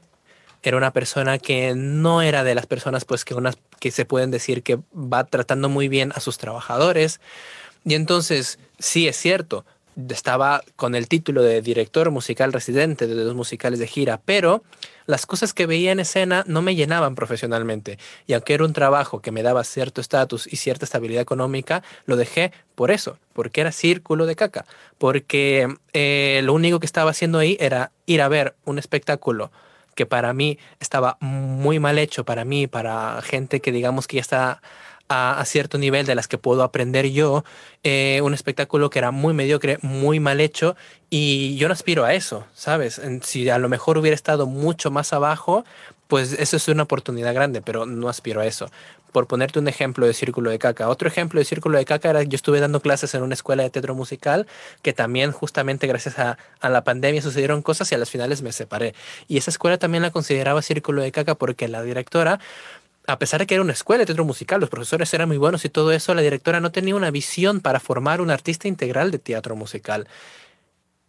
Era 0.64 0.76
una 0.76 0.92
persona 0.92 1.38
que 1.38 1.76
no 1.76 2.24
era 2.24 2.44
de 2.44 2.56
las 2.56 2.66
personas 2.66 3.06
pues 3.06 3.26
que, 3.26 3.36
unas, 3.36 3.60
que 3.80 3.92
se 3.92 4.06
pueden 4.06 4.32
decir 4.32 4.64
que 4.64 4.80
va 4.92 5.24
tratando 5.26 5.70
muy 5.70 5.88
bien 5.88 6.12
a 6.16 6.20
sus 6.20 6.40
trabajadores. 6.40 7.22
Y 7.86 7.94
entonces, 7.94 8.58
sí, 8.80 9.08
es 9.08 9.18
cierto, 9.18 9.64
estaba 10.10 10.64
con 10.76 10.96
el 10.96 11.08
título 11.08 11.42
de 11.42 11.62
director 11.62 12.12
musical 12.12 12.54
residente 12.54 13.08
de 13.08 13.16
dos 13.16 13.36
musicales 13.36 13.80
de 13.80 13.88
gira, 13.88 14.22
pero 14.24 14.64
las 15.06 15.26
cosas 15.26 15.54
que 15.54 15.66
veía 15.66 15.92
en 15.92 16.00
escena 16.00 16.44
no 16.48 16.62
me 16.62 16.76
llenaban 16.76 17.16
profesionalmente. 17.16 17.98
Y 18.28 18.34
aunque 18.34 18.54
era 18.54 18.66
un 18.66 18.74
trabajo 18.74 19.22
que 19.22 19.32
me 19.32 19.42
daba 19.42 19.64
cierto 19.64 20.02
estatus 20.02 20.46
y 20.52 20.58
cierta 20.58 20.86
estabilidad 20.86 21.22
económica, 21.22 21.84
lo 22.06 22.16
dejé 22.16 22.52
por 22.76 22.92
eso, 22.92 23.18
porque 23.34 23.62
era 23.62 23.72
círculo 23.72 24.26
de 24.26 24.36
caca, 24.36 24.66
porque 24.98 25.68
eh, 25.94 26.42
lo 26.44 26.54
único 26.54 26.80
que 26.80 26.86
estaba 26.86 27.12
haciendo 27.12 27.40
ahí 27.40 27.58
era 27.60 27.92
ir 28.06 28.22
a 28.22 28.28
ver 28.28 28.56
un 28.66 28.78
espectáculo 28.78 29.52
que 29.96 30.06
para 30.06 30.32
mí 30.32 30.60
estaba 30.80 31.18
muy 31.22 31.80
mal 31.80 31.98
hecho, 31.98 32.24
para 32.24 32.46
mí, 32.46 32.68
para 32.68 33.20
gente 33.24 33.62
que 33.62 33.72
digamos 33.72 34.06
que 34.06 34.18
ya 34.18 34.22
está 34.22 34.62
a, 35.10 35.44
cierto 35.46 35.78
nivel 35.78 36.06
de 36.06 36.16
las 36.16 36.28
que 36.28 36.38
puedo 36.38 36.64
aprender 36.64 37.10
yo, 37.10 37.44
eh, 37.84 38.20
un 38.24 38.34
espectáculo 38.34 38.90
que 38.90 39.00
era 39.00 39.12
muy 39.12 39.34
mediocre, 39.34 39.78
muy 39.82 40.20
mal 40.20 40.40
hecho, 40.40 40.76
y 41.10 41.56
yo 41.58 41.68
no 41.68 41.74
aspiro 41.74 42.04
a 42.04 42.14
eso, 42.14 42.46
¿sabes? 42.54 43.02
Si 43.22 43.50
a 43.50 43.58
lo 43.58 43.70
mejor 43.70 43.98
hubiera 43.98 44.16
estado 44.16 44.46
mucho 44.46 44.92
más 44.92 45.14
abajo, 45.14 45.64
pues 46.08 46.34
eso 46.34 46.58
es 46.58 46.68
una 46.68 46.84
oportunidad 46.84 47.34
grande, 47.34 47.62
pero 47.62 47.86
no 47.86 48.10
aspiro 48.10 48.42
a 48.42 48.46
eso. 48.46 48.70
Por 49.12 49.28
ponerte 49.28 49.60
un 49.60 49.68
ejemplo 49.68 50.06
de 50.06 50.14
círculo 50.14 50.52
de 50.52 50.60
caca. 50.60 50.90
Otro 50.90 51.08
ejemplo 51.08 51.40
de 51.40 51.46
círculo 51.46 51.78
de 51.78 51.86
caca 51.86 52.10
era 52.10 52.24
yo 52.24 52.36
estuve 52.36 52.60
dando 52.60 52.82
clases 52.82 53.14
en 53.16 53.24
una 53.24 53.34
escuela 53.34 53.64
de 53.64 53.70
teatro 53.70 53.96
musical 53.96 54.48
que 54.82 54.94
también 54.94 55.32
justamente 55.32 55.88
gracias 55.88 56.20
a, 56.20 56.38
a, 56.60 56.70
la 56.70 56.84
pandemia 56.84 57.22
sucedieron 57.22 57.62
cosas 57.62 57.92
y 57.92 57.96
a 57.96 57.98
las 57.98 58.10
finales 58.10 58.42
me 58.42 58.52
separé. 58.52 58.94
Y 59.28 59.38
esa 59.38 59.50
escuela 59.50 59.78
también 59.78 60.04
la 60.04 60.12
consideraba 60.12 60.62
círculo 60.62 61.02
de 61.02 61.12
caca 61.12 61.36
porque 61.36 61.68
la 61.68 61.84
directora 61.84 62.40
a 63.08 63.18
pesar 63.18 63.40
de 63.40 63.48
que 63.48 63.56
era 63.56 63.64
una 63.64 63.74
escuela 63.74 64.02
de 64.02 64.06
teatro 64.08 64.26
musical, 64.26 64.60
los 64.60 64.70
profesores 64.70 65.14
eran 65.14 65.30
muy 65.30 65.38
buenos 65.38 65.64
y 65.64 65.70
todo 65.70 65.94
eso, 65.94 66.14
la 66.14 66.22
directora 66.22 66.60
no 66.60 66.72
tenía 66.72 66.96
una 66.96 67.10
visión 67.10 67.62
para 67.62 67.80
formar 67.80 68.20
un 68.20 68.30
artista 68.30 68.68
integral 68.68 69.12
de 69.12 69.20
teatro 69.20 69.56
musical. 69.56 70.08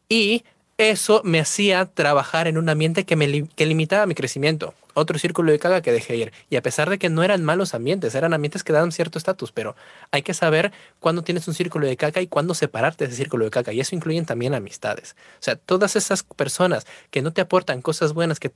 Y 0.08 0.44
eso 0.78 1.22
me 1.24 1.40
hacía 1.40 1.86
trabajar 1.86 2.46
en 2.46 2.56
un 2.56 2.68
ambiente 2.68 3.04
que, 3.04 3.16
me 3.16 3.26
limitaba 3.26 4.06
mi 4.06 4.14
crecimiento. 4.14 4.74
Otro 4.94 5.18
círculo 5.18 5.50
de 5.50 5.58
caga 5.58 5.80
que 5.82 5.92
dejé 5.92 6.16
ir. 6.16 6.32
Y 6.50 6.56
a 6.56 6.62
pesar 6.62 6.88
de 6.88 6.98
que 6.98 7.08
no 7.08 7.24
eran 7.24 7.44
malos 7.44 7.74
ambientes, 7.74 8.14
eran 8.14 8.32
ambientes 8.32 8.62
que 8.62 8.72
daban 8.72 8.92
cierto 8.92 9.18
estatus, 9.18 9.50
pero 9.50 9.74
hay 10.12 10.22
que 10.22 10.34
saber 10.34 10.72
cuándo 11.00 11.22
tienes 11.22 11.48
un 11.48 11.54
círculo 11.54 11.86
de 11.88 11.96
caca 11.96 12.20
y 12.20 12.28
cuándo 12.28 12.54
separarte 12.54 13.04
de 13.04 13.08
ese 13.08 13.16
círculo 13.16 13.44
de 13.44 13.50
caca. 13.50 13.72
Y 13.72 13.80
eso 13.80 13.96
incluye 13.96 14.22
también 14.22 14.54
amistades. 14.54 15.16
O 15.34 15.42
sea, 15.42 15.56
todas 15.56 15.96
esas 15.96 16.22
personas 16.22 16.86
que 17.10 17.22
no 17.22 17.32
te 17.32 17.40
aportan 17.40 17.82
cosas 17.82 18.12
buenas, 18.12 18.38
que, 18.38 18.52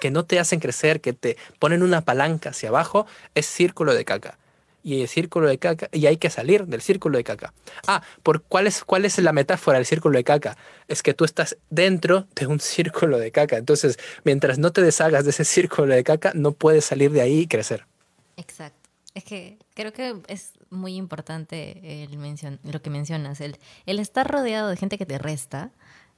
que 0.00 0.10
no 0.10 0.24
te 0.24 0.38
hacen 0.38 0.60
crecer, 0.60 1.02
que 1.02 1.12
te 1.12 1.36
ponen 1.58 1.82
una 1.82 2.00
palanca 2.00 2.50
hacia 2.50 2.70
abajo, 2.70 3.06
es 3.34 3.44
círculo 3.44 3.94
de 3.94 4.04
caca. 4.06 4.38
Y 4.86 5.00
el 5.00 5.08
círculo 5.08 5.48
de 5.48 5.58
caca 5.58 5.88
y 5.90 6.06
hay 6.06 6.16
que 6.16 6.30
salir 6.30 6.64
del 6.66 6.80
círculo 6.80 7.18
de 7.18 7.24
caca. 7.24 7.52
Ah, 7.88 8.02
¿por 8.22 8.42
cuál 8.42 8.68
es, 8.68 8.84
cuál 8.84 9.04
es 9.04 9.18
la 9.18 9.32
metáfora 9.32 9.78
del 9.78 9.84
círculo 9.84 10.16
de 10.16 10.22
caca? 10.22 10.56
Es 10.86 11.02
que 11.02 11.12
tú 11.12 11.24
estás 11.24 11.56
dentro 11.70 12.28
de 12.36 12.46
un 12.46 12.60
círculo 12.60 13.18
de 13.18 13.32
caca. 13.32 13.56
Entonces, 13.56 13.98
mientras 14.22 14.58
no 14.60 14.70
te 14.70 14.82
deshagas 14.82 15.24
de 15.24 15.30
ese 15.30 15.44
círculo 15.44 15.92
de 15.92 16.04
caca, 16.04 16.30
no 16.36 16.52
puedes 16.52 16.84
salir 16.84 17.10
de 17.10 17.20
ahí 17.20 17.40
y 17.40 17.46
crecer. 17.48 17.84
Exacto. 18.36 18.88
Es 19.12 19.24
que 19.24 19.58
creo 19.74 19.92
que 19.92 20.14
es 20.28 20.52
muy 20.70 20.94
importante 20.94 22.04
el 22.04 22.10
lo 22.62 22.80
que 22.80 22.90
mencionas, 22.90 23.40
el, 23.40 23.58
el 23.86 23.98
estar 23.98 24.30
rodeado 24.30 24.68
de 24.68 24.76
gente 24.76 24.98
que 24.98 25.06
te 25.06 25.18
resta, 25.18 25.72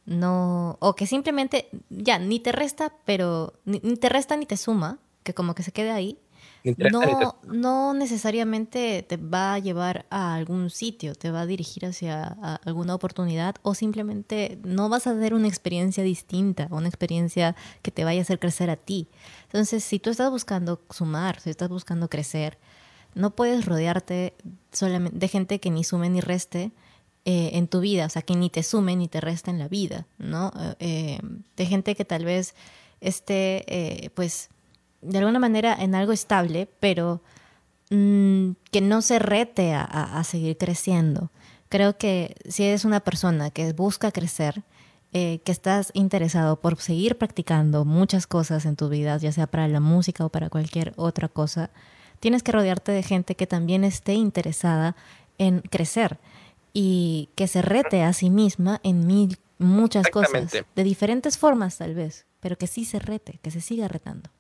no, 0.05 0.77
o 0.81 0.95
que 0.95 1.07
simplemente, 1.07 1.71
ya, 1.89 2.19
ni 2.19 2.39
te 2.39 2.53
resta, 2.53 2.93
pero 3.07 3.55
ni, 3.65 3.81
te 3.81 4.11
resta 4.11 4.37
ni 4.37 4.45
te 4.45 4.59
suma, 4.59 4.99
que 5.23 5.33
como 5.33 5.55
que 5.55 5.63
se 5.63 5.73
quede 5.73 5.91
ahí, 5.91 6.19
no, 6.77 7.37
no 7.45 7.95
necesariamente 7.95 9.05
te 9.07 9.17
va 9.17 9.55
a 9.55 9.59
llevar 9.59 10.07
a 10.11 10.35
algún 10.35 10.71
sitio, 10.71 11.15
te 11.15 11.31
va 11.31 11.43
a 11.43 11.47
dirigir 11.47 11.87
hacia 11.87 12.25
alguna 12.65 12.95
oportunidad 12.95 13.57
o 13.63 13.75
simplemente 13.75 14.59
no 14.65 14.89
vas 14.89 15.07
a 15.07 15.13
tener 15.13 15.35
una 15.35 15.49
experiencia 15.49 16.03
distinta, 16.03 16.69
una 16.71 16.89
experiencia 16.89 17.57
que 17.83 17.91
te 17.91 18.05
vaya 18.05 18.21
a 18.21 18.23
hacer 18.23 18.39
crecer 18.39 18.71
a 18.71 18.77
ti. 18.77 19.09
Entonces, 19.45 19.85
si 19.85 19.99
tú 19.99 20.11
estás 20.11 20.31
buscando 20.31 20.81
sumar, 20.91 21.41
si 21.41 21.51
estás 21.51 21.69
buscando 21.69 22.09
crecer, 22.09 22.59
no 23.15 23.35
puedes 23.35 23.65
rodearte 23.65 24.35
solamente 24.73 25.19
de 25.19 25.29
gente 25.29 25.61
que 25.61 25.71
ni 25.71 25.85
sume 25.85 26.11
ni 26.11 26.21
reste 26.21 26.73
eh, 27.25 27.51
en 27.55 27.69
tu 27.69 27.81
vida, 27.81 28.07
o 28.07 28.09
sea, 28.09 28.23
que 28.23 28.35
ni 28.37 28.49
te 28.49 28.63
sume 28.63 28.97
ni 28.97 29.09
te 29.09 29.21
reste 29.21 29.51
en 29.51 29.59
la 29.59 29.69
vida, 29.69 30.07
¿no? 30.19 30.53
Eh, 30.79 31.19
de 31.57 31.67
gente 31.67 31.95
que 31.95 32.05
tal 32.05 32.25
vez 32.25 32.55
esté, 33.01 33.65
eh, 33.67 34.11
pues, 34.11 34.51
de 35.01 35.19
alguna 35.19 35.39
manera 35.39 35.77
en 35.79 35.95
algo 35.95 36.13
estable, 36.13 36.69
pero 36.81 37.23
mm, 37.91 38.51
que 38.71 38.81
no 38.81 39.03
se 39.03 39.19
rete 39.19 39.75
a, 39.75 40.23
seguir 40.25 40.57
creciendo. 40.57 41.31
Creo 41.69 41.99
que 41.99 42.37
si 42.49 42.65
eres 42.65 42.85
una 42.85 43.01
persona 43.01 43.51
que 43.51 43.73
busca 43.73 44.11
crecer, 44.11 44.63
que 45.13 45.41
estás 45.47 45.91
interesado 45.95 46.61
por 46.61 46.79
seguir 46.81 47.17
practicando 47.17 47.85
muchas 47.85 48.27
cosas 48.27 48.67
en 48.67 48.77
tu 48.77 48.89
vida, 48.89 49.17
ya 49.17 49.33
sea 49.33 49.47
para 49.47 49.67
la 49.67 49.81
música 49.81 50.25
o 50.25 50.29
para 50.29 50.51
cualquier 50.51 50.93
otra 50.97 51.29
cosa, 51.29 51.71
tienes 52.21 52.43
que 52.43 52.53
rodearte 52.53 52.93
de 52.93 53.03
gente 53.03 53.35
que 53.35 53.47
también 53.47 53.85
esté 53.85 54.15
interesada 54.15 54.97
en 55.39 55.61
crecer 55.61 56.19
y 56.73 57.31
que 57.35 57.49
se 57.49 57.63
rete 57.63 58.03
a 58.03 58.13
sí 58.13 58.31
misma 58.31 58.81
en 58.83 59.07
mil, 59.07 59.39
muchas 59.59 60.09
cosas, 60.09 60.53
de 60.53 60.85
diferentes 60.85 61.39
formas 61.39 61.79
tal 61.79 61.95
vez, 61.95 62.27
pero 62.41 62.57
que 62.57 62.67
sí 62.67 62.85
se 62.85 62.99
rete, 62.99 63.39
que 63.43 63.51
se 63.51 63.61
siga 63.61 63.89
retando. 63.89 64.31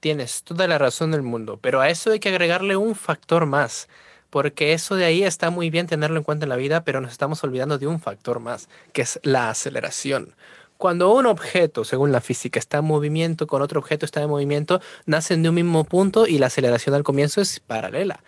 Tienes 0.00 0.42
toda 0.44 0.66
la 0.68 0.78
razón 0.78 1.10
del 1.10 1.22
mundo, 1.22 1.58
pero 1.60 1.80
a 1.80 1.88
eso 1.88 2.12
hay 2.12 2.20
que 2.20 2.28
agregarle 2.28 2.76
un 2.76 2.94
factor 2.94 3.46
más, 3.46 3.88
porque 4.30 4.72
eso 4.72 4.94
de 4.94 5.04
ahí 5.04 5.24
está 5.24 5.50
muy 5.50 5.70
bien 5.70 5.86
tenerlo 5.86 6.18
en 6.18 6.24
cuenta 6.24 6.44
en 6.44 6.50
la 6.50 6.56
vida, 6.56 6.84
pero 6.84 7.00
nos 7.00 7.10
estamos 7.12 7.42
olvidando 7.42 7.78
de 7.78 7.86
un 7.86 8.00
factor 8.00 8.38
más, 8.40 8.68
que 8.92 9.02
es 9.02 9.18
la 9.22 9.50
aceleración. 9.50 10.34
Cuando 10.76 11.12
un 11.12 11.26
objeto, 11.26 11.84
según 11.84 12.12
la 12.12 12.20
física, 12.20 12.60
está 12.60 12.78
en 12.78 12.84
movimiento 12.84 13.48
con 13.48 13.62
otro 13.62 13.80
objeto 13.80 14.06
está 14.06 14.22
en 14.22 14.30
movimiento, 14.30 14.80
nacen 15.06 15.42
de 15.42 15.48
un 15.48 15.56
mismo 15.56 15.82
punto 15.82 16.28
y 16.28 16.38
la 16.38 16.46
aceleración 16.46 16.94
al 16.94 17.02
comienzo 17.02 17.40
es 17.40 17.58
paralela. 17.58 18.22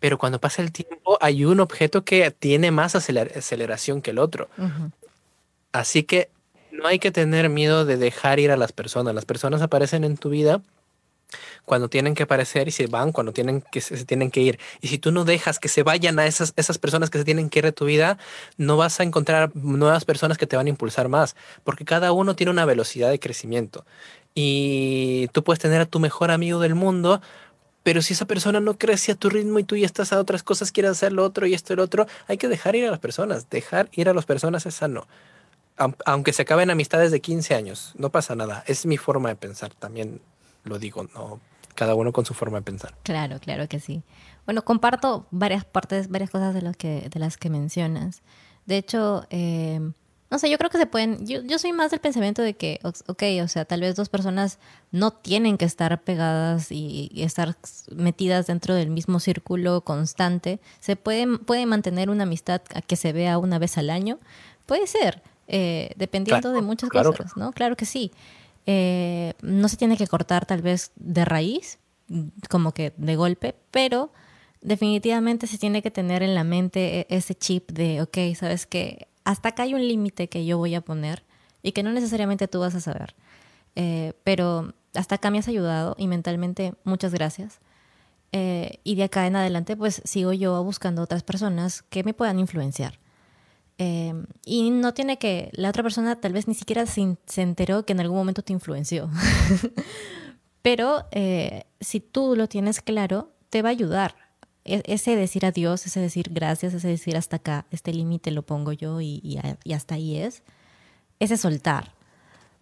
Pero 0.00 0.18
cuando 0.18 0.40
pasa 0.40 0.62
el 0.62 0.72
tiempo, 0.72 1.16
hay 1.20 1.44
un 1.44 1.60
objeto 1.60 2.04
que 2.04 2.28
tiene 2.32 2.72
más 2.72 2.96
aceleración 2.96 4.02
que 4.02 4.10
el 4.10 4.18
otro. 4.18 4.48
Así 5.70 6.02
que 6.02 6.30
no 6.72 6.86
hay 6.86 6.98
que 6.98 7.10
tener 7.10 7.48
miedo 7.48 7.84
de 7.84 7.96
dejar 7.96 8.40
ir 8.40 8.50
a 8.50 8.56
las 8.56 8.72
personas. 8.72 9.14
Las 9.14 9.26
personas 9.26 9.62
aparecen 9.62 10.04
en 10.04 10.16
tu 10.16 10.30
vida 10.30 10.62
cuando 11.64 11.88
tienen 11.88 12.14
que 12.14 12.24
aparecer 12.24 12.68
y 12.68 12.70
se 12.70 12.86
van 12.86 13.12
cuando 13.12 13.32
tienen 13.32 13.62
que 13.62 13.80
se, 13.80 14.04
tienen 14.04 14.30
que 14.30 14.40
ir. 14.40 14.58
Y 14.80 14.88
si 14.88 14.98
tú 14.98 15.12
no 15.12 15.24
dejas 15.24 15.58
que 15.58 15.68
se 15.68 15.82
vayan 15.82 16.18
a 16.18 16.26
esas, 16.26 16.52
esas 16.56 16.78
personas 16.78 17.10
que 17.10 17.18
se 17.18 17.24
tienen 17.24 17.50
que 17.50 17.60
ir 17.60 17.64
de 17.64 17.72
tu 17.72 17.84
vida, 17.84 18.18
no 18.56 18.76
vas 18.76 19.00
a 19.00 19.04
encontrar 19.04 19.54
nuevas 19.54 20.04
personas 20.04 20.38
que 20.38 20.46
te 20.46 20.56
van 20.56 20.66
a 20.66 20.70
impulsar 20.70 21.08
más, 21.08 21.36
porque 21.64 21.84
cada 21.84 22.12
uno 22.12 22.34
tiene 22.34 22.50
una 22.50 22.64
velocidad 22.64 23.10
de 23.10 23.20
crecimiento. 23.20 23.84
Y 24.34 25.28
tú 25.32 25.44
puedes 25.44 25.60
tener 25.60 25.80
a 25.80 25.86
tu 25.86 26.00
mejor 26.00 26.30
amigo 26.30 26.58
del 26.58 26.74
mundo, 26.74 27.20
pero 27.82 28.00
si 28.02 28.14
esa 28.14 28.26
persona 28.26 28.60
no 28.60 28.78
crece 28.78 29.12
a 29.12 29.14
tu 29.14 29.28
ritmo 29.28 29.58
y 29.58 29.64
tú 29.64 29.76
ya 29.76 29.86
estás 29.86 30.12
a 30.12 30.20
otras 30.20 30.42
cosas, 30.42 30.72
quieres 30.72 30.92
hacer 30.92 31.12
lo 31.12 31.24
otro 31.24 31.46
y 31.46 31.54
esto 31.54 31.72
y 31.72 31.76
lo 31.76 31.82
otro, 31.82 32.06
hay 32.28 32.38
que 32.38 32.48
dejar 32.48 32.76
ir 32.76 32.86
a 32.86 32.90
las 32.90 33.00
personas. 33.00 33.50
Dejar 33.50 33.88
ir 33.92 34.08
a 34.08 34.14
las 34.14 34.24
personas 34.24 34.66
es 34.66 34.74
sano. 34.74 35.06
Aunque 36.04 36.32
se 36.32 36.42
acaben 36.42 36.70
amistades 36.70 37.10
de 37.10 37.20
15 37.20 37.54
años, 37.54 37.92
no 37.96 38.10
pasa 38.10 38.34
nada. 38.34 38.64
Es 38.66 38.86
mi 38.86 38.96
forma 38.96 39.28
de 39.28 39.36
pensar, 39.36 39.74
también 39.74 40.20
lo 40.64 40.78
digo, 40.78 41.04
no 41.14 41.40
cada 41.74 41.94
uno 41.94 42.12
con 42.12 42.24
su 42.24 42.34
forma 42.34 42.58
de 42.58 42.62
pensar. 42.62 42.94
Claro, 43.02 43.38
claro 43.40 43.68
que 43.68 43.80
sí. 43.80 44.02
Bueno, 44.44 44.62
comparto 44.62 45.26
varias 45.30 45.64
partes, 45.64 46.08
varias 46.08 46.30
cosas 46.30 46.54
de, 46.54 46.74
que, 46.74 47.08
de 47.08 47.20
las 47.20 47.36
que 47.36 47.50
mencionas. 47.50 48.22
De 48.66 48.76
hecho, 48.76 49.26
eh, 49.30 49.80
no 50.30 50.38
sé, 50.38 50.48
yo 50.50 50.56
creo 50.56 50.70
que 50.70 50.78
se 50.78 50.86
pueden, 50.86 51.26
yo, 51.26 51.42
yo 51.42 51.58
soy 51.58 51.72
más 51.72 51.90
del 51.90 52.00
pensamiento 52.00 52.40
de 52.40 52.54
que, 52.54 52.80
ok, 52.82 53.22
o 53.42 53.48
sea, 53.48 53.64
tal 53.64 53.82
vez 53.82 53.96
dos 53.96 54.08
personas 54.08 54.58
no 54.90 55.10
tienen 55.10 55.58
que 55.58 55.64
estar 55.64 56.02
pegadas 56.02 56.72
y, 56.72 57.10
estar 57.16 57.56
metidas 57.94 58.46
dentro 58.46 58.74
del 58.74 58.90
mismo 58.90 59.20
círculo 59.20 59.82
constante. 59.82 60.58
Se 60.80 60.96
puede, 60.96 61.38
puede 61.38 61.66
mantener 61.66 62.08
una 62.08 62.22
amistad 62.22 62.62
que 62.62 62.96
se 62.96 63.12
vea 63.12 63.38
una 63.38 63.58
vez 63.58 63.76
al 63.76 63.90
año. 63.90 64.18
Puede 64.64 64.86
ser, 64.86 65.22
eh, 65.52 65.92
dependiendo 65.96 66.50
de 66.50 66.62
muchas 66.62 66.88
cosas, 66.88 67.36
¿no? 67.36 67.52
Claro 67.52 67.76
que 67.76 67.84
sí. 67.84 68.10
Eh, 68.64 69.34
no 69.42 69.68
se 69.68 69.76
tiene 69.76 69.98
que 69.98 70.06
cortar 70.06 70.46
tal 70.46 70.62
vez 70.62 70.92
de 70.96 71.24
raíz, 71.26 71.78
como 72.48 72.72
que 72.72 72.94
de 72.96 73.16
golpe, 73.16 73.54
pero 73.70 74.12
definitivamente 74.62 75.46
se 75.46 75.58
tiene 75.58 75.82
que 75.82 75.90
tener 75.90 76.22
en 76.22 76.34
la 76.34 76.42
mente 76.42 77.00
e-, 77.00 77.06
ese 77.10 77.34
chip 77.34 77.70
de, 77.70 78.00
ok, 78.00 78.34
sabes 78.34 78.66
que 78.66 79.08
hasta 79.24 79.50
acá 79.50 79.64
hay 79.64 79.74
un 79.74 79.86
límite 79.86 80.28
que 80.28 80.46
yo 80.46 80.56
voy 80.56 80.74
a 80.74 80.80
poner 80.80 81.22
y 81.62 81.72
que 81.72 81.82
no 81.82 81.92
necesariamente 81.92 82.48
tú 82.48 82.60
vas 82.60 82.74
a 82.74 82.80
saber. 82.80 83.14
Eh, 83.76 84.14
pero 84.24 84.72
hasta 84.94 85.16
acá 85.16 85.30
me 85.30 85.38
has 85.38 85.48
ayudado 85.48 85.96
y 85.98 86.06
mentalmente 86.06 86.74
muchas 86.84 87.12
gracias. 87.12 87.60
Eh, 88.32 88.78
y 88.84 88.94
de 88.94 89.04
acá 89.04 89.26
en 89.26 89.36
adelante 89.36 89.76
pues 89.76 90.00
sigo 90.06 90.32
yo 90.32 90.64
buscando 90.64 91.02
otras 91.02 91.22
personas 91.22 91.82
que 91.82 92.04
me 92.04 92.14
puedan 92.14 92.38
influenciar. 92.38 93.01
Em, 93.78 94.26
y 94.44 94.70
no 94.70 94.94
tiene 94.94 95.18
que, 95.18 95.50
la 95.52 95.70
otra 95.70 95.82
persona 95.82 96.20
tal 96.20 96.32
vez 96.32 96.46
ni 96.46 96.54
siquiera 96.54 96.86
se, 96.86 97.16
enteró 97.36 97.84
que 97.84 97.92
en 97.92 98.00
algún 98.00 98.18
momento 98.18 98.42
te 98.42 98.52
influenció. 98.52 99.10
Pero 100.62 101.06
eh, 101.10 101.64
si 101.80 102.00
tú 102.00 102.36
lo 102.36 102.48
tienes 102.48 102.80
claro, 102.80 103.32
te 103.50 103.62
va 103.62 103.70
a 103.70 103.72
ayudar. 103.72 104.14
E, 104.64 104.82
ese 104.86 105.16
decir 105.16 105.44
adiós, 105.44 105.86
ese 105.86 106.00
decir 106.00 106.28
gracias, 106.30 106.74
ese 106.74 106.88
decir 106.88 107.16
hasta 107.16 107.36
acá, 107.36 107.66
este 107.70 107.92
límite 107.92 108.30
lo 108.30 108.42
pongo 108.42 108.72
yo 108.72 109.00
y, 109.00 109.20
y, 109.64 109.72
hasta 109.72 109.96
ahí 109.96 110.16
es, 110.16 110.42
ese 111.18 111.36
soltar, 111.36 111.94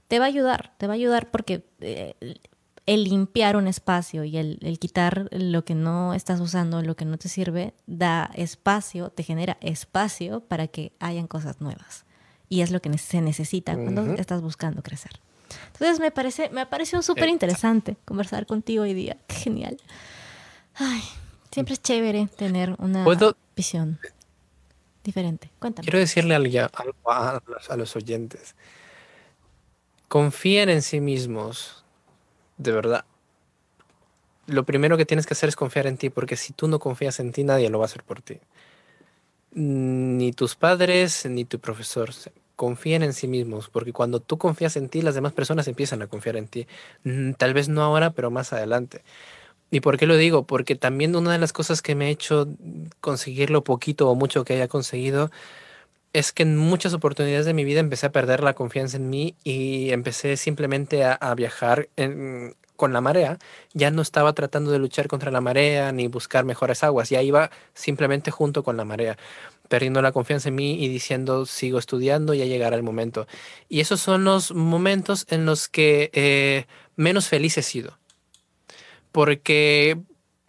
te 0.08 0.18
va 0.18 0.24
a 0.24 0.28
ayudar, 0.28 0.72
te 0.78 0.86
va 0.86 0.94
a 0.94 0.96
ayudar 0.96 1.30
porque 1.30 1.64
eh, 1.80 2.14
el 2.90 3.04
limpiar 3.04 3.54
un 3.54 3.68
espacio 3.68 4.24
y 4.24 4.36
el, 4.36 4.58
quitar 4.80 5.28
lo 5.30 5.64
que 5.64 5.76
no 5.76 6.12
estás 6.12 6.40
usando, 6.40 6.82
lo 6.82 6.96
que 6.96 7.04
no 7.04 7.18
te 7.18 7.28
sirve, 7.28 7.72
da 7.86 8.32
espacio, 8.34 9.10
te 9.10 9.22
genera 9.22 9.58
espacio 9.60 10.40
para 10.40 10.66
que 10.66 10.90
hayan 10.98 11.28
cosas 11.28 11.60
nuevas. 11.60 12.04
Y 12.48 12.62
es 12.62 12.72
lo 12.72 12.82
que 12.82 12.98
se 12.98 13.20
necesita 13.20 13.74
cuando 13.74 14.14
estás 14.14 14.42
buscando 14.42 14.82
crecer. 14.82 15.12
Entonces 15.66 16.00
me 16.00 16.10
parece, 16.10 16.50
me 16.50 16.66
pareció 16.66 17.00
súper 17.00 17.28
interesante 17.28 17.96
conversar 18.04 18.44
contigo 18.44 18.82
hoy 18.82 18.94
día. 18.94 19.16
Qué 19.28 19.36
genial. 19.36 19.76
Ay, 20.74 21.00
siempre 21.52 21.74
es 21.74 21.82
chévere 21.82 22.26
tener 22.36 22.74
una 22.78 23.06
visión 23.54 24.00
diferente. 25.04 25.48
Cuéntame. 25.60 25.84
Quiero 25.84 26.00
decirle 26.00 26.34
algo 26.34 27.12
a 27.12 27.40
los 27.76 27.94
oyentes. 27.94 28.56
Confíen 30.08 30.70
en 30.70 30.82
sí 30.82 31.00
mismos 31.00 31.79
de 32.60 32.72
verdad, 32.72 33.04
lo 34.46 34.64
primero 34.64 34.96
que 34.96 35.06
tienes 35.06 35.26
que 35.26 35.32
hacer 35.32 35.48
es 35.48 35.56
confiar 35.56 35.86
en 35.86 35.96
ti, 35.96 36.10
porque 36.10 36.36
si 36.36 36.52
tú 36.52 36.68
no 36.68 36.78
confías 36.78 37.18
en 37.18 37.32
ti, 37.32 37.42
nadie 37.42 37.70
lo 37.70 37.78
va 37.78 37.84
a 37.84 37.86
hacer 37.86 38.02
por 38.02 38.20
ti. 38.20 38.38
Ni 39.52 40.32
tus 40.32 40.56
padres, 40.56 41.26
ni 41.26 41.44
tu 41.44 41.58
profesor. 41.58 42.10
Confíen 42.56 43.02
en 43.02 43.14
sí 43.14 43.26
mismos, 43.26 43.70
porque 43.70 43.92
cuando 43.92 44.20
tú 44.20 44.36
confías 44.36 44.76
en 44.76 44.90
ti, 44.90 45.00
las 45.00 45.14
demás 45.14 45.32
personas 45.32 45.66
empiezan 45.68 46.02
a 46.02 46.06
confiar 46.06 46.36
en 46.36 46.48
ti. 46.48 46.66
Mm, 47.04 47.32
tal 47.32 47.54
vez 47.54 47.70
no 47.70 47.82
ahora, 47.82 48.10
pero 48.10 48.30
más 48.30 48.52
adelante. 48.52 49.02
¿Y 49.70 49.80
por 49.80 49.96
qué 49.96 50.06
lo 50.06 50.16
digo? 50.16 50.42
Porque 50.42 50.74
también 50.74 51.16
una 51.16 51.32
de 51.32 51.38
las 51.38 51.54
cosas 51.54 51.80
que 51.80 51.94
me 51.94 52.06
ha 52.06 52.08
hecho 52.08 52.46
conseguir 53.00 53.50
lo 53.50 53.64
poquito 53.64 54.10
o 54.10 54.14
mucho 54.14 54.44
que 54.44 54.54
haya 54.54 54.68
conseguido 54.68 55.30
es 56.12 56.32
que 56.32 56.42
en 56.42 56.56
muchas 56.56 56.92
oportunidades 56.92 57.46
de 57.46 57.54
mi 57.54 57.64
vida 57.64 57.80
empecé 57.80 58.06
a 58.06 58.12
perder 58.12 58.42
la 58.42 58.54
confianza 58.54 58.96
en 58.96 59.10
mí 59.10 59.36
y 59.44 59.90
empecé 59.90 60.36
simplemente 60.36 61.04
a, 61.04 61.34
viajar 61.34 61.88
con 62.76 62.92
la 62.92 63.00
marea. 63.00 63.38
Ya 63.72 63.90
no 63.90 64.02
estaba 64.02 64.32
tratando 64.32 64.72
de 64.72 64.78
luchar 64.78 65.06
contra 65.06 65.30
la 65.30 65.40
marea 65.40 65.92
ni 65.92 66.08
buscar 66.08 66.44
mejores 66.44 66.82
aguas, 66.82 67.10
ya 67.10 67.22
iba 67.22 67.50
simplemente 67.74 68.30
junto 68.30 68.64
con 68.64 68.76
la 68.76 68.84
marea, 68.84 69.16
perdiendo 69.68 70.02
la 70.02 70.12
confianza 70.12 70.48
en 70.48 70.56
mí 70.56 70.82
y 70.82 70.88
diciendo 70.88 71.46
sigo 71.46 71.78
estudiando, 71.78 72.34
ya 72.34 72.44
llegará 72.44 72.74
el 72.74 72.82
momento. 72.82 73.28
Y 73.68 73.80
esos 73.80 74.00
son 74.00 74.24
los 74.24 74.52
momentos 74.52 75.26
en 75.28 75.46
los 75.46 75.68
que 75.68 76.10
eh, 76.12 76.66
menos 76.96 77.28
feliz 77.28 77.56
he 77.56 77.62
sido. 77.62 77.98
Porque 79.12 79.98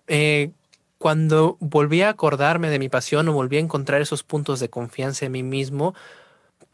eh, 0.08 0.52
cuando 1.02 1.58
volví 1.60 2.04
a 2.04 2.10
acordarme 2.10 2.70
de 2.70 2.78
mi 2.78 2.88
pasión 2.88 3.28
o 3.28 3.34
volví 3.34 3.58
a 3.58 3.60
encontrar 3.60 4.04
esos 4.04 4.22
puntos 4.22 4.60
de 4.60 4.70
confianza 4.70 5.26
en 5.26 5.32
mí 5.32 5.42
mismo, 5.42 5.96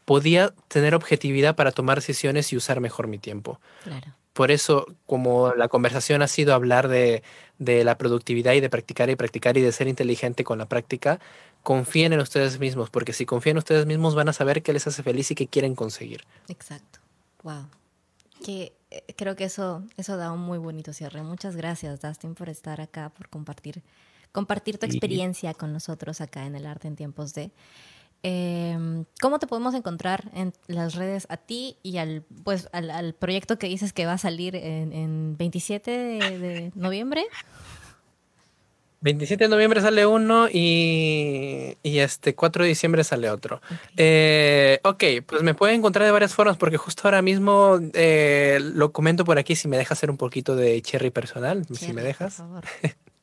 podía 0.04 0.52
tener 0.68 0.94
objetividad 0.94 1.56
para 1.56 1.72
tomar 1.72 1.96
decisiones 1.96 2.52
y 2.52 2.56
usar 2.58 2.78
mejor 2.80 3.06
mi 3.06 3.16
tiempo. 3.16 3.58
Claro. 3.84 4.14
Por 4.34 4.50
eso, 4.50 4.84
como 5.06 5.54
la 5.54 5.68
conversación 5.68 6.20
ha 6.20 6.28
sido 6.28 6.52
hablar 6.52 6.88
de, 6.88 7.22
de, 7.58 7.84
la 7.84 7.96
productividad 7.96 8.52
y 8.52 8.60
de 8.60 8.68
practicar 8.68 9.08
y 9.08 9.16
practicar 9.16 9.56
y 9.56 9.62
de 9.62 9.72
ser 9.72 9.88
inteligente 9.88 10.44
con 10.44 10.58
la 10.58 10.66
práctica, 10.66 11.20
confíen 11.62 12.12
en 12.12 12.20
ustedes 12.20 12.58
mismos, 12.58 12.90
porque 12.90 13.14
si 13.14 13.24
confían 13.24 13.54
en 13.54 13.58
ustedes 13.58 13.86
mismos 13.86 14.14
van 14.14 14.28
a 14.28 14.34
saber 14.34 14.62
qué 14.62 14.74
les 14.74 14.86
hace 14.86 15.02
feliz 15.02 15.30
y 15.30 15.36
qué 15.36 15.46
quieren 15.46 15.74
conseguir. 15.74 16.26
Exacto. 16.48 16.98
Wow. 17.42 17.64
Que 18.44 18.74
eh, 18.90 19.04
creo 19.16 19.36
que 19.36 19.44
eso, 19.44 19.82
eso 19.96 20.18
da 20.18 20.32
un 20.32 20.40
muy 20.40 20.58
bonito 20.58 20.92
cierre. 20.92 21.22
Muchas 21.22 21.56
gracias, 21.56 22.02
Dustin, 22.02 22.34
por 22.34 22.50
estar 22.50 22.82
acá, 22.82 23.08
por 23.08 23.30
compartir, 23.30 23.82
compartir 24.32 24.78
tu 24.78 24.86
experiencia 24.86 25.54
con 25.54 25.72
nosotros 25.72 26.20
acá 26.20 26.46
en 26.46 26.54
el 26.54 26.66
arte 26.66 26.88
en 26.88 26.96
tiempos 26.96 27.34
de. 27.34 27.50
Eh, 28.24 29.04
¿Cómo 29.20 29.38
te 29.38 29.46
podemos 29.46 29.74
encontrar 29.74 30.30
en 30.34 30.52
las 30.66 30.96
redes 30.96 31.26
a 31.30 31.36
ti 31.36 31.76
y 31.82 31.98
al, 31.98 32.24
pues, 32.42 32.68
al, 32.72 32.90
al 32.90 33.14
proyecto 33.14 33.58
que 33.58 33.68
dices 33.68 33.92
que 33.92 34.06
va 34.06 34.14
a 34.14 34.18
salir 34.18 34.56
en, 34.56 34.92
en 34.92 35.36
27 35.36 35.90
de, 35.90 36.38
de, 36.38 36.72
noviembre? 36.74 37.26
27 39.00 39.44
de 39.44 39.48
noviembre 39.48 39.80
sale 39.80 40.04
uno 40.06 40.48
y, 40.48 41.76
y 41.84 41.98
este 41.98 42.34
4 42.34 42.64
de 42.64 42.68
diciembre 42.68 43.04
sale 43.04 43.30
otro. 43.30 43.60
Okay. 43.64 43.78
Eh, 43.96 44.80
ok, 44.82 45.04
pues 45.24 45.42
me 45.42 45.54
pueden 45.54 45.76
encontrar 45.76 46.04
de 46.04 46.10
varias 46.10 46.34
formas 46.34 46.56
porque 46.56 46.76
justo 46.76 47.02
ahora 47.04 47.22
mismo 47.22 47.78
eh, 47.94 48.58
lo 48.60 48.90
comento 48.90 49.24
por 49.24 49.38
aquí 49.38 49.54
si 49.54 49.68
me 49.68 49.76
dejas 49.76 49.98
hacer 49.98 50.10
un 50.10 50.16
poquito 50.16 50.56
de 50.56 50.82
cherry 50.82 51.10
personal, 51.10 51.64
cherry, 51.66 51.86
si 51.86 51.92
me 51.92 52.02
dejas. 52.02 52.42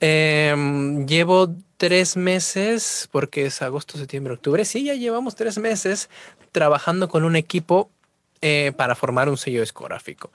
eh, 0.00 0.54
llevo 1.06 1.54
tres 1.76 2.16
meses, 2.16 3.08
porque 3.12 3.46
es 3.46 3.62
agosto, 3.62 3.98
septiembre, 3.98 4.34
octubre. 4.34 4.64
Sí, 4.64 4.84
ya 4.84 4.94
llevamos 4.94 5.34
tres 5.34 5.58
meses 5.58 6.08
trabajando 6.52 7.08
con 7.08 7.24
un 7.24 7.36
equipo 7.36 7.90
eh, 8.40 8.72
para 8.76 8.94
formar 8.94 9.28
un 9.28 9.36
sello 9.36 9.60
discográfico. 9.60 10.30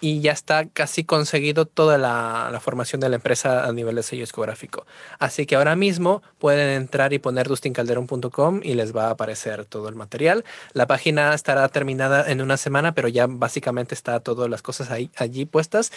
Y 0.00 0.20
ya 0.20 0.32
está 0.32 0.66
casi 0.66 1.04
conseguido 1.04 1.64
toda 1.66 1.98
la, 1.98 2.50
la, 2.52 2.60
formación 2.60 3.00
de 3.00 3.08
la 3.08 3.16
empresa 3.16 3.66
a 3.66 3.72
nivel 3.72 3.96
de 3.96 4.02
sello 4.02 4.22
discográfico. 4.22 4.86
Así 5.18 5.44
que 5.44 5.56
ahora 5.56 5.74
mismo 5.74 6.22
pueden 6.38 6.68
entrar 6.68 7.12
y 7.12 7.18
poner 7.18 7.48
dustincalderon.com 7.48 8.60
y 8.62 8.74
les 8.74 8.94
va 8.96 9.06
a 9.06 9.10
aparecer 9.10 9.64
todo 9.64 9.88
el 9.88 9.96
material. 9.96 10.44
La 10.72 10.86
página 10.86 11.34
estará 11.34 11.68
terminada 11.68 12.30
en 12.30 12.40
una 12.40 12.56
semana, 12.56 12.92
pero 12.92 13.08
ya 13.08 13.26
básicamente 13.28 13.94
está 13.94 14.20
todas 14.20 14.48
las 14.48 14.62
cosas 14.62 14.90
ahí, 14.90 15.10
allí 15.16 15.46
puestas. 15.46 15.92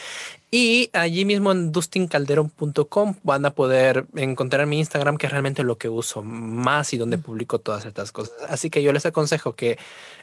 Y 0.49 0.89
allí 0.93 1.23
mismo 1.23 1.51
en 1.51 1.71
dustincalderon.com 1.71 3.15
van 3.23 3.45
a 3.45 3.51
poder 3.51 4.05
encontrar 4.15 4.65
mi 4.65 4.79
Instagram, 4.79 5.17
que 5.17 5.27
es 5.27 5.31
realmente 5.31 5.63
lo 5.63 5.77
que 5.77 5.89
uso 5.89 6.23
más 6.23 6.93
y 6.93 6.97
donde 6.97 7.17
publico 7.17 7.59
todas 7.59 7.85
estas 7.85 8.11
cosas. 8.11 8.35
Así 8.49 8.69
que 8.69 8.83
yo 8.83 8.91
les 8.91 9.05
aconsejo 9.05 9.53
que 9.53 9.77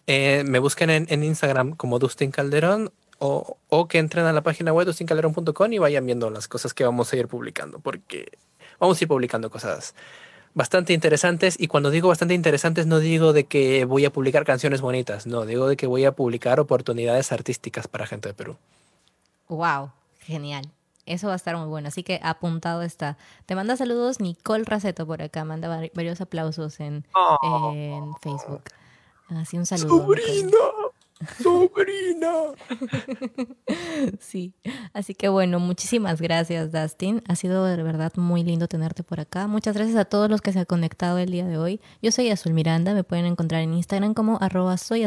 eh, 0.06 0.42
me 0.46 0.58
busquen 0.58 0.90
en, 0.90 1.06
en, 1.08 1.22
Instagram 1.22 1.76
como 1.76 1.98
Dustin 1.98 2.30
Calderón 2.30 2.92
o, 3.18 3.56
o, 3.68 3.88
que 3.88 3.98
entren 3.98 4.26
a 4.26 4.32
la 4.32 4.42
página 4.42 4.72
web 4.72 4.86
dustincalderon.com 4.86 5.72
y 5.72 5.78
vayan 5.78 6.06
viendo 6.06 6.30
las 6.30 6.48
cosas 6.48 6.74
que 6.74 6.84
vamos 6.84 7.12
a 7.12 7.16
ir 7.16 7.28
publicando, 7.28 7.78
porque 7.78 8.38
vamos 8.78 9.00
a 9.00 9.04
ir 9.04 9.08
publicando 9.08 9.50
cosas 9.50 9.94
bastante 10.54 10.92
interesantes 10.92 11.56
y 11.58 11.68
cuando 11.68 11.90
digo 11.90 12.08
bastante 12.08 12.34
interesantes 12.34 12.86
no 12.86 12.98
digo 12.98 13.32
de 13.32 13.44
que 13.44 13.84
voy 13.84 14.04
a 14.04 14.12
publicar 14.12 14.44
canciones 14.44 14.80
bonitas, 14.80 15.26
no, 15.26 15.46
digo 15.46 15.68
de 15.68 15.76
que 15.76 15.86
voy 15.86 16.04
a 16.04 16.12
publicar 16.12 16.58
oportunidades 16.60 17.32
artísticas 17.32 17.86
para 17.88 18.06
gente 18.06 18.28
de 18.28 18.34
Perú. 18.34 18.56
Wow, 19.48 19.90
Genial. 20.20 20.70
Eso 21.06 21.28
va 21.28 21.32
a 21.32 21.36
estar 21.36 21.56
muy 21.56 21.68
bueno. 21.68 21.88
Así 21.88 22.02
que 22.02 22.20
apuntado 22.22 22.82
está. 22.82 23.16
Te 23.46 23.54
manda 23.54 23.78
saludos 23.78 24.20
Nicole 24.20 24.64
Raceto 24.64 25.06
por 25.06 25.22
acá. 25.22 25.42
Manda 25.42 25.68
varios 25.94 26.20
aplausos 26.20 26.80
en, 26.80 27.06
oh. 27.14 27.72
en 27.74 28.14
Facebook. 28.20 28.64
Así 29.30 29.56
un 29.56 29.64
saludo. 29.64 29.88
¡Sobrina! 29.88 30.58
¡Sobrina! 31.42 32.32
sí. 34.20 34.52
Así 34.92 35.14
que 35.14 35.28
bueno, 35.28 35.58
muchísimas 35.58 36.20
gracias, 36.20 36.72
Dustin. 36.72 37.22
Ha 37.28 37.36
sido 37.36 37.64
de 37.64 37.82
verdad 37.82 38.12
muy 38.16 38.44
lindo 38.44 38.68
tenerte 38.68 39.02
por 39.02 39.20
acá. 39.20 39.46
Muchas 39.46 39.74
gracias 39.74 39.96
a 39.96 40.04
todos 40.04 40.30
los 40.30 40.40
que 40.40 40.52
se 40.52 40.60
han 40.60 40.64
conectado 40.64 41.18
el 41.18 41.30
día 41.30 41.46
de 41.46 41.58
hoy. 41.58 41.80
Yo 42.02 42.12
soy 42.12 42.30
Azul 42.30 42.52
Miranda. 42.52 42.94
Me 42.94 43.04
pueden 43.04 43.26
encontrar 43.26 43.62
en 43.62 43.74
Instagram 43.74 44.14
como 44.14 44.38
arroba 44.40 44.76
soy 44.76 45.04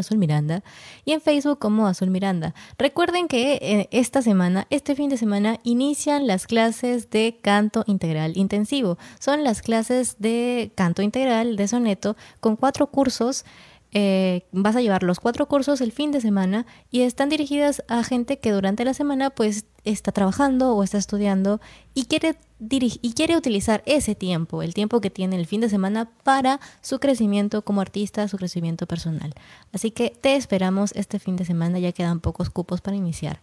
y 1.06 1.12
en 1.12 1.22
Facebook 1.22 1.60
como 1.60 1.88
Azul 1.88 2.10
Miranda. 2.10 2.54
Recuerden 2.78 3.28
que 3.28 3.54
eh, 3.62 3.90
esta 3.92 4.22
semana, 4.22 4.68
este 4.70 4.96
fin 4.96 5.10
de 5.10 5.18
semana, 5.18 5.60
inician 5.64 6.28
las 6.28 6.48
clases 6.48 7.10
de 7.10 7.40
canto 7.42 7.84
integral 7.88 8.38
intensivo. 8.38 8.98
Son 9.20 9.44
las 9.44 9.62
clases 9.62 10.16
de 10.20 10.72
canto 10.76 11.02
integral 11.02 11.56
de 11.56 11.68
soneto 11.68 12.16
con 12.40 12.56
cuatro 12.56 12.88
cursos 12.88 13.46
eh, 13.94 14.46
vas 14.54 14.76
a 14.76 14.82
llevar 14.82 15.04
los 15.04 15.20
cuatro 15.20 15.48
cursos 15.48 15.82
el 15.82 15.92
fin 15.92 16.12
de 16.12 16.22
semana 16.22 16.66
y 16.90 17.02
están 17.02 17.28
dirigidas 17.28 17.84
a 17.90 18.04
gente 18.04 18.40
que 18.40 18.52
durante 18.52 18.86
la 18.86 18.94
semana 18.94 19.32
pues 19.32 19.66
está 19.84 20.12
trabajando 20.12 20.74
o 20.76 20.84
está 20.84 20.98
estudiando 20.98 21.60
y 21.94 22.06
quiere, 22.06 22.38
y 22.60 23.14
quiere 23.14 23.36
utilizar 23.36 23.84
ese 23.86 24.16
tiempo, 24.16 24.62
el 24.62 24.74
tiempo 24.74 25.02
que 25.02 25.10
tiene 25.10 25.36
el 25.36 25.46
fin 25.46 25.60
de 25.60 25.70
semana 25.70 26.10
para 26.24 26.62
su 26.82 27.00
crecimiento 27.00 27.64
como 27.64 27.82
artista, 27.82 28.28
su 28.28 28.38
crecimiento 28.38 28.88
personal. 28.88 29.34
Así 29.74 29.92
que 29.92 30.14
te 30.22 30.36
esperamos 30.36 30.94
este 30.96 31.20
fin 31.20 31.36
de 31.36 31.46
semana, 31.46 31.80
ya 31.80 31.92
quedan 31.92 32.22
pocos 32.22 32.50
cupos 32.50 32.80
para 32.80 32.96
iniciar. 32.96 33.42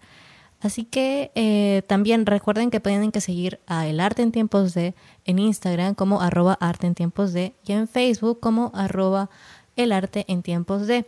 Así 0.61 0.85
que 0.85 1.31
eh, 1.37 1.83
también 1.87 2.27
recuerden 2.27 2.71
que 2.71 2.81
pueden 2.81 3.13
que 3.13 3.21
seguir 3.21 3.61
a 3.67 3.87
El 3.87 4.01
Arte 4.01 4.23
en 4.23 4.33
Tiempos 4.33 4.75
de 4.75 4.95
en 5.25 5.39
Instagram 5.39 5.95
como 5.95 6.21
arroba 6.21 6.55
arte 6.61 6.89
en 6.89 6.95
tiempos 6.95 7.33
de 7.33 7.55
y 7.65 7.73
en 7.73 7.87
Facebook 7.87 8.41
como 8.41 8.73
arroba 8.75 9.31
el 9.79 9.93
arte 9.93 10.25
en 10.29 10.43
tiempos 10.43 10.87
de. 10.87 11.07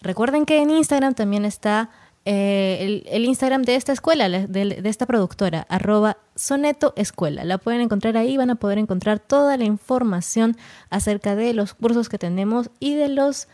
Recuerden 0.00 0.46
que 0.46 0.60
en 0.60 0.70
Instagram 0.70 1.14
también 1.14 1.44
está 1.44 1.90
eh, 2.24 3.02
el, 3.06 3.24
Instagram 3.24 3.62
de 3.62 3.74
esta 3.74 3.92
escuela, 3.92 4.28
de, 4.28 4.80
esta 4.84 5.06
productora, 5.06 5.66
arroba 5.68 6.18
Soneto. 6.36 6.94
La 7.30 7.58
pueden 7.58 7.80
encontrar 7.80 8.16
ahí, 8.16 8.36
van 8.36 8.50
a 8.50 8.54
poder 8.54 8.78
encontrar 8.78 9.18
toda 9.18 9.56
la 9.56 9.64
información 9.64 10.56
acerca 10.88 11.34
de 11.34 11.52
los 11.52 11.74
cursos 11.74 12.08
que 12.08 12.18
tenemos 12.18 12.70
y 12.78 12.94
de 12.94 13.08
los 13.08 13.48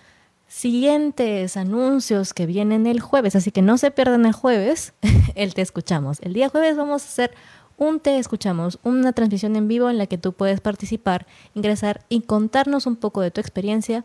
siguientes 0.48 1.56
anuncios 1.56 2.34
que 2.34 2.46
vienen 2.46 2.86
el 2.86 3.00
jueves. 3.00 3.36
Así 3.36 3.50
que 3.52 3.62
no 3.62 3.78
se 3.78 3.90
pierdan 3.90 4.26
el 4.26 4.32
jueves, 4.32 4.92
el 5.34 5.54
Te 5.54 5.62
Escuchamos. 5.62 6.18
El 6.20 6.34
día 6.34 6.50
jueves 6.50 6.76
vamos 6.76 7.02
a 7.02 7.06
hacer 7.06 7.34
un 7.78 8.00
Te 8.00 8.18
Escuchamos, 8.18 8.78
una 8.82 9.12
transmisión 9.12 9.56
en 9.56 9.68
vivo 9.68 9.88
en 9.88 9.96
la 9.96 10.06
que 10.06 10.18
tú 10.18 10.34
puedes 10.34 10.60
participar, 10.60 11.26
ingresar 11.54 12.04
y 12.10 12.20
contarnos 12.22 12.86
un 12.86 12.96
poco 12.96 13.22
de 13.22 13.30
tu 13.30 13.40
experiencia 13.40 14.04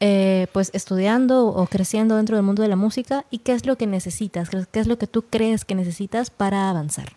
eh, 0.00 0.46
pues 0.52 0.70
estudiando 0.72 1.46
o 1.48 1.66
creciendo 1.66 2.16
dentro 2.16 2.36
del 2.36 2.44
mundo 2.44 2.62
de 2.62 2.68
la 2.68 2.76
música 2.76 3.26
y 3.30 3.38
qué 3.38 3.52
es 3.52 3.66
lo 3.66 3.76
que 3.76 3.86
necesitas, 3.86 4.48
qué 4.48 4.80
es 4.80 4.86
lo 4.86 4.98
que 4.98 5.06
tú 5.06 5.22
crees 5.28 5.66
que 5.66 5.74
necesitas 5.74 6.30
para 6.30 6.70
avanzar. 6.70 7.12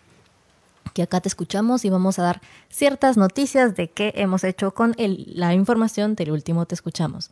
Que 0.92 1.02
acá 1.02 1.20
te 1.20 1.28
escuchamos 1.28 1.84
y 1.84 1.90
vamos 1.90 2.18
a 2.18 2.22
dar 2.22 2.40
ciertas 2.68 3.16
noticias 3.16 3.74
de 3.74 3.88
qué 3.88 4.12
hemos 4.16 4.44
hecho 4.44 4.72
con 4.72 4.94
el, 4.98 5.26
la 5.34 5.54
información 5.54 6.14
del 6.14 6.30
último 6.30 6.66
Te 6.66 6.74
Escuchamos. 6.74 7.30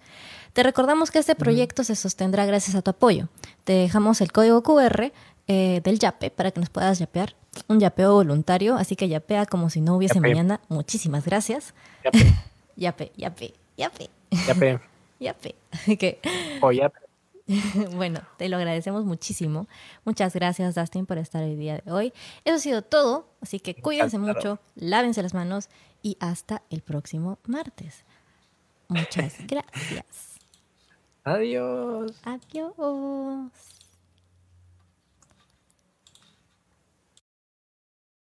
Te 0.52 0.62
recordamos 0.62 1.10
que 1.10 1.18
este 1.18 1.34
proyecto 1.34 1.84
se 1.84 1.96
sostendrá 1.96 2.44
gracias 2.46 2.74
a 2.74 2.82
tu 2.82 2.90
apoyo. 2.90 3.28
Te 3.64 3.74
dejamos 3.74 4.20
el 4.20 4.32
código 4.32 4.62
QR 4.62 5.12
eh, 5.48 5.80
del 5.84 5.98
YAPE 5.98 6.30
para 6.30 6.50
que 6.50 6.60
nos 6.60 6.70
puedas 6.70 6.98
yapear. 6.98 7.34
Un 7.68 7.78
yapeo 7.78 8.14
voluntario, 8.14 8.76
así 8.76 8.96
que 8.96 9.08
yapea 9.08 9.44
como 9.46 9.68
si 9.68 9.80
no 9.80 9.96
hubiese 9.96 10.14
yape. 10.14 10.28
mañana. 10.28 10.60
Muchísimas 10.68 11.24
gracias. 11.24 11.74
Yape. 12.04 12.34
yape, 12.76 13.12
yape, 13.16 13.54
yape. 13.76 14.10
Yape. 14.46 14.91
Yape. 15.22 15.54
Oh, 16.60 16.72
yape. 16.72 16.98
bueno, 17.96 18.20
te 18.36 18.48
lo 18.48 18.56
agradecemos 18.56 19.04
muchísimo. 19.04 19.66
Muchas 20.04 20.34
gracias, 20.34 20.74
Dustin, 20.74 21.06
por 21.06 21.18
estar 21.18 21.42
el 21.42 21.58
día 21.58 21.78
de 21.78 21.92
hoy. 21.92 22.12
Eso 22.44 22.56
ha 22.56 22.58
sido 22.58 22.82
todo, 22.82 23.28
así 23.40 23.60
que 23.60 23.74
cuídense 23.74 24.18
claro. 24.18 24.34
mucho, 24.34 24.58
lávense 24.74 25.22
las 25.22 25.34
manos 25.34 25.68
y 26.02 26.16
hasta 26.20 26.62
el 26.70 26.82
próximo 26.82 27.38
martes. 27.46 28.04
Muchas 28.88 29.36
gracias. 29.46 30.38
Adiós. 31.24 32.12
Adiós. 32.24 33.81